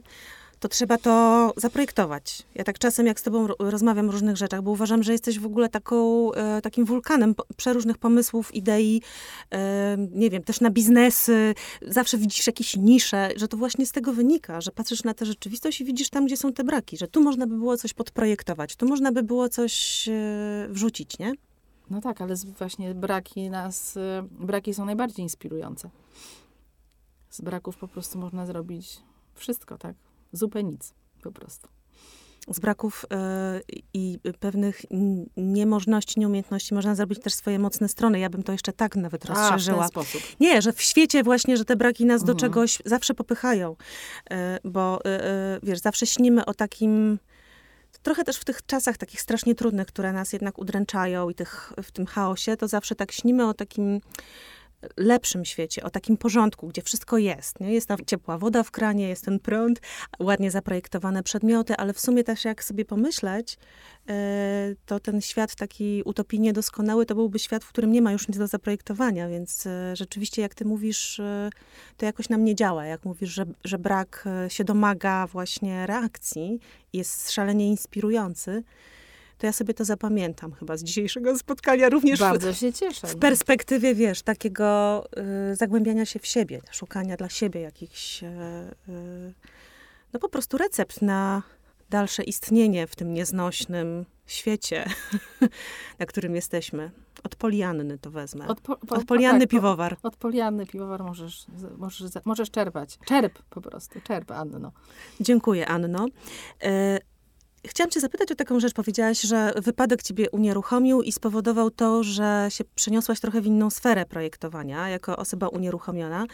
to 0.66 0.70
trzeba 0.70 0.98
to 0.98 1.54
zaprojektować. 1.58 2.44
Ja 2.56 2.64
tak 2.64 2.80
czasem, 2.80 3.06
jak 3.06 3.20
z 3.20 3.24
tobą 3.24 3.48
ro- 3.48 3.56
rozmawiam 3.60 4.10
o 4.10 4.12
różnych 4.12 4.38
rzeczach, 4.38 4.62
bo 4.62 4.72
uważam, 4.72 5.04
że 5.04 5.12
jesteś 5.12 5.40
w 5.40 5.46
ogóle 5.46 5.70
taką, 5.70 6.32
e, 6.34 6.62
takim 6.62 6.86
wulkanem 6.86 7.36
przeróżnych 7.58 7.98
pomysłów, 7.98 8.56
idei, 8.56 9.02
e, 9.52 9.98
nie 10.12 10.30
wiem, 10.30 10.44
też 10.44 10.62
na 10.62 10.70
biznesy, 10.70 11.56
zawsze 11.82 12.18
widzisz 12.18 12.48
jakieś 12.48 12.76
nisze, 12.78 13.30
że 13.36 13.48
to 13.48 13.58
właśnie 13.58 13.86
z 13.86 13.92
tego 13.92 14.14
wynika, 14.14 14.62
że 14.62 14.72
patrzysz 14.72 15.04
na 15.04 15.14
tę 15.14 15.26
rzeczywistość 15.26 15.82
i 15.82 15.86
widzisz 15.86 16.10
tam, 16.10 16.26
gdzie 16.26 16.38
są 16.38 16.54
te 16.54 16.64
braki, 16.64 16.98
że 16.98 17.08
tu 17.08 17.22
można 17.22 17.48
by 17.48 17.56
było 17.56 17.78
coś 17.78 17.94
podprojektować, 17.94 18.76
tu 18.76 18.88
można 18.88 19.12
by 19.12 19.24
było 19.24 19.50
coś 19.50 20.06
e, 20.10 20.68
wrzucić, 20.70 21.20
nie? 21.20 21.34
No 21.90 22.02
tak, 22.02 22.22
ale 22.22 22.36
właśnie 22.58 22.96
braki 22.96 23.50
nas, 23.50 23.98
braki 24.32 24.74
są 24.74 24.86
najbardziej 24.86 25.24
inspirujące. 25.24 25.90
Z 27.30 27.42
braków 27.42 27.78
po 27.78 27.88
prostu 27.88 28.20
można 28.20 28.46
zrobić 28.46 28.98
wszystko, 29.36 29.78
tak? 29.78 29.96
Zupę 30.36 30.64
nic, 30.64 30.94
po 31.24 31.32
prostu. 31.32 31.68
z 32.52 32.60
braków 32.60 33.06
e, 33.14 33.62
i 33.94 34.20
pewnych 34.40 34.82
niemożności, 35.38 36.20
nieumiejętności 36.20 36.74
można 36.74 36.96
zrobić 36.96 37.20
też 37.20 37.34
swoje 37.34 37.60
mocne 37.60 37.88
strony. 37.90 38.20
Ja 38.20 38.30
bym 38.30 38.44
to 38.44 38.52
jeszcze 38.52 38.74
tak 38.74 38.96
nawet 38.96 39.24
A, 39.24 39.28
w 39.28 39.30
rozszerzyła. 39.30 39.80
ten 39.80 39.88
sposób. 39.88 40.22
Nie, 40.40 40.62
że 40.62 40.74
w 40.74 40.82
świecie 40.82 41.24
właśnie, 41.24 41.58
że 41.58 41.66
te 41.66 41.76
braki 41.76 42.06
nas 42.06 42.24
do 42.24 42.32
Mhm. 42.34 42.40
czegoś 42.52 42.82
zawsze 42.86 43.14
popychają. 43.14 43.76
E, 44.32 44.60
Bo 44.64 45.06
e, 45.06 45.60
wiesz, 45.64 45.80
zawsze 45.80 46.06
śnimy 46.06 46.46
o 46.46 46.54
takim. 46.54 47.20
Trochę 48.04 48.24
też 48.24 48.38
w 48.38 48.46
tych 48.46 48.66
czasach 48.66 48.98
takich 48.98 49.22
strasznie 49.22 49.56
trudnych, 49.56 49.88
które 49.88 50.14
nas 50.14 50.34
jednak 50.34 50.58
udręczają 50.60 51.30
i 51.30 51.36
tych, 51.36 51.74
w 51.84 51.92
tym 51.92 52.06
chaosie, 52.06 52.58
to 52.58 52.68
zawsze 52.68 52.96
tak 52.96 53.12
śnimy 53.12 53.48
o 53.48 53.54
takim 53.54 54.02
lepszym 54.98 55.46
świecie, 55.46 55.84
o 55.84 55.90
takim 55.90 56.18
porządku, 56.18 56.68
gdzie 56.68 56.82
wszystko 56.82 57.18
jest. 57.18 57.60
Nie? 57.60 57.74
Jest 57.74 57.88
ta 57.88 57.96
ciepła 58.08 58.38
woda 58.38 58.64
w 58.64 58.72
kranie, 58.72 59.10
jest 59.10 59.26
ten 59.26 59.40
prąd, 59.40 59.82
ładnie 60.20 60.52
zaprojektowane 60.52 61.24
przedmioty, 61.24 61.78
ale 61.78 61.94
w 61.94 62.00
sumie 62.00 62.24
też 62.24 62.46
jak 62.46 62.64
sobie 62.64 62.86
pomyśleć, 62.86 63.58
e, 64.10 64.76
to 64.86 65.00
ten 65.00 65.22
świat 65.22 65.56
taki 65.56 66.02
utopijnie 66.06 66.54
doskonały, 66.54 67.06
to 67.06 67.16
byłby 67.16 67.40
świat, 67.40 67.64
w 67.64 67.70
którym 67.70 67.92
nie 67.92 68.02
ma 68.02 68.12
już 68.12 68.28
nic 68.28 68.38
do 68.38 68.48
zaprojektowania, 68.48 69.30
więc 69.30 69.66
e, 69.66 69.96
rzeczywiście 69.96 70.42
jak 70.42 70.56
ty 70.56 70.66
mówisz, 70.66 71.20
e, 71.20 71.50
to 71.98 72.06
jakoś 72.06 72.30
nam 72.30 72.44
nie 72.46 72.56
działa. 72.56 72.86
Jak 72.86 73.06
mówisz, 73.06 73.30
że, 73.30 73.46
że 73.64 73.80
brak 73.80 74.26
się 74.48 74.64
domaga 74.64 75.28
właśnie 75.28 75.88
reakcji, 75.88 76.60
jest 76.94 77.32
szalenie 77.32 77.68
inspirujący, 77.68 78.64
to 79.38 79.46
ja 79.46 79.54
sobie 79.54 79.74
to 79.74 79.86
zapamiętam 79.86 80.54
chyba 80.54 80.78
z 80.78 80.84
dzisiejszego 80.84 81.38
spotkania, 81.38 81.90
również 81.90 82.20
w, 82.20 82.22
Bardzo 82.22 82.54
się 82.54 82.74
cieszę. 82.74 83.08
w 83.08 83.16
perspektywie, 83.16 83.96
wiesz, 83.96 84.22
takiego 84.22 85.04
y, 85.52 85.56
zagłębiania 85.56 86.06
się 86.06 86.20
w 86.20 86.26
siebie, 86.28 86.62
szukania 86.72 87.18
dla 87.18 87.30
siebie 87.30 87.62
jakichś, 87.62 88.24
y, 88.24 88.26
y, 88.90 89.34
no 90.14 90.20
po 90.20 90.30
prostu 90.30 90.58
recept 90.58 91.02
na 91.02 91.44
dalsze 91.90 92.24
istnienie 92.24 92.88
w 92.88 92.96
tym 92.96 93.14
nieznośnym 93.14 94.06
świecie, 94.26 94.86
na 96.00 96.06
którym 96.06 96.36
jesteśmy. 96.36 96.92
Od 97.24 97.36
Polianny 97.36 97.98
to 97.98 98.12
wezmę. 98.12 98.48
Od, 98.48 98.52
Od, 98.52 98.62
po, 98.62 98.78
po, 98.78 99.06
Polianny 99.06 99.40
tak, 99.40 99.50
piwowar. 99.50 99.98
Od 100.04 100.16
polianny 100.16 100.66
piwowar 100.66 101.04
możesz, 101.04 101.46
możesz, 101.78 102.12
możesz 102.26 102.52
czerpać. 102.52 102.98
Czerp 103.06 103.40
po 103.50 103.62
prostu, 103.62 104.02
czerp, 104.02 104.32
Anno. 104.32 104.72
Dziękuję, 105.20 105.68
Anno. 105.68 106.06
E, 106.64 107.00
Chciałam 107.68 107.92
cię 107.92 108.00
zapytać 108.00 108.32
o 108.32 108.36
taką 108.36 108.60
rzecz. 108.60 108.74
Powiedziałaś, 108.74 109.22
że 109.22 109.54
wypadek 109.56 110.04
ciebie 110.04 110.30
unieruchomił 110.30 111.02
i 111.02 111.12
spowodował 111.12 111.72
to, 111.72 112.04
że 112.04 112.48
się 112.50 112.64
przeniosłaś 112.76 113.20
trochę 113.20 113.42
w 113.42 113.46
inną 113.46 113.70
sferę 113.70 114.06
projektowania, 114.06 114.90
jako 114.90 115.18
osoba 115.18 115.48
unieruchomiona. 115.48 116.26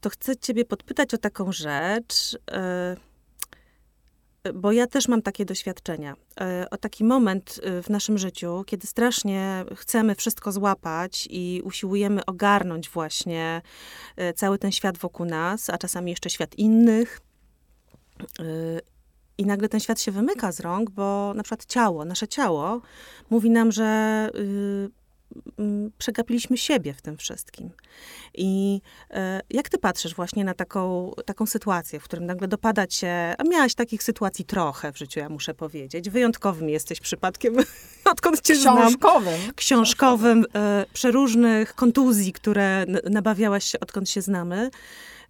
To 0.00 0.10
chcę 0.10 0.36
ciebie 0.36 0.64
podpytać 0.64 1.14
o 1.14 1.18
taką 1.18 1.52
rzecz, 1.52 2.38
e, 2.50 2.96
bo 4.54 4.72
ja 4.72 4.86
też 4.86 5.08
mam 5.08 5.22
takie 5.22 5.44
doświadczenia. 5.44 6.16
E, 6.40 6.66
O 6.70 6.76
taki 6.76 7.04
moment 7.04 7.60
e, 7.62 7.82
w 7.82 7.90
naszym 7.90 8.18
życiu, 8.18 8.64
kiedy 8.66 8.86
strasznie 8.86 9.64
chcemy 9.76 10.14
wszystko 10.14 10.52
złapać 10.52 11.28
i 11.30 11.62
usiłujemy 11.64 12.24
ogarnąć 12.24 12.88
właśnie 12.88 13.62
cały 14.36 14.58
ten 14.58 14.72
świat 14.72 14.98
wokół 14.98 15.26
nas, 15.26 15.70
a 15.70 15.78
czasami 15.78 16.10
jeszcze 16.10 16.30
świat 16.30 16.54
innych. 16.54 17.20
I 19.38 19.46
nagle 19.46 19.68
ten 19.68 19.80
świat 19.80 20.00
się 20.00 20.12
wymyka 20.12 20.52
z 20.52 20.60
rąk, 20.60 20.90
bo 20.90 21.32
na 21.36 21.42
przykład 21.42 21.64
ciało, 21.64 22.04
nasze 22.04 22.28
ciało 22.28 22.80
mówi 23.30 23.50
nam, 23.50 23.72
że 23.72 24.30
y, 24.34 24.90
mm, 25.58 25.90
przegapiliśmy 25.98 26.58
siebie 26.58 26.94
w 26.94 27.02
tym 27.02 27.16
wszystkim. 27.16 27.70
I 28.34 28.80
y, 29.10 29.14
jak 29.50 29.68
ty 29.68 29.78
patrzysz 29.78 30.14
właśnie 30.14 30.44
na 30.44 30.54
taką, 30.54 31.12
taką 31.24 31.46
sytuację, 31.46 32.00
w 32.00 32.04
którym 32.04 32.26
nagle 32.26 32.48
dopada 32.48 32.86
cię, 32.86 33.34
a 33.38 33.44
miałaś 33.44 33.74
takich 33.74 34.02
sytuacji 34.02 34.44
trochę 34.44 34.92
w 34.92 34.98
życiu, 34.98 35.20
ja 35.20 35.28
muszę 35.28 35.54
powiedzieć. 35.54 36.10
Wyjątkowym 36.10 36.68
jesteś 36.68 37.00
przypadkiem, 37.00 37.56
odkąd 38.12 38.40
cię 38.40 38.56
znam 38.56 38.76
Książkowym. 38.76 39.40
książkowym, 39.56 40.44
e, 40.54 40.86
przeróżnych 40.92 41.74
kontuzji, 41.74 42.32
które 42.32 42.86
nabawiałaś 43.10 43.64
się, 43.64 43.80
odkąd 43.80 44.10
się 44.10 44.22
znamy. 44.22 44.70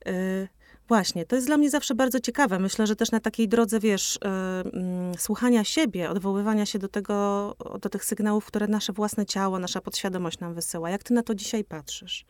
E, 0.07 0.58
Właśnie, 0.88 1.27
to 1.27 1.37
jest 1.37 1.48
dla 1.48 1.57
mnie 1.57 1.70
zawsze 1.70 1.94
bardzo 1.94 2.20
ciekawe. 2.20 2.59
Myślę, 2.59 2.87
że 2.87 2.96
też 2.96 3.11
na 3.11 3.20
takiej 3.20 3.48
drodze, 3.48 3.81
wiesz, 3.81 4.18
mm, 4.22 5.14
słuchania 5.18 5.64
siebie, 5.64 6.11
odwoływania 6.11 6.66
się 6.66 6.79
do 6.79 6.88
tego, 6.88 7.55
do 7.83 7.88
tych 7.88 8.05
sygnałów, 8.05 8.44
które 8.46 8.66
nasze 8.68 8.92
własne 8.92 9.27
ciało, 9.27 9.59
nasza 9.59 9.81
podświadomość 9.81 10.38
nam 10.40 10.55
wysyła. 10.55 10.90
Jak 10.90 11.03
ty 11.03 11.14
na 11.14 11.22
to 11.22 11.35
dzisiaj 11.35 11.64
patrzysz? 11.64 12.24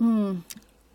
Mm, 0.00 0.42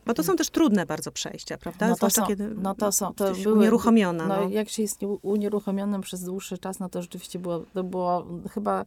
Bo 0.06 0.14
to 0.14 0.24
są 0.24 0.36
też 0.36 0.50
trudne 0.50 0.86
bardzo 0.86 1.12
przejścia, 1.12 1.58
prawda? 1.58 1.88
no, 1.88 1.94
to 1.94 1.98
Zwłaszcza 1.98 2.22
są, 2.22 2.28
kiedy 2.28 2.50
no 2.56 2.76
to 2.76 2.92
są, 2.92 3.14
to 3.14 3.34
były, 3.34 3.56
unieruchomiona. 3.56 4.28
No, 4.28 4.36
No, 4.42 4.50
jak 4.50 4.70
się 4.70 4.82
jest 4.82 5.02
nie- 5.02 5.08
unieruchomionym 5.08 6.02
przez 6.02 6.24
dłuższy 6.24 6.58
czas, 6.58 6.80
no 6.80 6.90
to 6.90 7.02
rzeczywiście 7.02 7.40
było, 7.40 7.60
to 7.74 7.84
było 7.84 8.28
chyba 8.54 8.86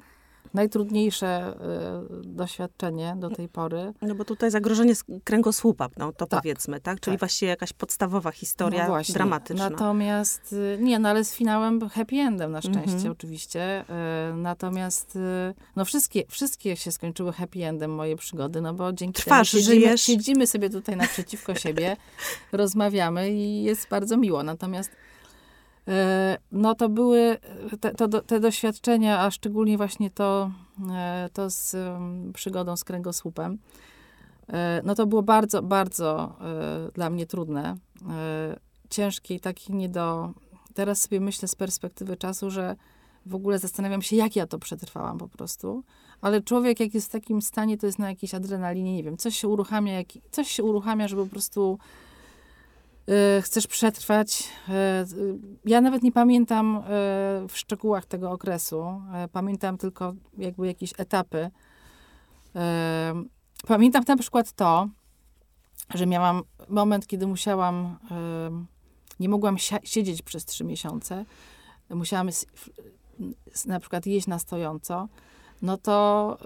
najtrudniejsze 0.55 1.55
y, 2.23 2.27
doświadczenie 2.27 3.17
do 3.19 3.31
tej 3.31 3.49
pory. 3.49 3.93
No 4.03 4.15
bo 4.15 4.25
tutaj 4.25 4.51
zagrożenie 4.51 4.93
kręgosłupa, 5.25 5.89
no 5.97 6.13
to 6.13 6.27
Tak. 6.27 6.41
powiedzmy, 6.43 6.81
tak? 6.81 7.01
Czyli 7.01 7.15
Tak. 7.15 7.21
właściwie 7.21 7.51
jakaś 7.51 7.73
podstawowa 7.73 8.31
historia 8.31 8.89
No 8.89 8.95
dramatyczna. 9.15 9.71
Natomiast, 9.71 10.53
y, 10.53 10.79
nie, 10.81 10.99
no 10.99 11.09
ale 11.09 11.25
z 11.25 11.35
finałem 11.35 11.89
happy 11.89 12.17
endem 12.17 12.53
na 12.53 12.61
szczęście 12.63 12.93
Mhm. 12.93 13.13
oczywiście. 13.13 13.85
Y, 14.31 14.35
Natomiast, 14.37 15.17
y, 15.17 15.55
no 15.77 15.85
wszystkie, 15.85 16.25
wszystkie 16.29 16.77
się 16.77 16.93
skończyły 16.93 17.33
happy 17.33 17.65
endem 17.65 17.95
moje 17.95 18.17
przygody, 18.17 18.61
no 18.61 18.75
bo 18.75 18.93
dzięki 18.93 19.23
Trwasz, 19.23 19.51
temu 19.51 19.63
siedzimy, 19.63 19.81
żyjesz. 19.81 20.03
siedzimy 20.03 20.47
sobie 20.47 20.71
tutaj 20.71 20.97
naprzeciwko 20.97 21.55
siebie, 21.55 21.97
rozmawiamy 22.53 23.31
i 23.31 23.63
jest 23.63 23.89
bardzo 23.89 24.17
miło. 24.17 24.43
Natomiast 24.43 24.91
no 26.53 26.75
to 26.75 26.89
były 26.89 27.37
te, 27.81 27.91
to, 27.95 28.09
te 28.09 28.41
doświadczenia, 28.41 29.21
a 29.21 29.31
szczególnie 29.31 29.77
właśnie 29.77 30.11
to, 30.11 30.51
y, 31.27 31.31
to 31.33 31.51
z 31.51 31.77
przygodą 32.35 32.77
z 32.77 32.85
kręgosłupem, 32.85 33.59
y, 34.49 34.53
no 34.85 34.95
to 34.95 35.07
było 35.07 35.23
bardzo, 35.23 35.63
bardzo 35.63 36.37
dla 36.95 37.11
mnie 37.11 37.27
trudne. 37.27 37.77
Ciężkie 38.91 39.35
i 39.35 39.41
takie 39.41 39.73
nie 39.73 39.89
do... 39.89 40.31
Teraz 40.75 41.03
sobie 41.03 41.21
myślę 41.21 41.49
z 41.49 41.55
perspektywy 41.55 42.17
czasu, 42.17 42.51
że 42.51 42.77
w 43.27 43.35
ogóle 43.35 43.59
zastanawiam 43.59 44.03
się, 44.03 44.17
jak 44.17 44.37
ja 44.37 44.47
to 44.47 44.59
przetrwałam 44.59 45.19
po 45.19 45.29
prostu. 45.29 45.85
Ale 46.21 46.43
człowiek, 46.43 46.81
jak 46.81 46.95
jest 46.95 47.09
w 47.09 47.11
takim 47.11 47.43
stanie, 47.43 47.79
to 47.79 47.87
jest 47.87 47.99
na 47.99 48.09
jakiejś 48.09 48.35
adrenalinie, 48.35 48.95
nie 48.95 49.03
wiem, 49.03 49.17
coś 49.17 49.39
się 49.39 49.49
uruchamia, 49.49 49.93
jak, 49.93 50.07
coś 50.31 50.49
się 50.49 50.63
uruchamia, 50.63 51.09
żeby 51.09 51.25
po 51.25 51.31
prostu 51.31 51.79
chcesz 53.43 53.67
przetrwać. 53.67 54.49
Y, 54.69 54.73
y, 55.17 55.39
ja 55.65 55.81
nawet 55.81 56.03
nie 56.03 56.13
pamiętam 56.13 56.77
y, 56.77 56.81
w 57.49 57.53
szczegółach 57.55 58.07
tego 58.07 58.31
okresu. 58.31 59.03
Y, 59.25 59.29
pamiętam 59.29 59.79
tylko 59.79 60.15
jakby 60.39 60.67
jakieś 60.67 60.93
etapy. 60.99 61.51
Y, 62.57 62.59
pamiętam 63.67 64.05
na 64.09 64.17
przykład 64.17 64.53
to, 64.53 64.89
że 65.95 66.07
miałam 66.07 66.43
moment, 66.69 67.07
kiedy 67.07 67.27
musiałam, 67.27 67.99
y, 68.11 69.21
nie 69.21 69.29
mogłam 69.29 69.57
siedzieć 69.85 70.23
przez 70.23 70.45
trzy 70.45 70.65
miesiące. 70.65 71.25
Musiałam 71.91 72.29
na 73.67 73.81
przykład 73.81 74.07
jeść 74.07 74.27
na 74.27 74.39
stojąco. 74.39 75.09
No 75.63 75.77
to 75.77 76.39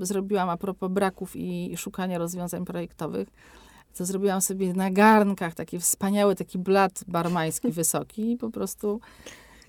y, 0.00 0.06
zrobiłam 0.06 0.48
a 0.48 0.56
propos 0.56 0.90
braków 0.90 1.36
i 1.36 1.76
szukania 1.76 2.18
rozwiązań 2.18 2.64
projektowych, 2.64 3.28
to 3.98 4.04
zrobiłam 4.04 4.40
sobie 4.40 4.72
na 4.72 4.90
garnkach 4.90 5.54
taki 5.54 5.78
wspaniały, 5.78 6.34
taki 6.34 6.58
blat 6.58 7.04
barmański 7.08 7.72
wysoki 7.72 8.32
i 8.32 8.36
po 8.36 8.50
prostu 8.50 9.00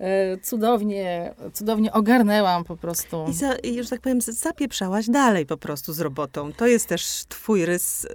e, 0.00 0.38
cudownie, 0.38 1.34
cudownie 1.52 1.92
ogarnęłam 1.92 2.64
po 2.64 2.76
prostu. 2.76 3.26
I, 3.28 3.32
za, 3.32 3.54
I, 3.54 3.82
że 3.82 3.90
tak 3.90 4.00
powiem, 4.00 4.20
zapieprzałaś 4.20 5.10
dalej 5.10 5.46
po 5.46 5.56
prostu 5.56 5.92
z 5.92 6.00
robotą. 6.00 6.52
To 6.52 6.66
jest 6.66 6.86
też 6.86 7.24
twój 7.28 7.66
rys 7.66 8.04
y, 8.04 8.08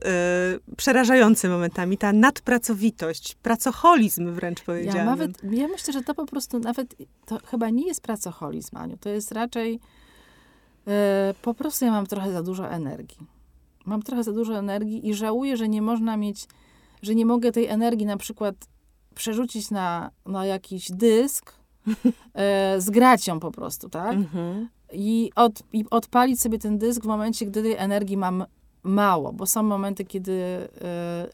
przerażający 0.78 1.50
momentami. 1.50 1.98
Ta 1.98 2.14
nadpracowitość, 2.14 3.36
pracoholizm 3.36 4.34
wręcz 4.34 4.60
Ja, 4.60 4.66
powiedziałabym. 4.66 5.06
nawet, 5.06 5.44
ja 5.44 5.68
myślę, 5.68 5.94
że 5.94 6.02
to 6.02 6.16
po 6.16 6.26
prostu 6.26 6.60
nawet, 6.60 6.96
to 7.26 7.40
chyba 7.46 7.70
nie 7.70 7.88
jest 7.88 8.02
pracoholizm, 8.02 8.78
Aniu. 8.78 8.98
To 8.98 9.10
jest 9.10 9.32
raczej, 9.32 9.80
e, 10.88 11.34
po 11.42 11.54
prostu 11.54 11.86
ja 11.86 11.92
mam 11.92 12.06
trochę 12.08 12.32
za 12.32 12.44
dużo 12.44 12.70
energii. 12.70 13.35
Mam 13.86 14.02
trochę 14.02 14.24
za 14.24 14.32
dużo 14.32 14.58
energii 14.58 15.08
i 15.10 15.14
żałuję, 15.14 15.58
że 15.58 15.70
nie 15.70 15.82
można 15.82 16.18
mieć, 16.18 16.48
że 17.02 17.16
nie 17.16 17.26
mogę 17.26 17.52
tej 17.52 17.68
energii 17.68 18.06
na 18.06 18.18
przykład 18.18 18.56
przerzucić 19.16 19.72
na, 19.72 20.12
na 20.26 20.46
jakiś 20.46 20.92
dysk, 20.92 21.54
e, 22.34 22.82
zgrać 22.82 23.28
ją 23.28 23.40
po 23.40 23.52
prostu, 23.52 23.90
tak? 23.90 24.14
Mhm. 24.14 24.70
I, 24.94 25.32
od, 25.36 25.64
I 25.74 25.86
odpalić 25.92 26.42
sobie 26.42 26.60
ten 26.60 26.78
dysk 26.78 27.04
w 27.04 27.08
momencie, 27.08 27.46
gdy 27.46 27.62
tej 27.62 27.76
energii 27.76 28.18
mam 28.18 28.46
mało, 28.84 29.34
bo 29.34 29.46
są 29.46 29.64
momenty, 29.64 30.06
kiedy 30.06 30.68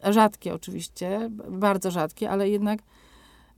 e, 0.04 0.14
rzadkie 0.14 0.54
oczywiście, 0.54 1.30
bardzo 1.50 1.92
rzadkie, 1.92 2.30
ale 2.30 2.50
jednak 2.50 2.80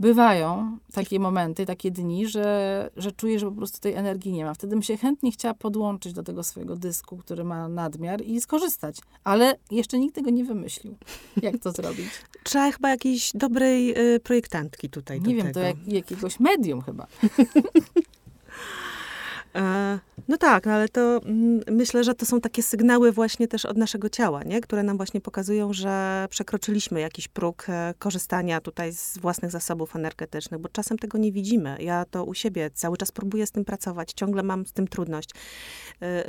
bywają 0.03 0.77
takie 0.93 1.19
momenty, 1.19 1.65
takie 1.65 1.91
dni, 1.91 2.27
że, 2.27 2.89
że 2.97 3.11
czuję, 3.11 3.39
że 3.39 3.45
po 3.45 3.51
prostu 3.55 3.79
tej 3.79 3.93
energii 3.93 4.31
nie 4.31 4.45
ma. 4.45 4.53
Wtedy 4.53 4.75
bym 4.75 4.83
się 4.83 4.97
chętnie 4.97 5.31
chciała 5.31 5.53
podłączyć 5.53 6.13
do 6.13 6.23
tego 6.23 6.43
swojego 6.43 6.75
dysku, 6.75 7.17
który 7.17 7.43
ma 7.43 7.67
nadmiar 7.67 8.21
i 8.21 8.41
skorzystać. 8.41 8.97
Ale 9.23 9.55
jeszcze 9.71 9.99
nikt 9.99 10.15
tego 10.15 10.29
nie 10.29 10.45
wymyślił, 10.45 10.95
jak 11.41 11.57
to 11.57 11.71
zrobić. 11.71 12.07
Trzeba 12.43 12.71
chyba 12.71 12.89
jakiejś 12.89 13.31
dobrej 13.33 13.99
y, 14.15 14.19
projektantki 14.19 14.89
tutaj 14.89 15.21
do 15.21 15.27
Nie 15.27 15.35
wiem, 15.35 15.45
tego. 15.45 15.59
to 15.59 15.65
jak, 15.65 15.87
jakiegoś 15.87 16.39
medium 16.39 16.81
chyba. 16.81 17.07
E, 19.55 19.99
No 20.27 20.37
tak, 20.37 20.65
no 20.65 20.71
ale 20.71 20.89
to 20.89 21.21
mm, 21.25 21.61
myślę, 21.71 22.03
że 22.03 22.13
to 22.15 22.25
są 22.25 22.41
takie 22.41 22.63
sygnały 22.63 23.11
właśnie 23.11 23.47
też 23.47 23.65
od 23.65 23.77
naszego 23.77 24.09
ciała, 24.09 24.43
nie? 24.43 24.61
które 24.61 24.83
nam 24.83 24.97
właśnie 24.97 25.21
pokazują, 25.21 25.73
że 25.73 26.27
przekroczyliśmy 26.29 26.99
jakiś 27.01 27.27
próg 27.27 27.65
e, 27.69 27.93
korzystania 27.99 28.61
tutaj 28.61 28.93
z 28.93 29.17
własnych 29.17 29.51
zasobów 29.51 29.95
energetycznych, 29.95 30.61
bo 30.61 30.69
czasem 30.69 30.97
tego 30.97 31.17
nie 31.17 31.31
widzimy. 31.31 31.77
Ja 31.79 32.05
to 32.05 32.23
u 32.25 32.33
siebie 32.33 32.69
cały 32.73 32.97
czas 32.97 33.11
próbuję 33.11 33.47
z 33.47 33.51
tym 33.51 33.65
pracować, 33.65 34.13
ciągle 34.13 34.43
mam 34.43 34.65
z 34.65 34.73
tym 34.73 34.87
trudność. 34.87 35.29
E, 36.01 36.23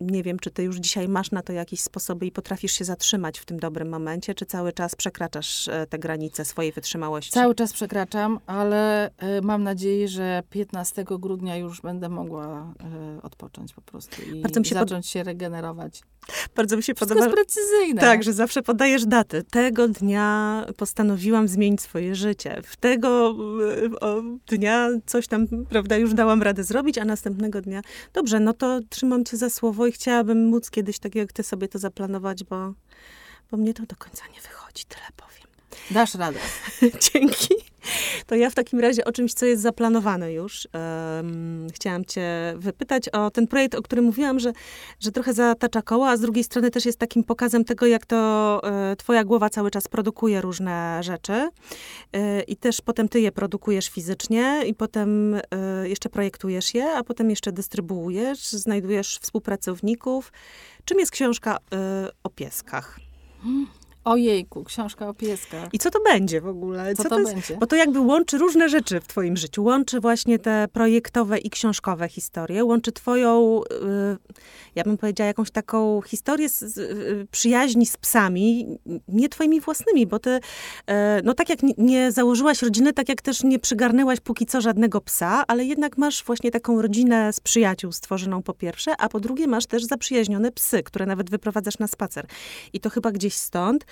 Nie 0.00 0.22
wiem, 0.22 0.38
czy 0.38 0.50
ty 0.50 0.62
już 0.62 0.76
dzisiaj 0.76 1.08
masz 1.08 1.30
na 1.30 1.42
to 1.42 1.52
jakieś 1.52 1.80
sposoby 1.80 2.26
i 2.26 2.32
potrafisz 2.32 2.72
się 2.72 2.84
zatrzymać 2.84 3.38
w 3.38 3.44
tym 3.44 3.58
dobrym 3.58 3.88
momencie, 3.88 4.34
czy 4.34 4.46
cały 4.46 4.72
czas 4.72 4.94
przekraczasz 4.94 5.68
te 5.88 5.98
granice 5.98 6.44
swojej 6.44 6.72
wytrzymałości? 6.72 7.32
Cały 7.32 7.54
czas 7.54 7.72
przekraczam, 7.72 8.38
ale 8.46 9.10
mam 9.42 9.62
nadzieję, 9.62 10.08
że 10.08 10.42
15 10.50 11.04
grudnia 11.04 11.56
już 11.56 11.80
będę 11.80 12.08
mogła 12.12 12.74
e, 13.18 13.22
odpocząć 13.22 13.72
po 13.72 13.80
prostu 13.80 14.22
i 14.22 14.40
Bardzo 14.42 14.64
się 14.64 14.74
pod- 14.74 14.88
zacząć 14.88 15.06
się 15.06 15.22
regenerować. 15.22 16.02
Bardzo 16.56 16.76
mi 16.76 16.82
się 16.82 16.94
Wszystko 16.94 17.14
podoba. 17.14 17.26
jest 17.26 17.36
precyzyjne. 17.36 18.00
Tak, 18.00 18.22
że 18.22 18.32
zawsze 18.32 18.62
podajesz 18.62 19.06
daty. 19.06 19.42
Tego 19.42 19.88
dnia 19.88 20.64
postanowiłam 20.76 21.48
zmienić 21.48 21.80
swoje 21.80 22.14
życie. 22.14 22.62
W 22.64 22.76
tego 22.76 23.34
y, 23.84 24.00
o, 24.00 24.22
dnia 24.46 24.88
coś 25.06 25.26
tam, 25.26 25.46
prawda, 25.70 25.96
już 25.96 26.14
dałam 26.14 26.42
radę 26.42 26.64
zrobić, 26.64 26.98
a 26.98 27.04
następnego 27.04 27.60
dnia, 27.60 27.80
dobrze, 28.12 28.40
no 28.40 28.52
to 28.52 28.80
trzymam 28.88 29.24
cię 29.24 29.36
za 29.36 29.50
słowo 29.50 29.86
i 29.86 29.92
chciałabym 29.92 30.46
móc 30.46 30.70
kiedyś 30.70 30.98
tak 30.98 31.14
jak 31.14 31.32
ty 31.32 31.42
sobie 31.42 31.68
to 31.68 31.78
zaplanować, 31.78 32.44
bo, 32.44 32.72
bo 33.50 33.56
mnie 33.56 33.74
to 33.74 33.82
do 33.86 33.96
końca 33.96 34.24
nie 34.34 34.40
wychodzi, 34.40 34.84
tyle 34.84 35.06
powiem. 35.16 35.48
Dasz 35.90 36.14
radę. 36.14 36.38
Dzięki. 37.12 37.71
To 38.26 38.34
ja 38.34 38.50
w 38.50 38.54
takim 38.54 38.80
razie 38.80 39.04
o 39.04 39.12
czymś, 39.12 39.34
co 39.34 39.46
jest 39.46 39.62
zaplanowane 39.62 40.32
już. 40.32 40.68
em, 40.72 41.66
chciałam 41.74 42.04
cię 42.04 42.54
wypytać 42.56 43.08
o 43.08 43.30
ten 43.30 43.46
projekt, 43.46 43.74
o 43.74 43.82
którym 43.82 44.04
mówiłam, 44.04 44.38
że, 44.38 44.52
że 45.00 45.12
trochę 45.12 45.32
zatacza 45.32 45.82
koło, 45.82 46.08
a 46.08 46.16
z 46.16 46.20
drugiej 46.20 46.44
strony 46.44 46.70
też 46.70 46.86
jest 46.86 46.98
takim 46.98 47.24
pokazem 47.24 47.64
tego, 47.64 47.86
jak 47.86 48.06
to 48.06 48.60
e, 48.64 48.96
twoja 48.96 49.24
głowa 49.24 49.50
cały 49.50 49.70
czas 49.70 49.88
produkuje 49.88 50.40
różne 50.40 51.02
rzeczy. 51.02 51.48
E, 52.12 52.42
I 52.42 52.56
też 52.56 52.80
potem 52.80 53.08
ty 53.08 53.20
je 53.20 53.32
produkujesz 53.32 53.88
fizycznie 53.88 54.62
i 54.66 54.74
potem 54.74 55.34
e, 55.34 55.40
jeszcze 55.88 56.08
projektujesz 56.08 56.74
je, 56.74 56.92
a 56.92 57.04
potem 57.04 57.30
jeszcze 57.30 57.52
dystrybuujesz, 57.52 58.42
znajdujesz 58.48 59.18
współpracowników. 59.18 60.32
Czym 60.84 60.98
jest 60.98 61.12
książka 61.12 61.58
e, 61.72 62.08
o 62.24 62.30
pieskach? 62.30 63.00
Ojejku, 64.04 64.64
książka 64.64 65.08
o 65.08 65.14
pieskach. 65.14 65.68
I 65.72 65.78
co 65.78 65.90
to 65.90 66.00
będzie 66.02 66.40
w 66.40 66.46
ogóle? 66.46 66.94
Co 66.94 67.08
to 67.08 67.18
jest? 67.18 67.32
będzie? 67.32 67.56
Bo 67.56 67.66
to 67.66 67.76
jakby 67.76 68.00
łączy 68.00 68.38
różne 68.38 68.68
rzeczy 68.68 69.00
w 69.00 69.06
twoim 69.06 69.36
życiu. 69.36 69.64
Łączy 69.64 70.00
właśnie 70.00 70.38
te 70.38 70.68
projektowe 70.72 71.38
i 71.38 71.50
książkowe 71.50 72.08
historie. 72.08 72.64
Łączy 72.64 72.92
twoją, 72.92 73.60
y, 73.62 74.16
ja 74.74 74.84
bym 74.84 74.98
powiedziała, 74.98 75.26
jakąś 75.26 75.50
taką 75.50 76.02
historię 76.02 76.48
z, 76.48 76.58
z, 76.58 76.78
y, 76.78 77.26
przyjaźni 77.30 77.86
z 77.86 77.96
psami, 77.96 78.78
nie 79.08 79.28
twoimi 79.28 79.60
własnymi, 79.60 80.06
bo 80.06 80.18
ty, 80.18 80.30
y, 80.30 80.40
no 81.24 81.34
tak 81.34 81.48
jak 81.48 81.62
nie, 81.62 81.74
nie 81.78 82.12
założyłaś 82.12 82.62
rodziny, 82.62 82.92
tak 82.92 83.08
jak 83.08 83.22
też 83.22 83.42
nie 83.42 83.58
przygarnęłaś 83.58 84.20
póki 84.20 84.46
co 84.46 84.60
żadnego 84.60 85.00
psa, 85.00 85.44
ale 85.48 85.64
jednak 85.64 85.98
masz 85.98 86.24
właśnie 86.24 86.50
taką 86.50 86.82
rodzinę 86.82 87.32
z 87.32 87.40
przyjaciół 87.40 87.92
stworzoną 87.92 88.42
po 88.42 88.54
pierwsze, 88.54 88.94
a 88.98 89.08
po 89.08 89.20
drugie 89.20 89.46
masz 89.46 89.66
też 89.66 89.84
zaprzyjaźnione 89.84 90.52
psy, 90.52 90.82
które 90.82 91.06
nawet 91.06 91.30
wyprowadzasz 91.30 91.78
na 91.78 91.86
spacer. 91.86 92.26
I 92.72 92.80
to 92.80 92.90
chyba 92.90 93.12
gdzieś 93.12 93.34
stąd. 93.34 93.84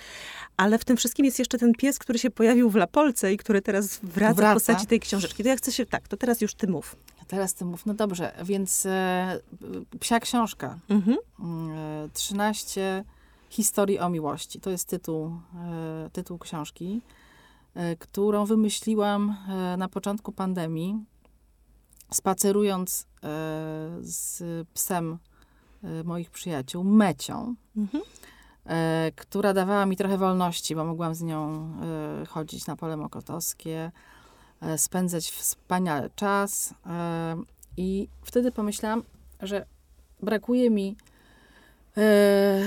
Ale 0.57 0.79
w 0.79 0.85
tym 0.85 0.97
wszystkim 0.97 1.25
jest 1.25 1.39
jeszcze 1.39 1.57
ten 1.57 1.73
pies, 1.73 1.99
który 1.99 2.19
się 2.19 2.29
pojawił 2.29 2.69
w 2.69 2.75
Lapolce 2.75 3.33
i 3.33 3.37
który 3.37 3.61
teraz 3.61 3.99
wraca, 4.03 4.33
Wraca. 4.33 4.51
w 4.51 4.53
postaci 4.53 4.87
tej 4.87 4.99
książeczki. 4.99 5.43
To 5.43 5.49
ja 5.49 5.55
chcę 5.55 5.71
się, 5.71 5.85
tak, 5.85 6.07
to 6.07 6.17
teraz 6.17 6.41
już 6.41 6.53
ty 6.53 6.67
mów. 6.67 6.95
Teraz 7.27 7.53
ty 7.53 7.65
mów. 7.65 7.85
No 7.85 7.93
dobrze, 7.93 8.31
więc 8.43 8.85
e, 8.85 9.39
psia 9.99 10.19
książka. 10.19 10.79
Mhm. 10.89 11.17
E, 12.05 12.09
13 12.13 13.03
historii 13.49 13.99
o 13.99 14.09
miłości. 14.09 14.59
To 14.59 14.69
jest 14.69 14.87
tytuł, 14.87 15.25
e, 15.25 16.09
tytuł 16.13 16.37
książki, 16.37 17.01
e, 17.75 17.95
którą 17.95 18.45
wymyśliłam 18.45 19.35
e, 19.49 19.77
na 19.77 19.89
początku 19.89 20.31
pandemii, 20.31 21.03
spacerując 22.13 23.01
e, 23.01 23.27
z 24.01 24.43
psem 24.73 25.17
moich 26.03 26.31
przyjaciół, 26.31 26.83
Mecią, 26.83 27.55
Mhm. 27.77 28.03
E, 28.65 29.11
która 29.15 29.53
dawała 29.53 29.85
mi 29.85 29.95
trochę 29.95 30.17
wolności, 30.17 30.75
bo 30.75 30.85
mogłam 30.85 31.15
z 31.15 31.21
nią 31.21 31.69
e, 32.21 32.25
chodzić 32.25 32.67
na 32.67 32.75
pole 32.75 32.97
mokotowskie, 32.97 33.91
e, 34.61 34.77
spędzać 34.77 35.31
wspaniale 35.31 36.09
czas. 36.15 36.73
I 37.77 38.07
wtedy 38.23 38.51
pomyślałam, 38.51 39.03
że 39.39 39.65
brakuje 40.23 40.69
mi 40.69 40.95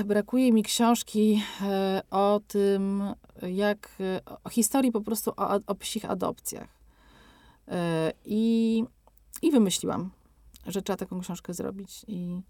brakuje 0.05 0.53
mi 0.53 0.63
książki 0.63 1.43
o 2.11 2.41
tym, 2.49 3.03
jak 3.43 3.97
o 4.45 4.49
historii 4.49 4.93
po 4.93 5.01
prostu 5.01 5.33
o, 5.37 5.61
o 5.67 5.75
psich 5.75 6.05
adopcjach. 6.05 6.69
I, 8.25 8.85
I 9.43 9.51
wymyśliłam, 9.51 10.11
że 10.67 10.83
trzeba 10.83 10.97
taką 10.97 11.21
książkę 11.21 11.55
zrobić. 11.55 12.05
I, 12.09 12.41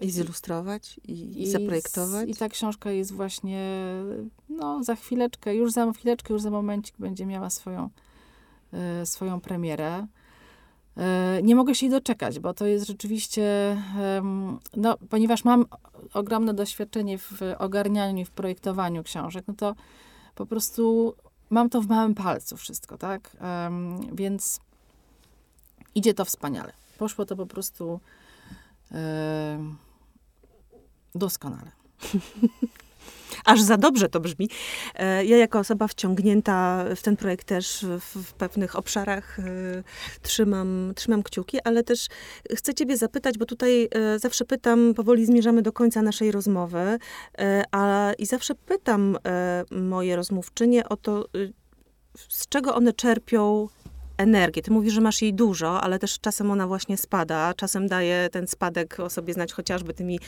I 0.00 0.10
zilustrować, 0.10 1.00
i, 1.08 1.42
i 1.42 1.50
zaprojektować. 1.50 2.28
I 2.28 2.34
ta 2.34 2.48
książka 2.48 2.90
jest 2.90 3.12
właśnie, 3.12 3.84
no 4.48 4.84
za 4.84 4.96
chwileczkę, 4.96 5.54
już 5.54 5.72
za 5.72 5.92
chwileczkę, 5.92 6.32
już 6.32 6.42
za 6.42 6.50
momencik 6.50 6.94
będzie 6.98 7.26
miała 7.26 7.50
swoją, 7.50 7.90
e, 8.72 9.06
swoją 9.06 9.40
premierę. 9.40 10.06
E, 10.96 11.40
nie 11.42 11.56
mogę 11.56 11.74
się 11.74 11.86
jej 11.86 11.90
doczekać, 11.90 12.38
bo 12.38 12.54
to 12.54 12.66
jest 12.66 12.86
rzeczywiście, 12.86 13.76
no, 14.76 14.96
ponieważ 15.10 15.44
mam 15.44 15.66
ogromne 16.14 16.54
doświadczenie 16.54 17.18
w 17.18 17.40
ogarnianiu 17.58 18.22
i 18.22 18.24
w 18.24 18.30
projektowaniu 18.30 19.02
książek, 19.02 19.44
no 19.48 19.54
to 19.54 19.74
po 20.34 20.46
prostu 20.46 21.14
mam 21.50 21.70
to 21.70 21.80
w 21.80 21.86
małym 21.86 22.14
palcu 22.14 22.56
wszystko, 22.56 22.98
tak? 22.98 23.36
Więc 24.12 24.60
idzie 25.94 26.14
to 26.14 26.24
wspaniale. 26.24 26.72
Poszło 26.98 27.24
to 27.26 27.36
po 27.36 27.46
prostu 27.46 28.00
doskonale. 31.14 31.70
Aż 33.44 33.60
za 33.60 33.76
dobrze 33.76 34.08
to 34.08 34.20
brzmi. 34.20 34.50
E, 34.94 35.24
Ja 35.24 35.36
jako 35.36 35.58
osoba 35.58 35.88
wciągnięta 35.88 36.84
w 36.96 37.02
ten 37.02 37.16
projekt 37.16 37.46
też 37.46 37.86
w, 38.00 38.32
pewnych 38.32 38.76
obszarach 38.76 39.38
e, 39.38 39.42
trzymam, 40.22 40.92
trzymam 40.96 41.22
kciuki, 41.22 41.58
ale 41.64 41.82
też 41.82 42.06
chcę 42.54 42.74
ciebie 42.74 42.96
zapytać, 42.96 43.38
bo 43.38 43.46
tutaj 43.46 43.88
zawsze 44.16 44.44
pytam, 44.44 44.94
powoli 44.94 45.26
zmierzamy 45.26 45.62
do 45.62 45.72
końca 45.72 46.02
naszej 46.02 46.32
rozmowy, 46.32 46.98
a, 47.72 48.12
i 48.18 48.26
zawsze 48.26 48.54
pytam 48.54 49.16
moje 49.70 50.16
rozmówczynie 50.16 50.88
o 50.88 50.96
to, 50.96 51.28
z 52.28 52.48
czego 52.48 52.74
one 52.74 52.92
czerpią 52.92 53.68
energię. 54.18 54.62
Ty 54.62 54.70
mówisz, 54.70 54.94
że 54.94 55.00
masz 55.00 55.22
jej 55.22 55.34
dużo, 55.34 55.80
ale 55.80 55.98
też 55.98 56.20
czasem 56.20 56.50
ona 56.50 56.66
właśnie 56.66 56.96
spada. 56.96 57.54
Czasem 57.54 57.88
daje 57.88 58.28
ten 58.32 58.46
spadek 58.46 59.00
o 59.00 59.10
sobie 59.10 59.32
znać 59.32 59.52
chociażby 59.52 59.94
tymi 59.94 60.20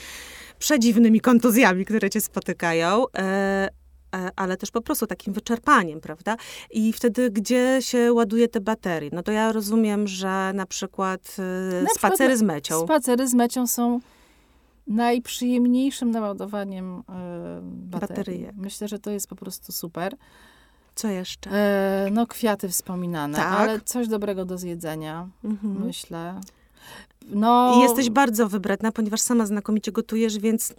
przedziwnymi 0.58 1.20
kontuzjami, 1.20 1.84
które 1.84 2.10
cię 2.10 2.20
spotykają. 2.20 3.04
E, 3.18 3.68
e, 4.14 4.30
ale 4.36 4.56
też 4.56 4.70
po 4.70 4.80
prostu 4.80 5.06
takim 5.06 5.32
wyczerpaniem, 5.32 6.00
prawda? 6.00 6.36
I 6.70 6.92
wtedy, 6.92 7.30
gdzie 7.30 7.78
się 7.80 8.12
ładuje 8.12 8.48
te 8.48 8.60
baterie? 8.60 9.10
No 9.12 9.22
to 9.22 9.32
ja 9.32 9.52
rozumiem, 9.52 10.06
że 10.06 10.52
na 10.54 10.66
przykład 10.66 11.36
e, 11.38 11.82
Na 11.82 11.88
spacery 11.88 12.16
przykład 12.16 12.38
z 12.38 12.42
mecią. 12.42 12.84
Spacery 12.84 13.28
z 13.28 13.34
mecią 13.34 13.66
są 13.66 14.00
najprzyjemniejszym 14.86 16.10
naładowaniem 16.10 17.02
e, 17.08 17.60
baterii. 17.62 18.08
Bateryjek. 18.08 18.54
Myślę, 18.56 18.88
że 18.88 18.98
to 18.98 19.10
jest 19.10 19.28
po 19.28 19.36
prostu 19.36 19.72
super. 19.72 20.14
Co 20.98 21.08
jeszcze? 21.08 21.50
E, 21.52 22.08
no, 22.12 22.26
kwiaty 22.26 22.68
wspominane, 22.68 23.38
Tak. 23.38 23.46
ale 23.60 23.80
coś 23.80 24.08
dobrego 24.08 24.44
do 24.44 24.58
zjedzenia, 24.58 25.28
Mhm. 25.44 25.86
myślę. 25.86 26.40
No, 27.30 27.74
I 27.76 27.80
jesteś 27.80 28.10
bardzo 28.10 28.48
wybredna, 28.48 28.92
ponieważ 28.92 29.20
sama 29.20 29.46
znakomicie 29.46 29.92
gotujesz, 29.92 30.38
więc 30.38 30.74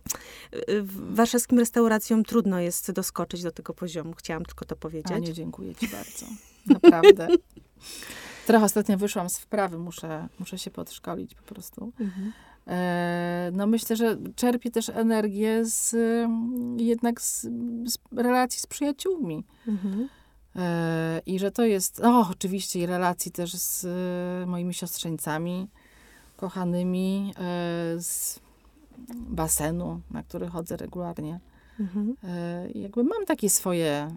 w 0.81 1.15
warszawskim 1.15 1.59
restauracjom 1.59 2.23
trudno 2.23 2.59
jest 2.59 2.91
doskoczyć 2.91 3.43
do 3.43 3.51
tego 3.51 3.73
poziomu. 3.73 4.13
Chciałam 4.17 4.45
tylko 4.45 4.65
to 4.65 4.75
powiedzieć. 4.75 5.11
Aniu, 5.11 5.33
dziękuję 5.33 5.75
ci 5.75 5.87
bardzo. 5.87 6.25
Naprawdę. 6.83 7.27
Trochę 8.47 8.65
ostatnio 8.65 8.97
wyszłam 8.97 9.29
z 9.29 9.39
wprawy, 9.39 9.77
muszę, 9.77 10.27
muszę 10.39 10.57
się 10.57 10.71
podszkolić 10.71 11.35
po 11.35 11.43
prostu. 11.43 11.91
Mhm. 11.99 12.31
E, 12.67 13.51
no 13.53 13.67
myślę, 13.67 13.95
że 13.95 14.17
czerpię 14.35 14.71
też 14.71 14.89
energię 14.89 15.65
z, 15.65 15.93
mm, 15.93 16.79
jednak 16.79 17.21
z, 17.21 17.41
z 17.85 17.97
relacji 18.11 18.59
z 18.59 18.67
przyjaciółmi. 18.67 19.43
Mhm. 19.67 20.09
E, 20.55 21.21
I 21.25 21.39
że 21.39 21.51
to 21.51 21.63
jest, 21.63 21.99
o 21.99 22.27
oczywiście 22.31 22.79
i 22.79 22.85
relacji 22.85 23.31
też 23.31 23.53
z 23.53 23.85
e, 23.85 24.45
moimi 24.45 24.73
siostrzeńcami 24.73 25.67
kochanymi, 26.37 27.33
z 27.97 28.39
basenu, 29.13 30.01
na 30.11 30.23
który 30.23 30.47
chodzę 30.47 30.77
regularnie. 30.77 31.39
Mhm. 31.79 32.15
Jakby 32.75 33.03
mam 33.03 33.25
takie 33.25 33.49
swoje 33.49 34.15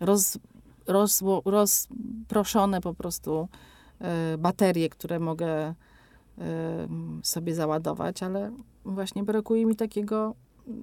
roz, 0.00 0.38
rozło- 0.86 1.42
rozproszone 1.44 2.80
po 2.80 2.94
prostu 2.94 3.48
baterie, 4.38 4.88
które 4.88 5.18
mogę 5.18 5.74
sobie 7.22 7.54
załadować, 7.54 8.22
ale 8.22 8.52
właśnie 8.84 9.22
brakuje 9.22 9.66
mi 9.66 9.76
takiego, 9.76 10.34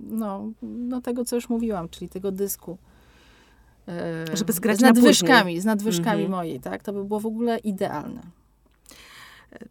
no, 0.09 0.51
no 0.61 1.01
tego, 1.01 1.25
co 1.25 1.35
już 1.35 1.49
mówiłam, 1.49 1.89
czyli 1.89 2.09
tego 2.09 2.31
dysku. 2.31 2.77
e, 3.87 4.37
Żeby 4.37 4.53
zgrać 4.53 4.77
z 4.77 4.81
na 4.81 4.87
nadwyżkami, 4.87 5.59
z 5.59 5.65
nadwyżkami 5.65 6.23
Mhm. 6.23 6.31
mojej, 6.31 6.59
tak? 6.59 6.83
To 6.83 6.93
by 6.93 7.03
było 7.05 7.19
w 7.19 7.25
ogóle 7.25 7.57
idealne. 7.57 8.21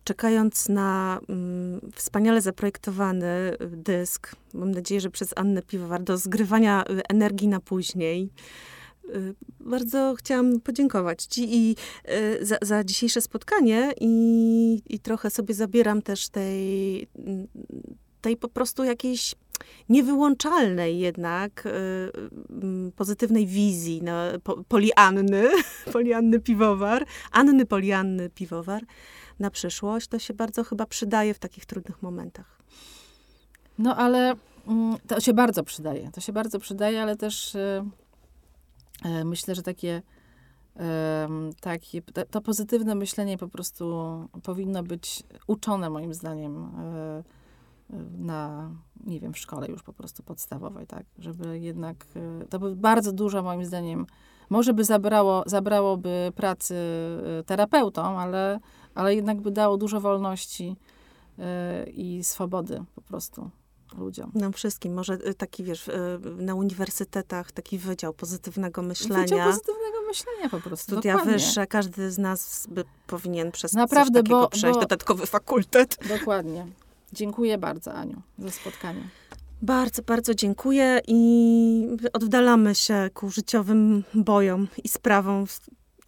czekając 0.05 0.69
na 0.69 1.21
mm, 1.29 1.81
wspaniale 1.95 2.41
zaprojektowany 2.41 3.27
y, 3.27 3.57
dysk, 3.77 4.37
mam 4.55 4.71
nadzieję, 4.71 5.01
że 5.01 5.11
przez 5.11 5.33
Annę 5.37 5.63
Piwowar, 5.63 6.03
do 6.03 6.17
zgrywania 6.19 6.85
y, 6.91 7.03
energii 7.09 7.49
na 7.49 7.61
później. 7.61 8.31
Y, 9.05 9.35
Bardzo 9.61 10.15
chciałam 10.19 10.61
podziękować 10.61 11.25
Ci 11.25 11.57
i 11.57 11.77
y, 12.11 12.47
za, 12.47 12.57
za 12.63 12.85
dzisiejsze 12.85 13.21
spotkanie 13.21 13.93
i, 14.01 14.83
i 14.89 14.99
trochę 14.99 15.31
sobie 15.31 15.55
zabieram 15.55 16.03
też 16.03 16.29
tej, 16.29 17.03
mm, 17.19 17.47
tej 18.21 18.37
po 18.37 18.49
prostu 18.49 18.85
jakiejś 18.85 19.35
niewyłączalnej 19.89 20.99
jednak 20.99 21.67
y, 21.67 21.71
mm, 22.51 22.93
pozytywnej 22.93 23.47
wizji 23.47 24.01
no, 24.03 24.13
po, 24.45 24.65
Polianny, 24.65 25.49
Polianny 25.93 26.41
Piwowar, 26.41 27.07
Anny 27.33 27.67
Polianny 27.67 28.31
Piwowar 28.31 28.83
na 29.39 29.51
przyszłość, 29.51 30.09
to 30.09 30.19
się 30.19 30.35
bardzo 30.35 30.65
chyba 30.65 30.87
przydaje 30.87 31.35
w 31.35 31.39
takich 31.39 31.67
trudnych 31.67 32.03
momentach. 32.03 32.63
No 33.79 33.97
ale 33.97 34.35
mm, 34.69 34.97
to 35.07 35.21
się 35.21 35.35
bardzo 35.35 35.65
przydaje. 35.65 36.11
To 36.13 36.21
się 36.21 36.33
bardzo 36.33 36.59
przydaje, 36.59 37.03
ale 37.03 37.17
też 37.17 37.57
myślę, 39.25 39.55
że 39.55 39.63
takie, 39.63 40.03
takie 41.61 42.03
to, 42.31 42.41
pozytywne 42.41 42.95
myślenie 42.95 43.39
po 43.39 43.49
prostu 43.49 43.95
powinno 44.43 44.83
być 44.83 45.23
uczone 45.47 45.91
moim 45.91 46.15
zdaniem 46.15 46.65
e, 46.65 47.23
e, 47.91 47.97
na, 48.19 48.71
nie 49.07 49.21
wiem, 49.21 49.33
w 49.33 49.39
szkole 49.39 49.67
już 49.69 49.83
po 49.83 49.93
prostu 49.93 50.23
podstawowej, 50.23 50.87
tak? 50.87 51.07
Żeby 51.19 51.59
jednak, 51.59 52.07
e, 52.17 52.47
to 52.47 52.59
by 52.59 52.77
bardzo 52.77 53.13
dużo 53.13 53.43
moim 53.43 53.65
zdaniem, 53.65 54.07
może 54.51 54.75
by 54.75 54.85
zabrało, 54.85 55.43
zabrałoby 55.47 56.33
pracy 56.35 56.77
e, 57.41 57.43
terapeutom, 57.45 58.17
ale, 58.17 58.61
ale 58.95 59.15
jednak 59.15 59.41
by 59.41 59.51
dało 59.51 59.77
dużo 59.77 60.01
wolności 60.01 60.77
e, 61.39 61.87
i 61.91 62.25
swobody 62.25 62.85
po 62.95 63.01
prostu 63.01 63.51
ludziom. 63.99 64.31
Nam 64.35 64.53
wszystkim. 64.53 64.95
Może 64.95 65.15
y, 65.15 65.35
taki, 65.35 65.65
wiesz, 65.65 65.89
y, 65.89 65.93
na 66.37 66.55
uniwersytetach 66.55 67.53
taki 67.53 67.79
wydział 67.79 68.13
pozytywnego 68.15 68.83
myślenia. 68.83 69.23
Wydział 69.23 69.39
pozytywnego 69.39 70.03
myślenia 70.09 70.49
po 70.49 70.61
prostu. 70.61 70.93
Studia 70.93 71.13
dokładnie. 71.13 71.33
wyższe, 71.39 71.67
każdy 71.67 72.11
z 72.11 72.19
nas 72.19 72.67
by 72.71 72.85
powinien 73.07 73.53
przez 73.53 73.73
Naprawdę, 73.73 74.13
coś 74.13 74.23
takiego 74.23 74.41
bo- 74.41 74.49
przejść, 74.49 74.75
bo- 74.75 74.81
dodatkowy 74.81 75.27
fakultet. 75.27 75.99
Dokładnie. 76.19 76.67
Dziękuję 77.13 77.59
bardzo, 77.59 77.93
Aniu, 77.95 78.23
za 78.39 78.51
spotkanie. 78.51 79.09
Bardzo, 79.63 80.03
bardzo 80.03 80.35
dziękuję 80.35 81.01
i 81.09 81.97
oddalamy 82.13 82.75
się 82.75 83.11
ku 83.15 83.31
życiowym 83.31 84.05
bojom 84.15 84.69
i 84.85 84.89
sprawom 84.89 85.47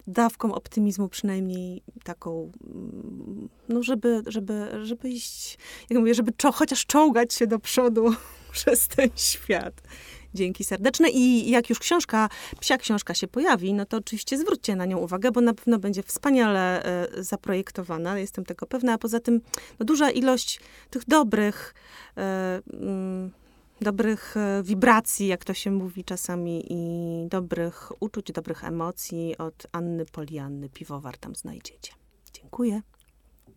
dawką 0.07 0.53
optymizmu, 0.53 1.09
przynajmniej 1.09 1.83
taką, 2.03 2.51
mm, 2.75 3.49
no 3.69 3.83
żeby, 3.83 4.23
żeby, 4.27 4.67
żeby 4.83 5.09
iść, 5.09 5.57
jak 5.89 5.99
mówię, 5.99 6.13
żeby 6.13 6.31
czo- 6.31 6.53
chociaż 6.53 6.85
czołgać 6.85 7.33
się 7.33 7.47
do 7.47 7.59
przodu 7.59 8.13
przez 8.51 8.87
ten 8.87 9.09
świat. 9.15 9.81
Dzięki 10.33 10.63
serdeczne. 10.63 11.09
I 11.09 11.49
jak 11.49 11.69
już 11.69 11.79
książka, 11.79 12.29
psia 12.59 12.77
książka 12.77 13.13
się 13.13 13.27
pojawi, 13.27 13.73
no 13.73 13.85
to 13.85 13.97
oczywiście 13.97 14.37
zwróćcie 14.37 14.75
na 14.75 14.85
nią 14.85 14.97
uwagę, 14.97 15.31
bo 15.31 15.41
na 15.41 15.53
pewno 15.53 15.79
będzie 15.79 16.03
wspaniale 16.03 16.83
e, 16.83 17.23
zaprojektowana, 17.23 18.19
jestem 18.19 18.45
tego 18.45 18.65
pewna, 18.65 18.93
a 18.93 18.97
poza 18.97 19.19
tym 19.19 19.41
no, 19.79 19.85
duża 19.85 20.11
ilość 20.11 20.59
tych 20.89 21.05
dobrych 21.05 21.73
e, 22.17 22.61
mm, 22.73 23.31
dobrych 23.81 24.37
e, 24.37 24.63
wibracji, 24.63 25.27
jak 25.27 25.45
to 25.45 25.53
się 25.53 25.71
mówi 25.71 26.03
czasami, 26.03 26.65
i 26.69 27.27
dobrych 27.29 27.91
uczuć, 27.99 28.31
dobrych 28.31 28.63
emocji 28.63 29.37
od 29.37 29.67
Anny 29.71 30.05
Polianny 30.05 30.69
Piwowar 30.69 31.17
tam 31.17 31.35
znajdziecie. 31.35 31.93
Dziękuję. 32.33 32.81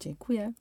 Dziękuję. 0.01 0.53